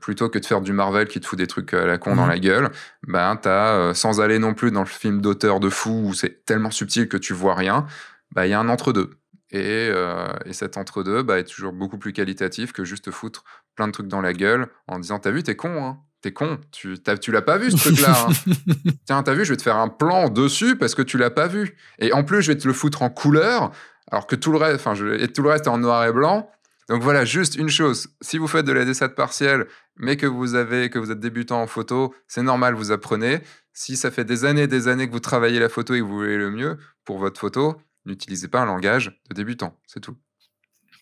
[0.00, 2.22] plutôt que de faire du Marvel qui te fout des trucs à la con dans
[2.22, 2.28] Mhm.
[2.30, 2.70] la gueule,
[3.06, 6.44] ben t'as, euh, sans aller non plus dans le film d'auteur de fou où c'est
[6.44, 7.84] tellement subtil que tu vois rien,
[8.32, 9.10] bah il y a un entre-deux.
[9.56, 13.44] Et, euh, et cet entre-deux bah, est toujours beaucoup plus qualitatif que juste te foutre
[13.76, 16.58] plein de trucs dans la gueule en disant T'as vu, t'es con, hein T'es con,
[16.72, 18.26] tu, t'as- tu l'as pas vu ce truc-là.
[18.28, 18.52] hein.
[19.06, 21.46] Tiens, t'as vu, je vais te faire un plan dessus parce que tu l'as pas
[21.46, 21.76] vu.
[21.98, 23.70] Et en plus, je vais te le foutre en couleur,
[24.10, 26.12] alors que tout le reste, enfin, je- et tout le reste est en noir et
[26.12, 26.50] blanc.
[26.88, 28.08] Donc voilà, juste une chose.
[28.22, 31.60] Si vous faites de la dessin partielle, mais que vous avez, que vous êtes débutant
[31.62, 33.40] en photo, c'est normal, vous apprenez.
[33.72, 36.16] Si ça fait des années, des années que vous travaillez la photo et que vous
[36.16, 37.76] voulez le mieux pour votre photo,
[38.06, 39.78] n'utilisez pas un langage de débutant.
[39.86, 40.16] C'est tout.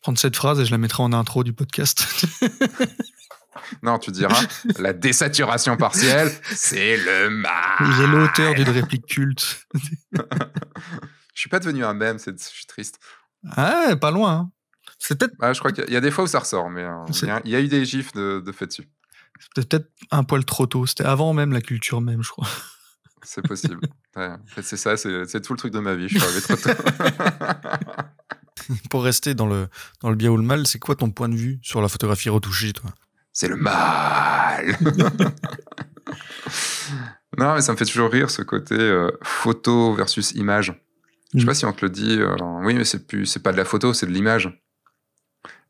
[0.03, 2.07] Prendre cette phrase et je la mettrai en intro du podcast.
[3.83, 4.41] Non, tu diras,
[4.79, 7.53] la désaturation partielle, c'est le mal.
[7.97, 9.67] J'ai l'auteur d'une réplique culte.
[11.35, 12.99] Je suis pas devenu un mème, c'est- je suis triste.
[13.57, 14.33] Ah, pas loin.
[14.33, 14.51] hein.
[14.99, 17.05] C'est peut-être Ah, je crois qu'il y a- des fois où ça ressort, mais euh,
[17.09, 18.89] il C'est- y, a- il y a eu des gifs de, de fait dessus.
[19.41, 20.87] c'était peut-être un poil trop tôt.
[20.87, 22.49] C'était avant même la culture même, je crois.
[23.23, 23.81] C'est possible.
[24.17, 26.07] Ouais, en fait, c'est ça, c'est tout le truc de ma vie.
[26.07, 26.71] Je suis arrivé trop tôt.
[28.91, 29.69] Pour rester dans le,
[30.03, 32.29] dans le bien ou le mal, c'est quoi ton point de vue sur la photographie
[32.29, 32.91] retouchée, toi?
[33.33, 34.77] C'est le mal.
[37.39, 40.75] non, mais ça me fait toujours rire ce côté euh, photo versus image.
[41.35, 41.47] Je sais Mm.
[41.47, 42.19] pas si on te le dit.
[42.21, 44.51] euh, oui, mais c'est plus, c'est pas de la photo, c'est de l'image.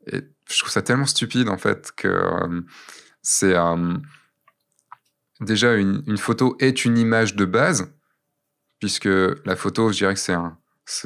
[0.07, 2.61] Et je trouve ça tellement stupide en fait que euh,
[3.21, 3.93] c'est euh,
[5.41, 7.93] déjà une, une photo est une image de base,
[8.79, 9.09] puisque
[9.45, 10.57] la photo, je dirais que c'est un,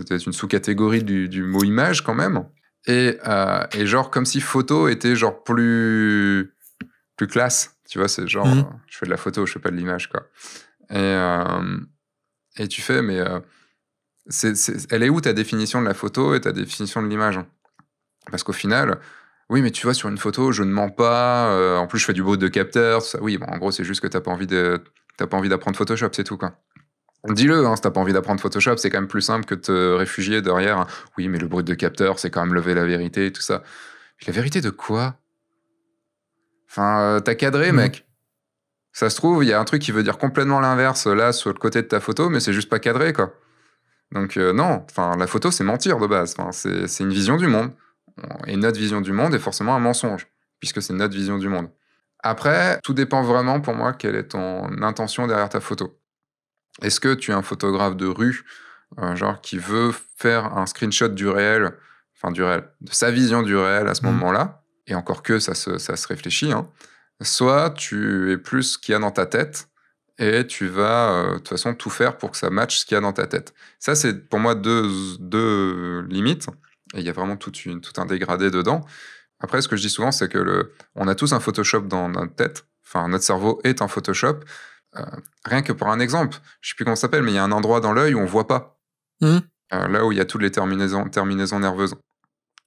[0.09, 2.45] une sous-catégorie du, du mot image quand même.
[2.87, 6.53] Et, euh, et genre comme si photo était genre plus
[7.17, 8.59] plus classe, tu vois, c'est genre Mhm.
[8.59, 10.27] euh, je fais de la photo, je fais pas de l'image quoi.
[10.89, 11.77] Et euh,
[12.57, 13.39] et tu fais mais euh,
[14.89, 17.39] elle est où ta définition de la photo et ta définition de l'image?
[18.29, 18.99] Parce qu'au final,
[19.49, 21.47] oui, mais tu vois, sur une photo, je ne mens pas.
[21.51, 23.01] euh, en plus, je fais du bruit de capteur.
[23.01, 23.19] ça.
[23.21, 24.83] Oui, bon, en gros, c'est juste que t'as pas envie de,
[25.17, 26.53] t'as pas envie d'apprendre Photoshop, c'est tout, quoi.
[27.29, 29.59] Dis-le, hein, si t'as pas envie d'apprendre Photoshop, c'est quand même plus simple que de
[29.61, 30.79] te réfugier derrière.
[30.79, 30.87] un,
[31.17, 33.63] Oui, mais le bruit de capteur, c'est quand même lever la vérité et tout ça.
[34.25, 35.15] La vérité de quoi?
[36.69, 37.77] Enfin, euh, t'as cadré, Mhm.
[37.77, 38.07] mec.
[38.93, 41.49] Ça se trouve, il y a un truc qui veut dire complètement l'inverse là sur
[41.51, 43.33] le côté de ta photo, mais c'est juste pas cadré, quoi.
[44.11, 46.33] Donc euh, non, enfin la photo c'est mentir de base.
[46.37, 47.71] Enfin, c'est c'est une vision du monde.
[48.47, 50.27] Et notre vision du monde est forcément un mensonge,
[50.59, 51.69] puisque c'est notre vision du monde.
[52.19, 55.99] Après, tout dépend vraiment pour moi quelle est ton intention derrière ta photo.
[56.81, 58.43] Est-ce que tu es un photographe de rue,
[58.99, 61.71] euh, genre qui veut faire un screenshot du réel,
[62.15, 64.11] enfin du réel, de sa vision du réel à ce Mhm.
[64.13, 66.67] moment-là, et encore que ça se, ça se réfléchit, hein.
[67.21, 69.67] soit tu es plus ce qu'il y a dans ta tête,
[70.19, 72.95] et tu vas euh, de toute façon tout faire pour que ça matche ce qu'il
[72.95, 73.53] y a dans ta tête.
[73.79, 74.89] Ça, c'est pour moi deux,
[75.19, 76.47] deux limites.
[76.95, 78.85] Et il y a vraiment une, tout un dégradé dedans.
[79.39, 82.09] Après, ce que je dis souvent, c'est que le, on a tous un Photoshop dans
[82.09, 82.65] notre tête.
[82.85, 84.39] Enfin, notre cerveau est un Photoshop.
[84.95, 85.01] Euh,
[85.45, 87.43] rien que pour un exemple, je sais plus comment ça s'appelle, mais il y a
[87.43, 88.79] un endroit dans l'œil où on voit pas.
[89.21, 89.41] Mhm.
[89.73, 91.95] Euh, là où il y a toutes les terminaisons, terminaisons nerveuses.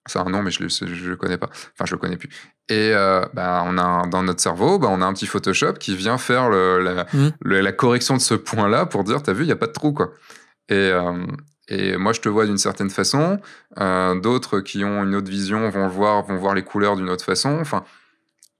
[0.07, 1.49] C'est un nom, mais je le, je le connais pas.
[1.51, 2.29] Enfin, je le connais plus.
[2.69, 5.75] Et euh, bah, on a un- dans notre cerveau, bah, on a un petit Photoshop
[5.75, 7.07] qui vient faire le- la,
[7.43, 9.73] le- la correction de ce point-là pour dire, t'as vu, il y a pas de
[9.73, 10.13] trou, quoi.
[10.69, 10.91] Et,
[11.71, 13.41] et moi, je te vois d'une certaine façon.
[13.79, 17.25] Euh, D'autres qui ont une autre vision vont voir, vont voir les couleurs d'une autre
[17.25, 17.59] façon.
[17.61, 17.85] Enfin,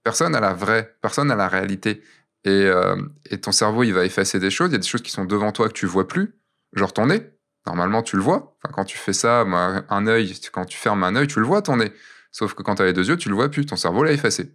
[0.03, 2.01] personne n'a la vraie, personne n'a la réalité.
[2.45, 2.95] Et, euh,
[3.29, 4.69] et ton cerveau, il va effacer des choses.
[4.69, 6.33] Il y a des choses qui sont devant toi que tu vois plus,
[6.73, 7.21] genre ton nez.
[7.67, 8.57] Normalement, tu le vois.
[8.73, 11.61] Quand tu fais ça, moi, un œil, quand tu fermes un œil, tu le vois
[11.61, 11.91] ton nez.
[12.31, 13.65] Sauf que quand tu as les deux yeux, tu le vois plus.
[13.65, 14.51] Ton cerveau l'a effacé.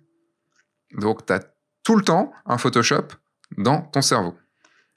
[0.94, 1.40] Donc, tu as
[1.84, 3.08] tout le temps un Photoshop
[3.58, 4.34] dans ton cerveau.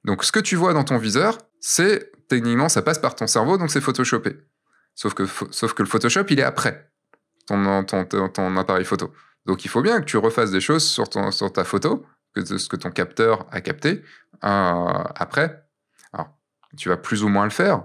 [0.06, 3.58] Donc, ce que tu vois dans ton viseur, c'est techniquement, ça passe par ton cerveau,
[3.58, 4.38] donc c'est photoshopé.
[4.96, 6.92] Sauf que, sauf que le Photoshop, il est après
[7.48, 9.14] ton, ton, ton, appareil photo.
[9.46, 12.46] Donc il faut bien que tu refasses des choses sur, ton, sur ta photo, que
[12.46, 14.04] ce que ton capteur a capté
[14.44, 15.66] euh, après.
[16.14, 16.30] Alors,
[16.78, 17.84] tu vas plus ou moins le faire,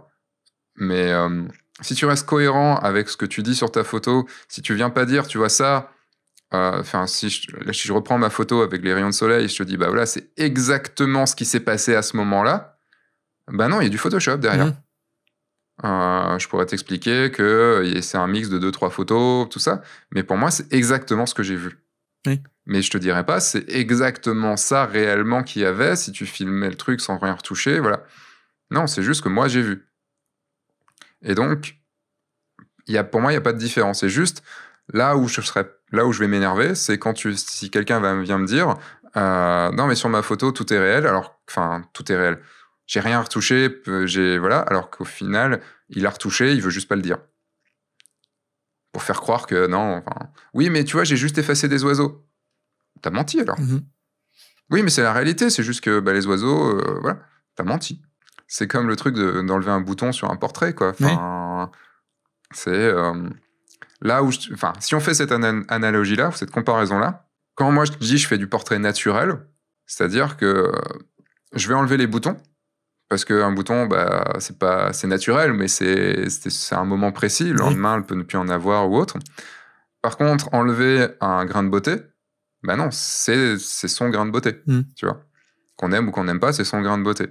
[0.76, 1.44] mais euh,
[1.80, 4.90] si tu restes cohérent avec ce que tu dis sur ta photo, si tu viens
[4.90, 5.90] pas dire, tu vois ça,
[6.52, 9.76] euh, enfin, si, je, reprends ma photo avec les rayons de soleil, je te dis,
[9.76, 12.73] bah voilà, c'est exactement ce qui s'est passé à ce moment-là.
[13.48, 14.66] Bah non, il y a du Photoshop derrière.
[14.66, 14.74] Mmh.
[15.82, 19.82] Euh, je pourrais t'expliquer que c'est un mix de deux, trois photos, tout ça.
[20.12, 21.78] Mais pour moi, c'est exactement ce que j'ai vu.
[22.66, 26.70] Mais je te dirais pas, c'est exactement ça réellement qu'il y avait si tu filmais
[26.70, 27.78] le truc sans rien retoucher.
[27.78, 28.04] Voilà.
[28.70, 29.86] Non, c'est juste que moi, j'ai vu.
[31.20, 31.76] Et donc,
[32.86, 34.00] y a, pour moi, il n'y a pas de différence.
[34.00, 34.42] C'est juste
[34.92, 38.38] là où je serais, là où je vais m'énerver, c'est quand tu, si quelqu'un vient
[38.38, 38.76] me dire,
[39.18, 41.06] euh, non, mais sur ma photo, tout est réel.
[41.06, 42.40] Alors, enfin, tout est réel
[42.86, 46.96] j'ai rien retouché, j'ai voilà, alors qu'au final, il a retouché, il veut juste pas
[46.96, 47.18] le dire.
[48.92, 52.26] Pour faire croire que non, enfin, oui, mais tu vois, j'ai juste effacé des oiseaux.
[53.02, 53.58] T'as menti alors.
[53.58, 53.82] Mhm.
[54.70, 57.18] Oui, mais c'est la réalité, c'est juste que bah, les oiseaux, euh, voilà,
[57.54, 58.02] t'as menti.
[58.46, 60.90] C'est comme le truc d'enlever un bouton sur un portrait, quoi.
[60.90, 61.70] Enfin,
[62.52, 63.28] c'est euh,
[64.00, 68.26] là où, enfin, si on fait cette analogie-là, cette comparaison-là, quand moi je dis je
[68.26, 69.46] fais du portrait naturel,
[69.86, 70.72] c'est-à-dire que
[71.54, 72.36] je vais enlever les boutons,
[73.08, 77.50] parce qu'un bouton, bah, c'est pas, c'est naturel, mais c'est, c'est, un moment précis.
[77.50, 79.18] Le lendemain, elle peut ne plus en avoir ou autre.
[80.02, 81.96] Par contre, enlever un grain de beauté,
[82.62, 84.80] bah non, c'est, son grain de beauté, mm.
[84.96, 85.22] tu vois.
[85.76, 87.28] Qu'on aime ou qu'on n'aime pas, c'est son grain de beauté.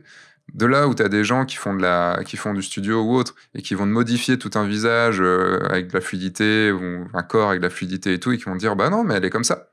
[0.54, 3.02] De là où tu as des gens qui font, de la, qui font du studio
[3.02, 7.08] ou autre et qui vont modifier tout un visage euh, avec de la fluidité ou
[7.14, 9.16] un corps avec de la fluidité et tout et qui vont dire bah non, mais
[9.16, 9.72] elle est comme ça.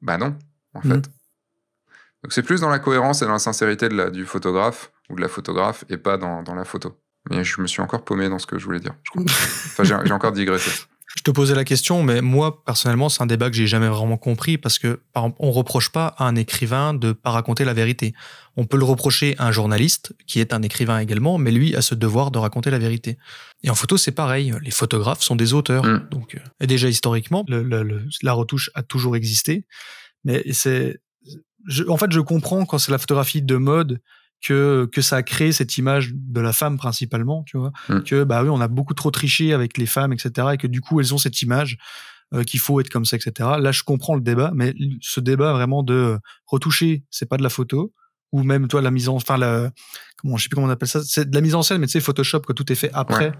[0.00, 0.36] Bah non,
[0.74, 0.92] en mm.
[0.92, 1.10] fait.
[2.22, 5.16] Donc c'est plus dans la cohérence et dans la sincérité de la, du photographe ou
[5.16, 6.98] de la photographe et pas dans, dans, la photo.
[7.30, 8.94] Mais je me suis encore paumé dans ce que je voulais dire.
[9.16, 10.70] enfin, j'ai encore digressé.
[11.16, 14.16] Je te posais la question, mais moi, personnellement, c'est un débat que j'ai jamais vraiment
[14.16, 17.72] compris parce que, par exemple, on reproche pas à un écrivain de pas raconter la
[17.72, 18.14] vérité.
[18.56, 21.82] On peut le reprocher à un journaliste, qui est un écrivain également, mais lui a
[21.82, 23.16] ce devoir de raconter la vérité.
[23.62, 24.54] Et en photo, c'est pareil.
[24.62, 25.84] Les photographes sont des auteurs.
[25.84, 26.08] Mm.
[26.10, 27.62] Donc, euh, et déjà historiquement, le,
[28.22, 29.66] la retouche a toujours existé.
[30.24, 30.98] Mais c'est,
[31.86, 34.00] en fait, je comprends quand c'est la photographie de mode
[34.44, 38.02] que que ça a créé cette image de la femme principalement, tu vois, mm.
[38.02, 40.80] que bah oui, on a beaucoup trop triché avec les femmes, etc., et que du
[40.80, 41.78] coup elles ont cette image
[42.34, 43.50] euh, qu'il faut être comme ça, etc.
[43.58, 47.48] Là, je comprends le débat, mais ce débat vraiment de retoucher, c'est pas de la
[47.48, 47.92] photo,
[48.32, 49.70] ou même toi la mise en, enfin la,
[50.18, 51.86] comment, je sais plus comment on appelle ça, c'est de la mise en scène, mais
[51.86, 53.32] tu sais Photoshop que tout est fait après,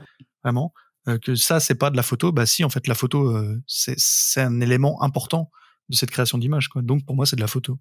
[0.42, 0.72] vraiment,
[1.08, 3.60] euh, que ça c'est pas de la photo, bah si en fait la photo euh,
[3.66, 5.50] c'est c'est un élément important
[5.90, 6.80] de cette création d'image, quoi.
[6.80, 7.78] Donc pour moi c'est de la photo.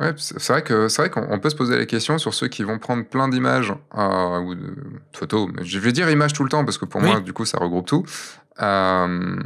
[0.00, 2.62] Ouais, c'est vrai que c'est vrai qu'on peut se poser la question sur ceux qui
[2.62, 4.74] vont prendre plein d'images euh, ou de,
[5.12, 5.48] photos.
[5.62, 7.86] Je vais dire images tout le temps parce que pour moi, du coup, ça regroupe
[7.86, 8.04] tout.
[8.60, 9.36] Euh,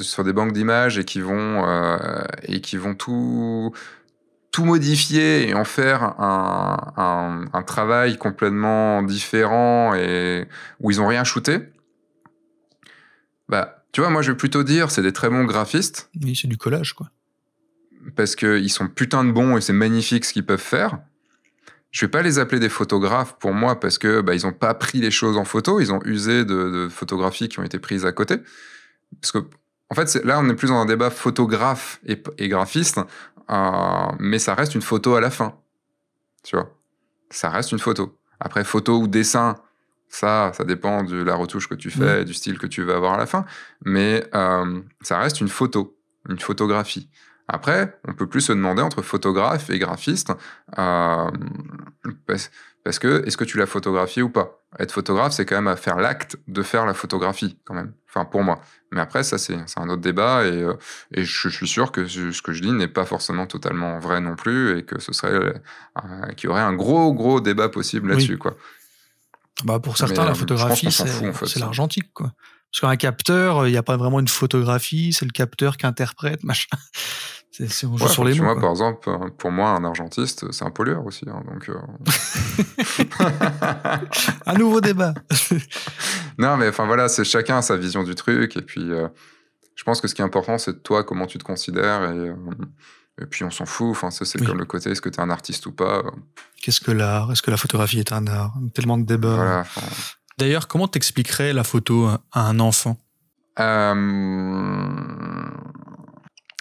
[0.00, 1.98] sur des banques d'images et qui vont euh,
[2.42, 3.72] et qui vont tout
[4.52, 10.46] tout modifier et en faire un, un, un, travail complètement différent et
[10.78, 11.58] où ils ont rien shooté.
[13.48, 16.08] Bah, tu vois, moi, je vais plutôt dire, c'est des très bons graphistes.
[16.22, 17.10] Oui, c'est du collage, quoi
[18.16, 20.98] parce qu'ils sont putain de bons et c'est magnifique ce qu'ils peuvent faire.
[21.90, 24.74] Je vais pas les appeler des photographes pour moi parce que bah, ils ont pas
[24.74, 28.12] pris les choses en photo, ils ont usé de, photographies qui ont été prises à
[28.12, 28.38] côté.
[29.20, 29.38] Parce que
[29.90, 32.98] en fait, là, on est plus dans un débat photographe et, graphiste,
[33.50, 35.54] euh, mais ça reste une photo à la fin.
[36.42, 36.74] Tu vois,
[37.30, 38.18] ça reste une photo.
[38.40, 39.54] Après, photo ou dessin,
[40.08, 43.14] ça, ça dépend de la retouche que tu fais, du style que tu veux avoir
[43.14, 43.44] à la fin,
[43.84, 45.96] mais euh, ça reste une photo,
[46.28, 47.08] une photographie.
[47.48, 50.32] Après, on peut plus se demander entre photographe et graphiste,
[50.78, 51.30] euh,
[52.26, 54.62] parce, que est-ce que tu l'as photographié ou pas?
[54.78, 57.92] Être photographe, c'est quand même à faire l'acte de faire la photographie, quand même.
[58.08, 58.60] Enfin, pour moi.
[58.92, 60.74] Mais après, ça, c'est un autre débat, et, euh,
[61.12, 64.36] et, je suis sûr que ce que je dis n'est pas forcément totalement vrai non
[64.36, 65.52] plus, et que ce serait euh,
[66.36, 68.56] qu'il y aurait un gros, gros débat possible là-dessus, quoi.
[69.64, 72.32] Bah pour certains, la photographie, c'est l'argentique, quoi.
[72.74, 76.42] Parce qu'un capteur, il n'y a pas vraiment une photographie, c'est le capteur qui interprète,
[76.42, 76.66] machin.
[77.56, 78.60] C'est sur les mots.
[78.60, 81.24] par exemple, pour moi, un argentiste, c'est un pollueur aussi.
[81.28, 81.78] Hein, donc, euh.
[84.46, 85.14] un nouveau débat.
[86.38, 88.56] non, mais enfin voilà, c'est chacun sa vision du truc.
[88.56, 89.06] Et puis, euh,
[89.76, 92.02] je pense que ce qui est important, c'est toi, comment tu te considères.
[92.10, 92.34] Et, euh,
[93.22, 93.90] et puis, on s'en fout.
[93.92, 96.02] Enfin, c'est comme le côté, est-ce que tu es un artiste ou pas
[96.60, 97.30] Qu'est-ce que l'art?
[97.30, 98.52] Est-ce que la photographie est un art?
[98.74, 99.36] Tellement de débats.
[99.36, 99.64] Voilà,
[100.38, 102.96] D'ailleurs, comment t'expliquerais la photo à un enfant?
[103.60, 103.94] Euh,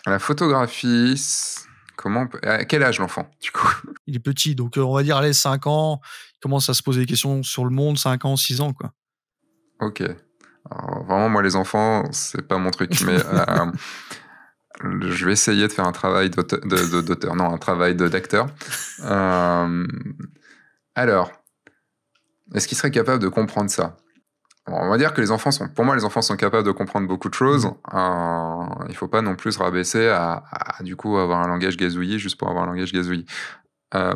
[0.06, 1.20] La photographie,
[1.96, 3.68] comment À quel âge l'enfant, du coup?
[4.06, 6.02] Il est petit, donc euh, on va dire, allez, 5 ans,
[6.36, 8.92] il commence à se poser des questions sur le monde, 5 ans, 6 ans, quoi.
[9.80, 10.02] Ok.
[10.70, 13.72] Alors, vraiment, moi, les enfants, c'est pas mon truc, mais euh,
[15.02, 18.08] je vais essayer de faire un travail d'auteur, de- de- d'auteur, non, un travail de-
[18.08, 18.48] d'acteur.
[19.04, 19.88] Euh,
[20.96, 21.32] alors,
[22.54, 23.98] est-ce qu'ils seraient capables de comprendre ça?
[24.68, 26.72] Bon, On va dire que les enfants sont, pour moi, les enfants sont capables de
[26.72, 27.70] comprendre beaucoup de choses.
[27.94, 31.78] Euh, il faut pas non plus se rabaisser à, à, du coup avoir un langage
[31.78, 33.26] gazouillis juste pour avoir un langage gazouillis.
[33.96, 34.14] Euh,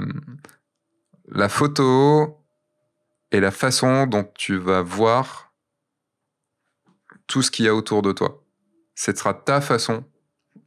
[1.29, 2.37] la photo
[3.31, 5.53] et la façon dont tu vas voir
[7.27, 8.43] tout ce qu'il y a autour de toi.
[8.95, 10.05] Ce sera ta façon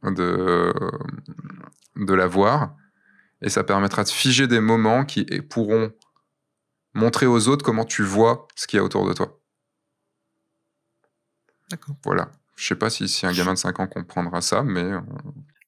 [0.03, 0.73] de,
[1.95, 2.75] de la voir
[3.41, 5.91] et ça permettra de figer des moments qui pourront
[6.93, 9.39] montrer aux autres comment tu vois ce qu'il y a autour de toi.
[11.69, 11.95] D'accord.
[12.03, 12.29] Voilà.
[12.57, 14.83] Je sais pas si, si un gamin de 5 ans comprendra ça, mais...
[14.83, 14.99] euh,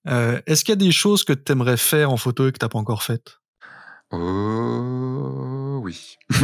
[0.08, 2.60] Euh, Est-ce qu'il y a des choses que tu aimerais faire en photo et que
[2.60, 3.40] tu pas encore faites?
[4.12, 6.18] Oh oui.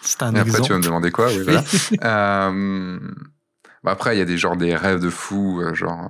[0.00, 1.28] C'est un Et après, tu vas me demander quoi?
[1.28, 1.62] Oui, voilà.
[2.02, 2.98] Euh,
[3.84, 6.08] bah après, il y a des genre des rêves de fou, euh, genre,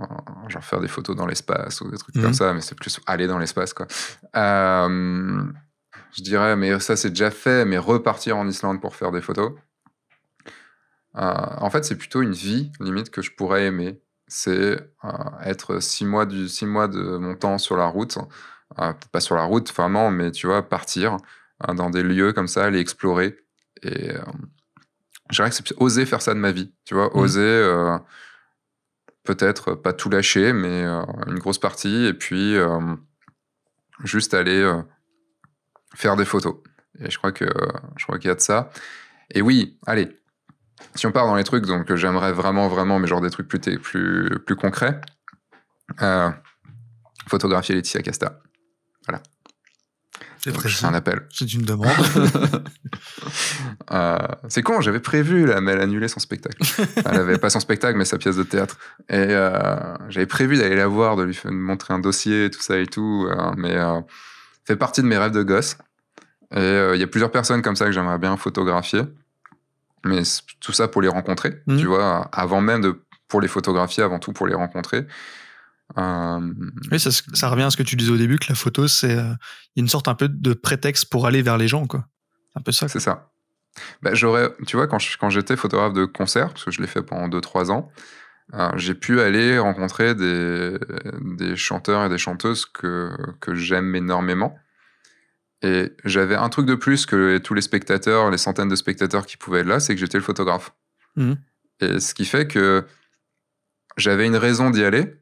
[0.49, 3.27] genre faire des photos dans l'espace ou des trucs comme ça, mais c'est plus aller
[3.27, 3.87] dans l'espace, quoi.
[4.35, 5.43] Euh,
[6.13, 9.53] je dirais, mais ça, c'est déjà fait, mais repartir en Islande pour faire des photos.
[11.17, 14.01] Euh, en fait, c'est plutôt une vie, limite, que je pourrais aimer.
[14.29, 15.09] C'est euh,
[15.45, 18.19] être six mois, du, six mois de mon temps sur la route.
[18.81, 21.17] Euh, pas sur la route, vraiment, mais tu vois, partir
[21.69, 23.37] euh, dans des lieux comme ça, aller explorer.
[23.83, 24.13] Et
[25.31, 27.21] je dirais que c'est oser faire ça de ma vie, tu vois, Mhm.
[27.21, 27.99] oser
[29.25, 30.85] peut-être pas tout lâcher, mais
[31.27, 32.57] une grosse partie, et puis
[34.03, 34.81] juste aller
[35.95, 36.57] faire des photos.
[37.01, 37.47] Et je crois que
[37.97, 38.71] je crois qu'il y a de ça.
[39.31, 40.19] Et oui, allez,
[40.95, 43.61] si on part dans les trucs donc j'aimerais vraiment, vraiment, mais genre des trucs plus,
[43.79, 45.01] plus, plus concrets,
[46.01, 46.31] euh,
[47.29, 48.41] photographier Laetitia Casta.
[50.53, 50.79] Précis.
[50.81, 51.27] C'est un appel.
[51.31, 51.89] C'est une demande.
[53.93, 54.19] Euh,
[54.49, 56.59] c'est con, j'avais prévu là, mais elle a annulé son spectacle.
[57.05, 58.79] elle avait pas son spectacle, mais sa pièce de théâtre.
[59.09, 62.87] Et euh, j'avais prévu d'aller la voir, de lui montrer un dossier, tout ça et
[62.87, 63.29] tout.
[63.31, 63.77] euh, mais
[64.67, 65.77] fait partie de mes rêves de gosse.
[66.53, 69.03] Et euh, il y a plusieurs personnes comme ça que j'aimerais bien photographier.
[70.05, 70.23] Mais
[70.61, 71.79] tout ça pour les rencontrer, Mhm.
[71.79, 75.07] tu vois, avant même de pour les photographier, avant tout pour les rencontrer.
[75.99, 76.53] Euh,
[76.93, 79.17] Oui, ça, ça revient à ce que tu disais au début, que la photo, c'est
[79.17, 79.33] euh,
[79.77, 82.07] une sorte un peu de prétexte pour aller vers les gens, quoi.
[82.53, 82.89] C'est un peu ça.
[82.89, 83.31] C'est ça.
[84.03, 86.87] Bah, j'aurais, tu vois, quand, je- quand j'étais photographe de concert, parce que je l'ai
[86.87, 88.01] fait pendant 2-3 ans, euh,
[88.77, 90.79] j'ai pu aller rencontrer des,
[91.21, 93.11] des chanteurs et des chanteuses que,
[93.41, 94.57] que j'aime énormément.
[95.63, 99.37] Et j'avais un truc de plus que tous les spectateurs, les centaines de spectateurs qui
[99.37, 100.73] pouvaient être là, c'est que j'étais le photographe.
[101.17, 101.37] Mhm.
[101.81, 102.85] Et ce qui fait que
[103.97, 105.15] j'avais une raison d'y aller.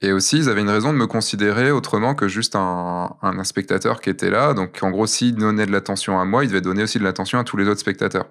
[0.00, 4.00] Et aussi, ils avaient une raison de me considérer autrement que juste un, un spectateur
[4.00, 4.54] qui était là.
[4.54, 7.38] Donc, en gros, s'ils donnaient de l'attention à moi, ils devaient donner aussi de l'attention
[7.38, 8.28] à tous les autres spectateurs.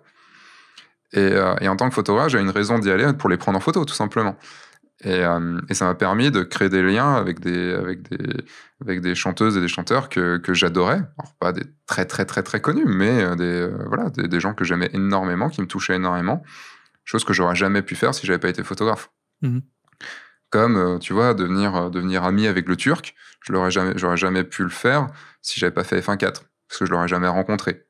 [1.13, 3.57] Et, euh, et en tant que photographe, j'avais une raison d'y aller pour les prendre
[3.57, 4.37] en photo, tout simplement.
[5.03, 8.43] Et, euh, et ça m'a permis de créer des liens avec des, avec des,
[8.81, 11.01] avec des chanteuses et des chanteurs que, que j'adorais.
[11.17, 14.39] Alors, pas des très, très, très, très connus, mais euh, des, euh, voilà, des, des
[14.39, 16.41] gens que j'aimais énormément, qui me touchaient énormément.
[17.05, 19.11] Chose que j'aurais jamais pu faire si j'avais pas été photographe.
[19.41, 19.61] Mhm.
[20.49, 24.63] Comme, tu vois, devenir, devenir ami avec le Turc, je l'aurais jamais, j'aurais jamais pu
[24.63, 25.07] le faire
[25.41, 27.86] si j'avais pas fait F1.4, parce que je l'aurais jamais rencontré.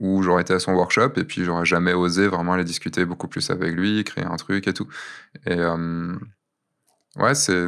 [0.00, 3.28] Ou j'aurais été à son workshop et puis j'aurais jamais osé vraiment aller discuter beaucoup
[3.28, 4.88] plus avec lui, créer un truc et tout.
[5.46, 6.14] Et euh,
[7.16, 7.66] ouais, c'est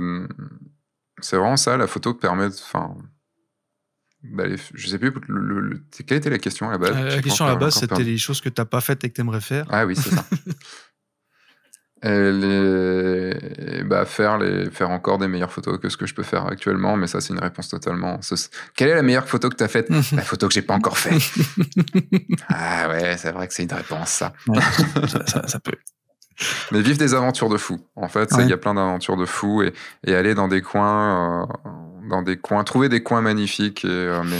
[1.20, 2.46] c'est vraiment ça, la photo permet.
[2.46, 2.96] Enfin,
[4.22, 6.96] d'aller- je sais plus, le, le- le- quelle était la question à la base?
[6.96, 9.14] Euh, la question à la base, c'était les choses que t'as pas faites et que
[9.14, 9.66] t'aimerais faire.
[9.70, 10.24] Ah oui, c'est ça.
[12.08, 13.82] Et les...
[13.84, 14.70] bah, faire, les...
[14.70, 17.32] faire encore des meilleures photos que ce que je peux faire actuellement, mais ça, c'est
[17.32, 18.20] une réponse totalement.
[18.76, 19.88] Quelle est la meilleure photo que tu as faite?
[20.12, 21.20] La photo que j'ai pas encore faite.
[22.48, 24.32] ah ouais, c'est vrai que c'est une réponse, ça.
[25.08, 25.72] ça, ça- ça peut.
[26.70, 27.80] Mais vivre des aventures de fou.
[27.96, 28.46] En fait, il Ouais.
[28.48, 29.72] y a plein d'aventures de fou et,
[30.04, 31.70] et aller dans des coins, euh,
[32.10, 33.84] dans des coins, trouver des coins magnifiques.
[33.84, 34.38] Et, euh, mais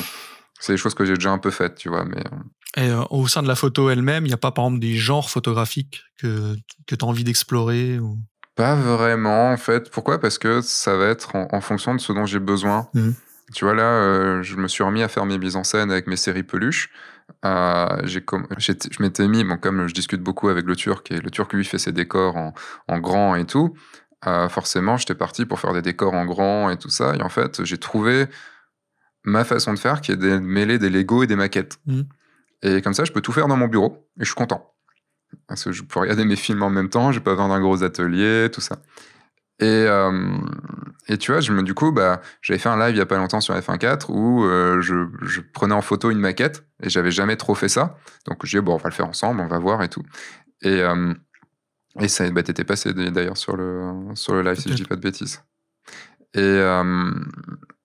[0.61, 2.05] c'est des choses que j'ai déjà un peu faites, tu vois.
[2.05, 2.37] Mais euh,
[2.77, 4.97] Et euh, au sein de la photo elle-même, il n'y a pas par exemple des
[4.97, 6.55] genres photographiques que,
[6.87, 8.19] que tu as envie d'explorer ou...
[8.55, 9.91] Pas vraiment, en fait.
[9.91, 10.19] Pourquoi?
[10.19, 12.89] Parce que ça va être en, en fonction de ce dont j'ai besoin.
[12.95, 13.15] Mhm.
[13.55, 16.07] Tu vois, là, euh, je me suis remis à faire mes mises en scène avec
[16.07, 16.91] mes séries peluches.
[17.45, 21.31] Euh, j'ai je m'étais mis, bon, comme je discute beaucoup avec le Turc, et le
[21.31, 22.55] Turc, lui, fait ses décors en,
[22.89, 23.75] en grand et tout,
[24.27, 27.15] euh, forcément, j'étais parti pour faire des décors en grand et tout ça.
[27.15, 28.27] Et en fait, j'ai trouvé
[29.23, 31.79] ma façon de faire qui est de mêler des Lego et des maquettes.
[31.87, 32.07] Mhm.
[32.63, 34.75] Et comme ça, je peux tout faire dans mon bureau et je suis content.
[35.49, 37.83] Parce que je peux regarder mes films en même temps, j'ai pas besoin d'un gros
[37.83, 38.77] atelier, tout ça.
[39.59, 40.37] Et, euh,
[41.09, 43.07] et tu vois, je me, du coup, bah, j'avais fait un live il y a
[43.07, 47.11] pas longtemps sur F1.4 où euh, je, je prenais en photo une maquette et j'avais
[47.11, 47.97] jamais trop fait ça.
[48.27, 50.03] Donc j'ai dit, bon, on va le faire ensemble, on va voir et tout.
[50.63, 51.15] Et, euh,
[52.01, 54.97] et ça, bah, t'étais passé d'ailleurs sur le, sur le live, si je dis pas
[54.97, 55.43] de bêtises.
[56.35, 56.61] Et,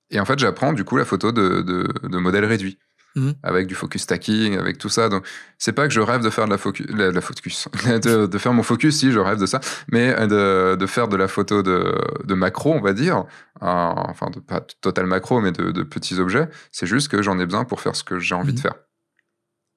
[0.09, 2.77] et en fait, j'apprends du coup la photo de, de, de modèles réduits.
[3.15, 3.33] Mhm.
[3.43, 5.09] Avec du focus stacking, avec tout ça.
[5.09, 5.27] Donc,
[5.57, 8.37] c'est pas que je rêve de faire de la focus, la, la focus, de, de
[8.37, 9.59] faire mon focus, si je rêve de ça,
[9.91, 11.93] mais de, de faire de la photo de,
[12.23, 16.47] de macro, on va dire, euh, enfin, de, pas total macro, mais de, petits objets.
[16.71, 18.61] C'est juste que j'en ai besoin pour faire ce que j'ai envie de Mhm.
[18.61, 18.75] faire.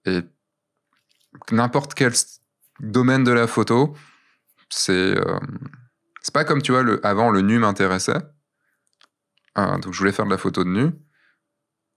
[0.07, 0.21] Et
[1.51, 2.13] n'importe quel
[2.81, 3.97] domaine de la photo,
[4.69, 5.39] c'est euh,
[6.23, 8.19] c'est pas comme tu vois, le, avant le nu m'intéressait.
[9.59, 10.91] Euh, donc je voulais faire de la photo de nu.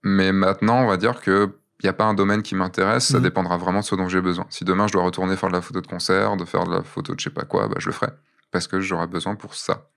[0.08, 1.50] Mais maintenant, on va dire que
[1.82, 3.24] il n'y a pas un domaine qui m'intéresse, ça Mhm.
[3.24, 4.48] dépendra vraiment de ce dont j'ai besoin.
[4.50, 6.82] Si demain je dois retourner faire de la photo de concert, de faire de la
[6.84, 8.12] photo de je sais pas quoi, bah, je le ferai.
[8.52, 9.88] Parce que j'aurai besoin pour ça.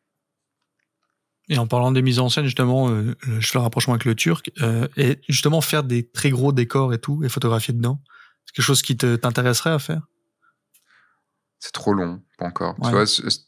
[1.48, 4.14] Et en parlant des mises en scène, justement, euh, je fais le rapprochement avec le
[4.14, 4.50] turc.
[4.60, 8.00] euh, et justement, faire des très gros décors et tout, et photographier dedans,
[8.44, 10.02] c'est quelque chose qui t'intéresserait à faire?
[11.58, 12.74] C'est trop long, pas encore.
[12.78, 12.86] Ouais.
[12.88, 13.42] Tu vois, c'est- c'est-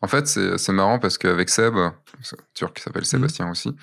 [0.00, 1.74] en fait, c'est marrant parce qu'avec Seb,
[2.22, 3.74] ce turc qui s'appelle Sébastien aussi,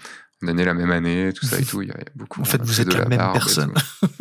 [0.43, 1.81] on est nés la même année, tout ça et tout.
[1.81, 2.41] Il y a beaucoup.
[2.41, 3.73] En fait, vous êtes de la même barbe personne.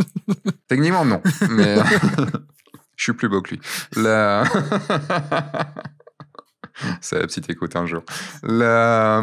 [0.69, 1.21] Techniquement, non.
[1.51, 1.77] Mais
[2.97, 3.61] je suis plus beau que lui.
[3.97, 4.45] La...
[7.01, 8.03] C'est la petite écoute un jour.
[8.43, 9.23] La...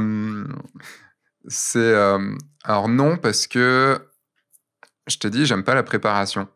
[1.47, 1.79] C'est.
[1.79, 3.99] euh, Alors, non, parce que
[5.07, 6.47] je te dis, j'aime pas la préparation.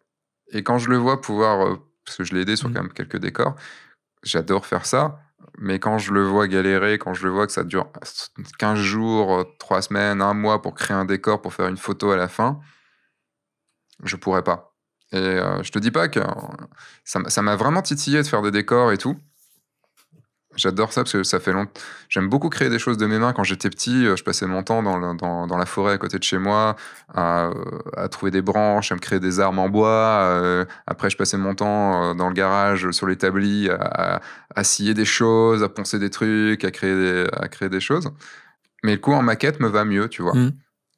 [0.51, 1.65] Et quand je le vois pouvoir.
[1.67, 1.75] euh,
[2.05, 2.75] Parce que je l'ai aidé sur Mhm.
[2.75, 3.55] quand même quelques décors,
[4.23, 5.19] j'adore faire ça.
[5.59, 7.91] Mais quand je le vois galérer, quand je le vois que ça dure
[8.59, 12.17] 15 jours, 3 semaines, un mois pour créer un décor, pour faire une photo à
[12.17, 12.59] la fin,
[14.03, 14.75] je pourrais pas.
[15.11, 16.25] Et euh, je te dis pas que euh,
[17.03, 19.17] ça m'a vraiment titillé de faire des décors et tout.
[20.55, 21.71] J'adore ça parce que ça fait longtemps.
[22.09, 23.33] J'aime beaucoup créer des choses de mes mains.
[23.33, 26.37] Quand j'étais petit, euh, je passais mon temps dans, la forêt à côté de chez
[26.37, 26.75] moi
[27.13, 27.53] à, euh,
[27.95, 29.89] à trouver des branches, à me créer des armes en bois.
[29.89, 34.21] euh, après, je passais mon temps dans le garage sur l'établi à,
[34.63, 37.27] scier des choses, à poncer des trucs, à créer
[37.69, 38.09] des, choses.
[38.83, 40.35] Mais le coup en maquette me va mieux, tu vois.
[40.35, 40.51] Mhm.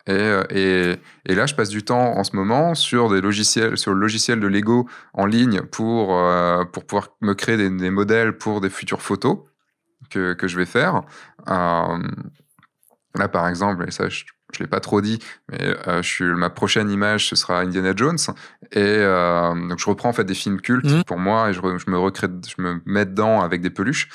[0.07, 0.95] Et, euh, et,
[1.25, 4.39] et là, je passe du temps en ce moment sur des logiciels, sur le logiciel
[4.39, 8.69] de Lego en ligne pour, euh, pour pouvoir me créer des, des modèles pour des
[8.69, 9.39] futures photos
[10.11, 11.01] que, que je vais faire.
[11.47, 11.97] Euh,
[13.15, 14.23] là, par exemple, et ça, je
[14.59, 15.19] ne l'ai pas trop dit,
[15.51, 18.17] mais euh, je suis, ma prochaine image, ce sera Indiana Jones.
[18.71, 21.03] Et donc, je reprends en fait des films cultes Mhm.
[21.05, 24.09] pour moi et je, je me recrée, je me mets dedans avec des peluches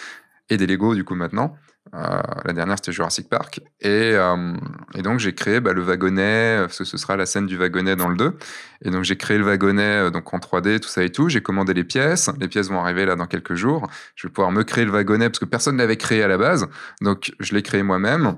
[0.51, 1.57] et des Lego, du coup, maintenant.
[1.95, 3.61] Euh, la dernière, c'était Jurassic Park.
[3.81, 4.55] Et, euh,
[5.03, 8.09] donc, j'ai créé bah, le wagonnet, parce que ce sera la scène du wagonnet dans
[8.09, 8.37] le 2.
[8.85, 11.29] Et donc, j'ai créé le wagonnet euh, donc en 3D, tout ça et tout.
[11.29, 12.31] J'ai commandé les pièces.
[12.39, 13.89] Les pièces vont arriver là dans quelques jours.
[14.15, 16.39] Je vais pouvoir me créer le wagonnet, parce que personne ne l'avait créé à la
[16.39, 16.69] base.
[17.01, 18.37] Donc, je l'ai créé moi-même.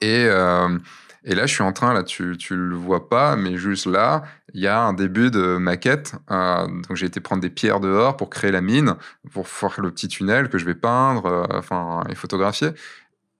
[0.00, 0.78] Et, euh,
[1.24, 4.22] et là, je suis en train, là, tu, tu le vois pas, mais juste là,
[4.56, 6.14] il y a un début de maquette.
[6.30, 8.94] Euh, donc, j'ai été prendre des pierres dehors pour créer la mine,
[9.30, 12.68] pour faire le petit tunnel que je vais peindre, euh, enfin, et photographier.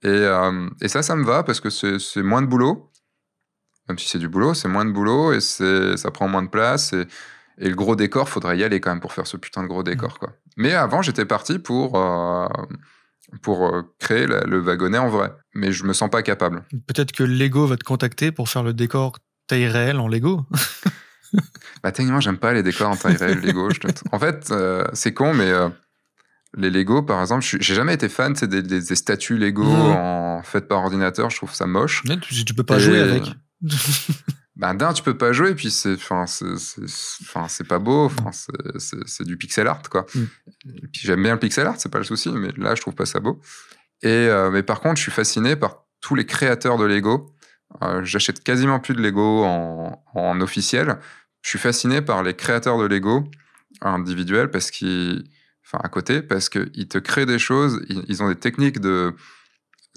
[0.03, 2.91] Et, euh, et ça, ça me va parce que c'est moins de boulot.
[3.89, 6.93] Même si c'est du boulot, c'est moins de boulot et ça prend moins de place.
[6.93, 7.07] Et,
[7.57, 9.81] et le gros décor, faudrait y aller quand même pour faire ce putain de gros
[9.81, 10.19] décor.
[10.19, 10.33] Quoi.
[10.55, 12.47] Mais avant, j'étais parti pour, euh,
[13.41, 15.33] pour créer le wagonnet en vrai.
[15.55, 16.63] Mais je me sens pas capable.
[16.85, 19.13] Peut-être que Lego va te contacter pour faire le décor
[19.47, 20.45] taille réelle en Lego.
[21.83, 23.69] Bah, techniquement, j'aime pas les décors en taille réelle Lego.
[23.69, 25.69] je te- En fait, euh, c'est con, mais euh,
[26.55, 30.41] les Lego, par exemple, j'ai jamais été fan sais, des, des, des statues Lego en
[30.43, 31.29] faites par ordinateur.
[31.29, 32.03] Je trouve ça moche.
[32.07, 33.23] Mais tu, tu peux pas Et- jouer avec.
[34.59, 36.81] Ben, d'un, tu peux pas jouer, puis c'est, enfin, c'est, c'est-
[37.47, 40.07] c'est pas beau, c'est, c'est- c'est du pixel art, quoi.
[40.15, 40.23] Mm.
[40.83, 42.95] Et puis j'aime bien le pixel art, c'est pas le souci, mais là, je trouve
[42.95, 43.39] pas ça beau.
[44.01, 47.31] Et, euh, mais par contre, je suis fasciné par tous les créateurs de Lego.
[47.83, 50.97] Euh, j'achète quasiment plus de Lego en, en officiel.
[51.41, 53.23] Je suis fasciné par les créateurs de Lego
[53.81, 55.29] individuels parce qu'ils,
[55.65, 59.13] enfin, à côté, parce qu'ils te créent des choses, ils, ils ont des techniques de,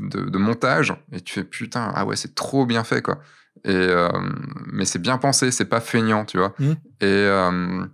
[0.00, 3.20] de, de montage, et tu fais putain, ah ouais, c'est trop bien fait, quoi.
[3.64, 4.08] Et, euh,
[4.66, 6.54] mais c'est bien pensé, c'est pas feignant, tu vois.
[6.58, 6.76] Mhm.
[7.00, 7.84] Et euh,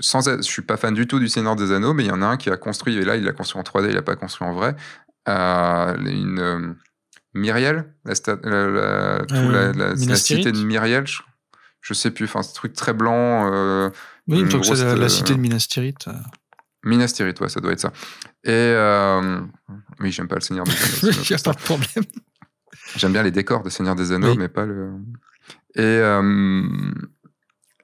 [0.00, 2.12] sans être, je suis pas fan du tout du Seigneur des Anneaux, mais il y
[2.12, 4.02] en a un qui a construit, et là il l'a construit en 3D, il l'a
[4.02, 4.74] pas construit en vrai,
[5.28, 6.76] euh, une
[7.34, 8.14] Myriel, la,
[8.44, 11.20] Euh, la- cité de Myriel, je,
[11.82, 13.90] je sais plus, enfin ce truc très blanc, euh,
[14.26, 16.08] Oui, que c'est la, euh, cité de Minas Tirith.
[16.84, 17.92] Minas Tirith, ouais, ça doit être ça.
[18.44, 18.74] Et
[20.00, 21.12] oui, j'aime pas le Seigneur des Anneaux.
[21.24, 22.04] Il n'y a pas de problème.
[22.96, 24.38] J'aime bien les décors de Seigneur des Anneaux, Oui.
[24.38, 24.92] mais pas le.
[25.74, 26.62] Et, euh,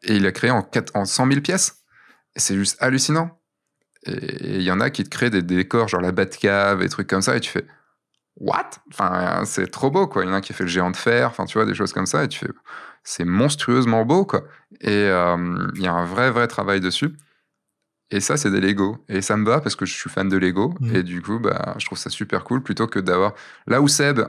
[0.04, 1.82] et il a créé en, quatre- en 100 000 pièces.
[2.36, 3.40] C'est juste hallucinant.
[4.06, 7.06] Et il y en a qui te créent des décors, genre la Batcave et trucs
[7.08, 7.66] comme ça, et tu fais
[8.36, 8.70] What?
[8.90, 10.24] Enfin, c'est trop beau, quoi.
[10.24, 11.92] Il y en a qui fait le géant de fer, enfin, tu vois, des choses
[11.92, 12.48] comme ça, et tu fais
[13.04, 14.44] C'est monstrueusement beau, quoi.
[14.80, 17.14] Et euh, il y a un vrai, vrai travail dessus.
[18.10, 18.98] Et ça, c'est des Lego.
[19.08, 20.74] Et ça me va parce que je suis fan de Lego.
[20.80, 20.96] Mhm.
[20.96, 23.34] Et du coup, bah, je trouve ça super cool plutôt que d'avoir.
[23.66, 24.20] Là où Seb,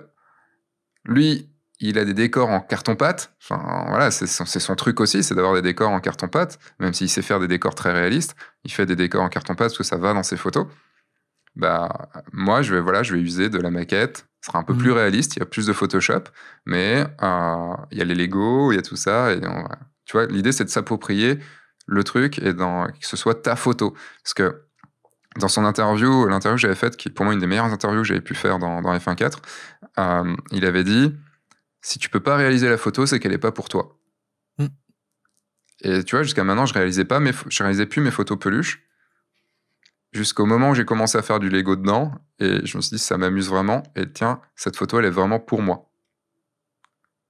[1.06, 1.50] lui,
[1.80, 3.34] il a des décors en carton-pâte.
[3.44, 6.58] Enfin, voilà, c'est son, c'est son truc aussi, c'est d'avoir des décors en carton-pâte.
[6.80, 9.78] Même s'il sait faire des décors très réalistes, il fait des décors en carton-pâte parce
[9.78, 10.68] que ça va dans ses photos.
[11.56, 14.28] Bah, moi, je vais, voilà, je vais user de la maquette.
[14.42, 16.26] Ce sera un peu plus réaliste, il y a plus de Photoshop,
[16.68, 19.34] mais euh, il y a les Lego, il y a tout ça.
[19.34, 19.68] Et on-
[20.06, 21.40] tu vois, l'idée, c'est de s'approprier
[21.88, 23.96] le truc et dans, que ce soit ta photo.
[24.24, 24.62] Parce que
[25.40, 28.02] dans son interview, l'interview que j'avais faite, qui est pour moi une des meilleures interviews
[28.02, 29.40] que j'avais pu faire dans, dans F1.4,
[29.98, 31.16] euh, il avait dit
[31.82, 33.98] si tu peux pas réaliser la photo, c'est qu'elle est pas pour toi.
[34.60, 34.66] Mm.
[35.82, 38.82] Et tu vois, jusqu'à maintenant, je réalisais pas mes, je réalisais plus mes photos peluches.
[40.16, 43.00] Jusqu'au moment où j'ai commencé à faire du Lego dedans, et je me suis dit,
[43.00, 45.90] ça m'amuse vraiment, et tiens, cette photo, elle est vraiment pour moi.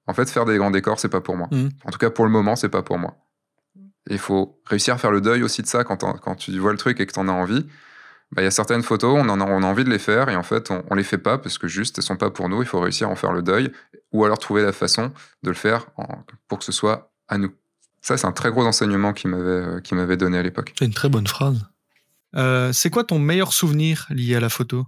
[0.08, 1.48] En fait, faire des grands décors, c'est pas pour moi.
[1.52, 1.72] Mhm.
[1.86, 3.16] En tout cas, pour le moment, c'est pas pour moi.
[4.08, 5.98] Il faut réussir à faire le deuil aussi de ça quand,
[6.36, 7.66] tu vois le truc et que tu en as envie.
[8.32, 10.30] Bah, Il y a certaines photos, on, en a, on a envie de les faire
[10.30, 12.50] et en fait, on, on les fait pas parce que juste, elles sont pas pour
[12.50, 12.62] nous.
[12.62, 13.72] Il faut réussir à en faire le deuil
[14.12, 17.52] ou alors trouver la façon de le faire en- pour que ce soit à nous.
[18.02, 20.74] Ça, c'est un très gros enseignement qu'il m'avait euh, qu'il m'avait donné à l'époque.
[20.78, 21.66] C'est une très bonne phrase.
[22.36, 24.86] Euh, c'est quoi ton meilleur souvenir lié à la photo?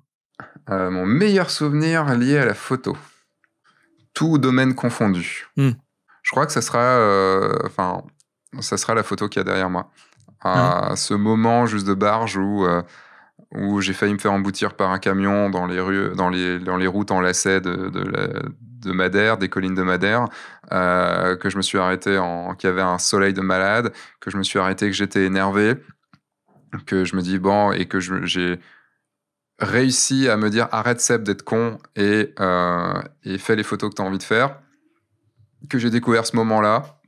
[0.70, 2.98] Euh, mon meilleur souvenir lié à la photo,
[4.14, 5.48] tout domaine confondu.
[5.56, 5.72] Hmm.
[6.24, 8.04] Je crois que ça sera, euh, enfin,
[8.60, 9.90] ça sera la photo qu'il y a derrière moi.
[10.42, 12.66] À ce moment juste de barge où
[13.56, 16.78] où j'ai failli me faire emboutir par un camion dans les rues, dans les dans
[16.78, 20.26] les routes en lacets de de, la- de Madère, des collines de Madère,
[20.72, 24.30] euh, que je me suis arrêté en, qu'il y avait un soleil de malade, que
[24.30, 25.76] je me suis arrêté, que j'étais énervé,
[26.86, 28.60] que je me dis bon et que j'ai
[29.60, 33.96] réussi à me dire arrête Seb d'être con et, euh, et fais les photos que
[33.96, 34.60] tu as envie de faire,
[35.70, 37.00] que j'ai découvert ce moment-là,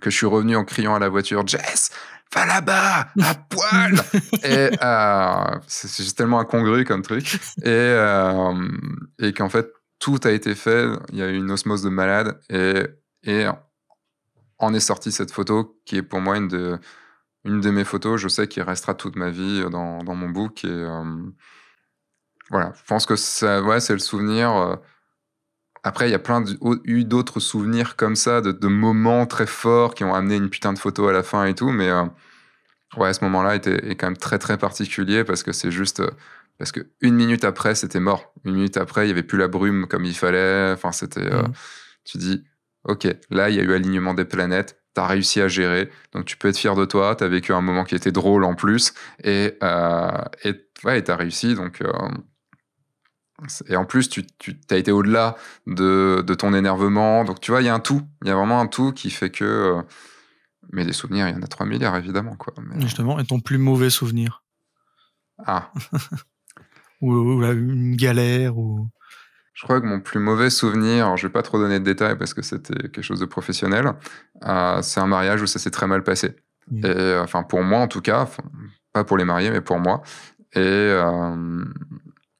[0.00, 1.90] que je suis revenu en criant à la voiture Jess,
[2.34, 4.00] va là-bas, à poil!
[4.44, 7.34] Et euh, c'est c'est juste tellement incongru comme truc.
[7.62, 8.54] Et, euh,
[9.18, 9.68] et qu'en fait,
[9.98, 12.40] tout a été fait, il y a eu une osmose de malade.
[12.48, 12.84] Et,
[13.24, 13.46] et
[14.58, 16.78] en est sortie cette photo qui est pour moi une de,
[17.44, 20.64] une de mes photos, je sais qu'il restera toute ma vie dans, dans mon book.
[20.64, 21.04] Et euh,
[22.50, 24.50] voilà, je pense que ça, ouais, c'est le souvenir.
[24.54, 24.76] euh.
[25.82, 29.46] Après, il y a plein de- eu d'autres souvenirs comme ça, de, de moments très
[29.46, 31.70] forts qui ont amené une putain de photo à la fin et tout.
[31.70, 32.04] Mais euh,
[32.96, 36.00] ouais, ce moment-là était, est quand même très très particulier parce que c'est juste.
[36.00, 36.10] euh,
[36.58, 38.34] parce que une minute après, c'était mort.
[38.44, 40.72] Une minute après, il y avait plus la brume comme il fallait.
[40.74, 41.32] Enfin, c'était.
[41.32, 41.52] euh, Mhm.
[42.04, 42.44] Tu dis,
[42.84, 44.79] ok, là, il y a eu alignement des planètes.
[44.94, 47.14] T'as réussi à gérer, donc tu peux être fier de toi.
[47.14, 48.92] T'as vécu un moment qui était drôle en plus,
[49.22, 50.10] et euh,
[50.44, 50.54] et
[50.84, 51.54] ouais, t'as réussi.
[51.54, 51.92] Donc euh,
[53.68, 55.36] et en plus, tu, tu as été au-delà
[55.66, 57.24] de, de ton énervement.
[57.24, 58.02] Donc tu vois, il y a un tout.
[58.22, 59.44] Il y a vraiment un tout qui fait que.
[59.44, 59.82] euh,
[60.72, 62.52] mais des souvenirs, il y en a 3 milliards évidemment quoi.
[62.62, 64.42] Mais, Justement, et ton plus mauvais souvenir?
[65.46, 65.72] Ah,
[67.00, 68.88] ou, ou là, une galère ou
[69.52, 72.16] Je crois que mon plus mauvais souvenir, alors je vais pas trop donner de détails
[72.16, 73.92] parce que c'était quelque chose de professionnel,
[74.46, 76.36] euh, c'est un mariage où ça s'est très mal passé.
[76.70, 76.86] Mm.
[76.86, 78.28] Et euh, enfin pour moi en tout cas,
[78.92, 80.02] pas pour les mariés mais pour moi,
[80.54, 81.64] et euh,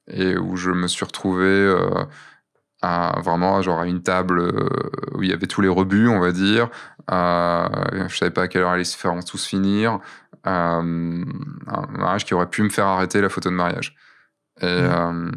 [0.07, 2.05] et où je me suis retrouvé euh,
[2.81, 4.41] à vraiment genre à une table
[5.13, 6.69] où il y avait tous les rebuts on va dire.
[7.11, 9.99] Euh, je savais pas à quelle heure allait se faire tous finir.
[10.47, 11.23] Euh,
[11.67, 13.95] un mariage qui aurait pu me faire arrêter la photo de mariage.
[14.61, 15.31] Et euh,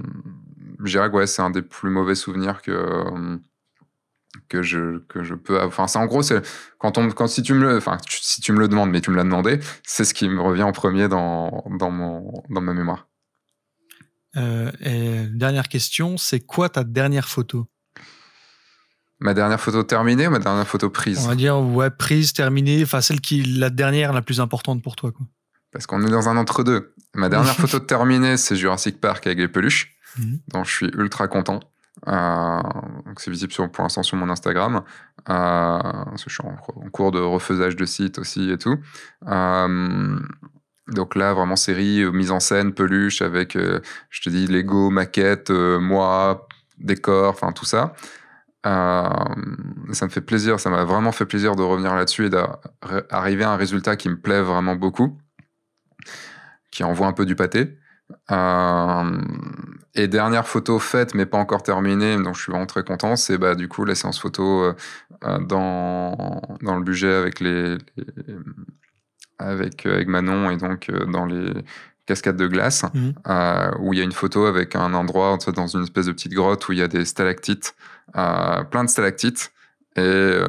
[0.89, 3.36] je dirais que ouais, c'est un des plus mauvais souvenirs que euh,
[4.48, 5.69] que je que je peux avoir.
[5.69, 6.43] enfin c'est en gros c'est
[6.78, 9.01] quand on quand si tu me le enfin tu- si tu me le demandes mais
[9.01, 12.61] tu me l'as demandé c'est ce qui me revient en premier dans dans mon dans
[12.61, 13.06] ma mémoire
[14.36, 17.69] Euh, et dernière question, c'est quoi ta dernière photo?
[19.20, 22.82] Ma dernière photo terminée ou ma dernière photo On prise va dire ouais prise terminée,
[22.82, 25.24] enfin celle qui la dernière la plus importante pour toi quoi.
[25.70, 29.39] parce qu'on est dans un entre deux ma dernière photo terminée c'est Jurassic Park avec
[29.39, 30.41] les peluches Mhm.
[30.49, 31.61] dont je suis ultra content
[32.09, 32.61] Euh,
[33.07, 34.82] donc c'est visible sur, pour l'instant sur mon Instagram.
[35.28, 35.78] Euh,
[36.16, 36.57] je suis en,
[36.91, 38.78] cours de refaisage de site aussi et tout.
[39.27, 40.19] Euh,
[40.89, 46.47] donc là, vraiment série, mise en scène, peluche avec, je te dis, Lego, maquette, moi,
[46.78, 47.95] décor, enfin tout ça.
[48.65, 53.53] Ça me fait plaisir, ça m'a vraiment fait plaisir de revenir là-dessus et d'arriver à
[53.53, 55.19] un résultat qui me plaît vraiment beaucoup,
[56.70, 57.78] qui envoie un peu du pâté.
[59.95, 63.39] Et dernière photo faite mais pas encore terminée, dont je suis vraiment très content, c'est
[63.39, 64.75] bah, du coup la séance photo euh,
[65.25, 68.37] euh, dans, dans le budget avec les, les-
[69.39, 71.53] avec, euh, avec Manon et donc euh, dans les
[72.07, 73.15] cascade de glace, Mhm.
[73.81, 76.12] où il y a une photo avec un endroit en fait, dans une espèce de
[76.12, 77.75] petite grotte où il y a des stalactites,
[78.12, 79.53] plein de stalactites.
[79.97, 80.03] Et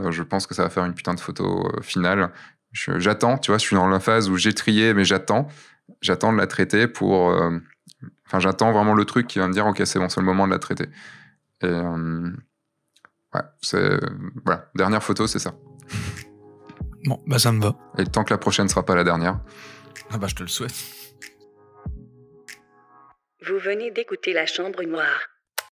[0.10, 2.32] je pense que ça va faire une putain de photo finale.
[2.74, 5.48] J'attends, tu vois, je suis dans la phase où j'ai trié, mais j'attends.
[6.02, 7.34] J'attends de la traiter pour.
[8.36, 10.46] Enfin, j'attends vraiment le truc qui va me dire, ok, c'est bon, c'est le moment
[10.46, 10.90] de la traiter.
[11.62, 11.68] Et.
[11.68, 12.30] euh,
[13.34, 13.98] ouais, c'est.
[14.44, 15.56] Voilà, dernière photo, c'est ça.
[17.06, 17.78] Bon, bah ça me va.
[17.98, 19.40] Et tant que la prochaine sera pas la dernière.
[20.12, 20.74] Ah bah je te le souhaite.
[23.48, 25.22] Vous venez d'écouter La Chambre Noire.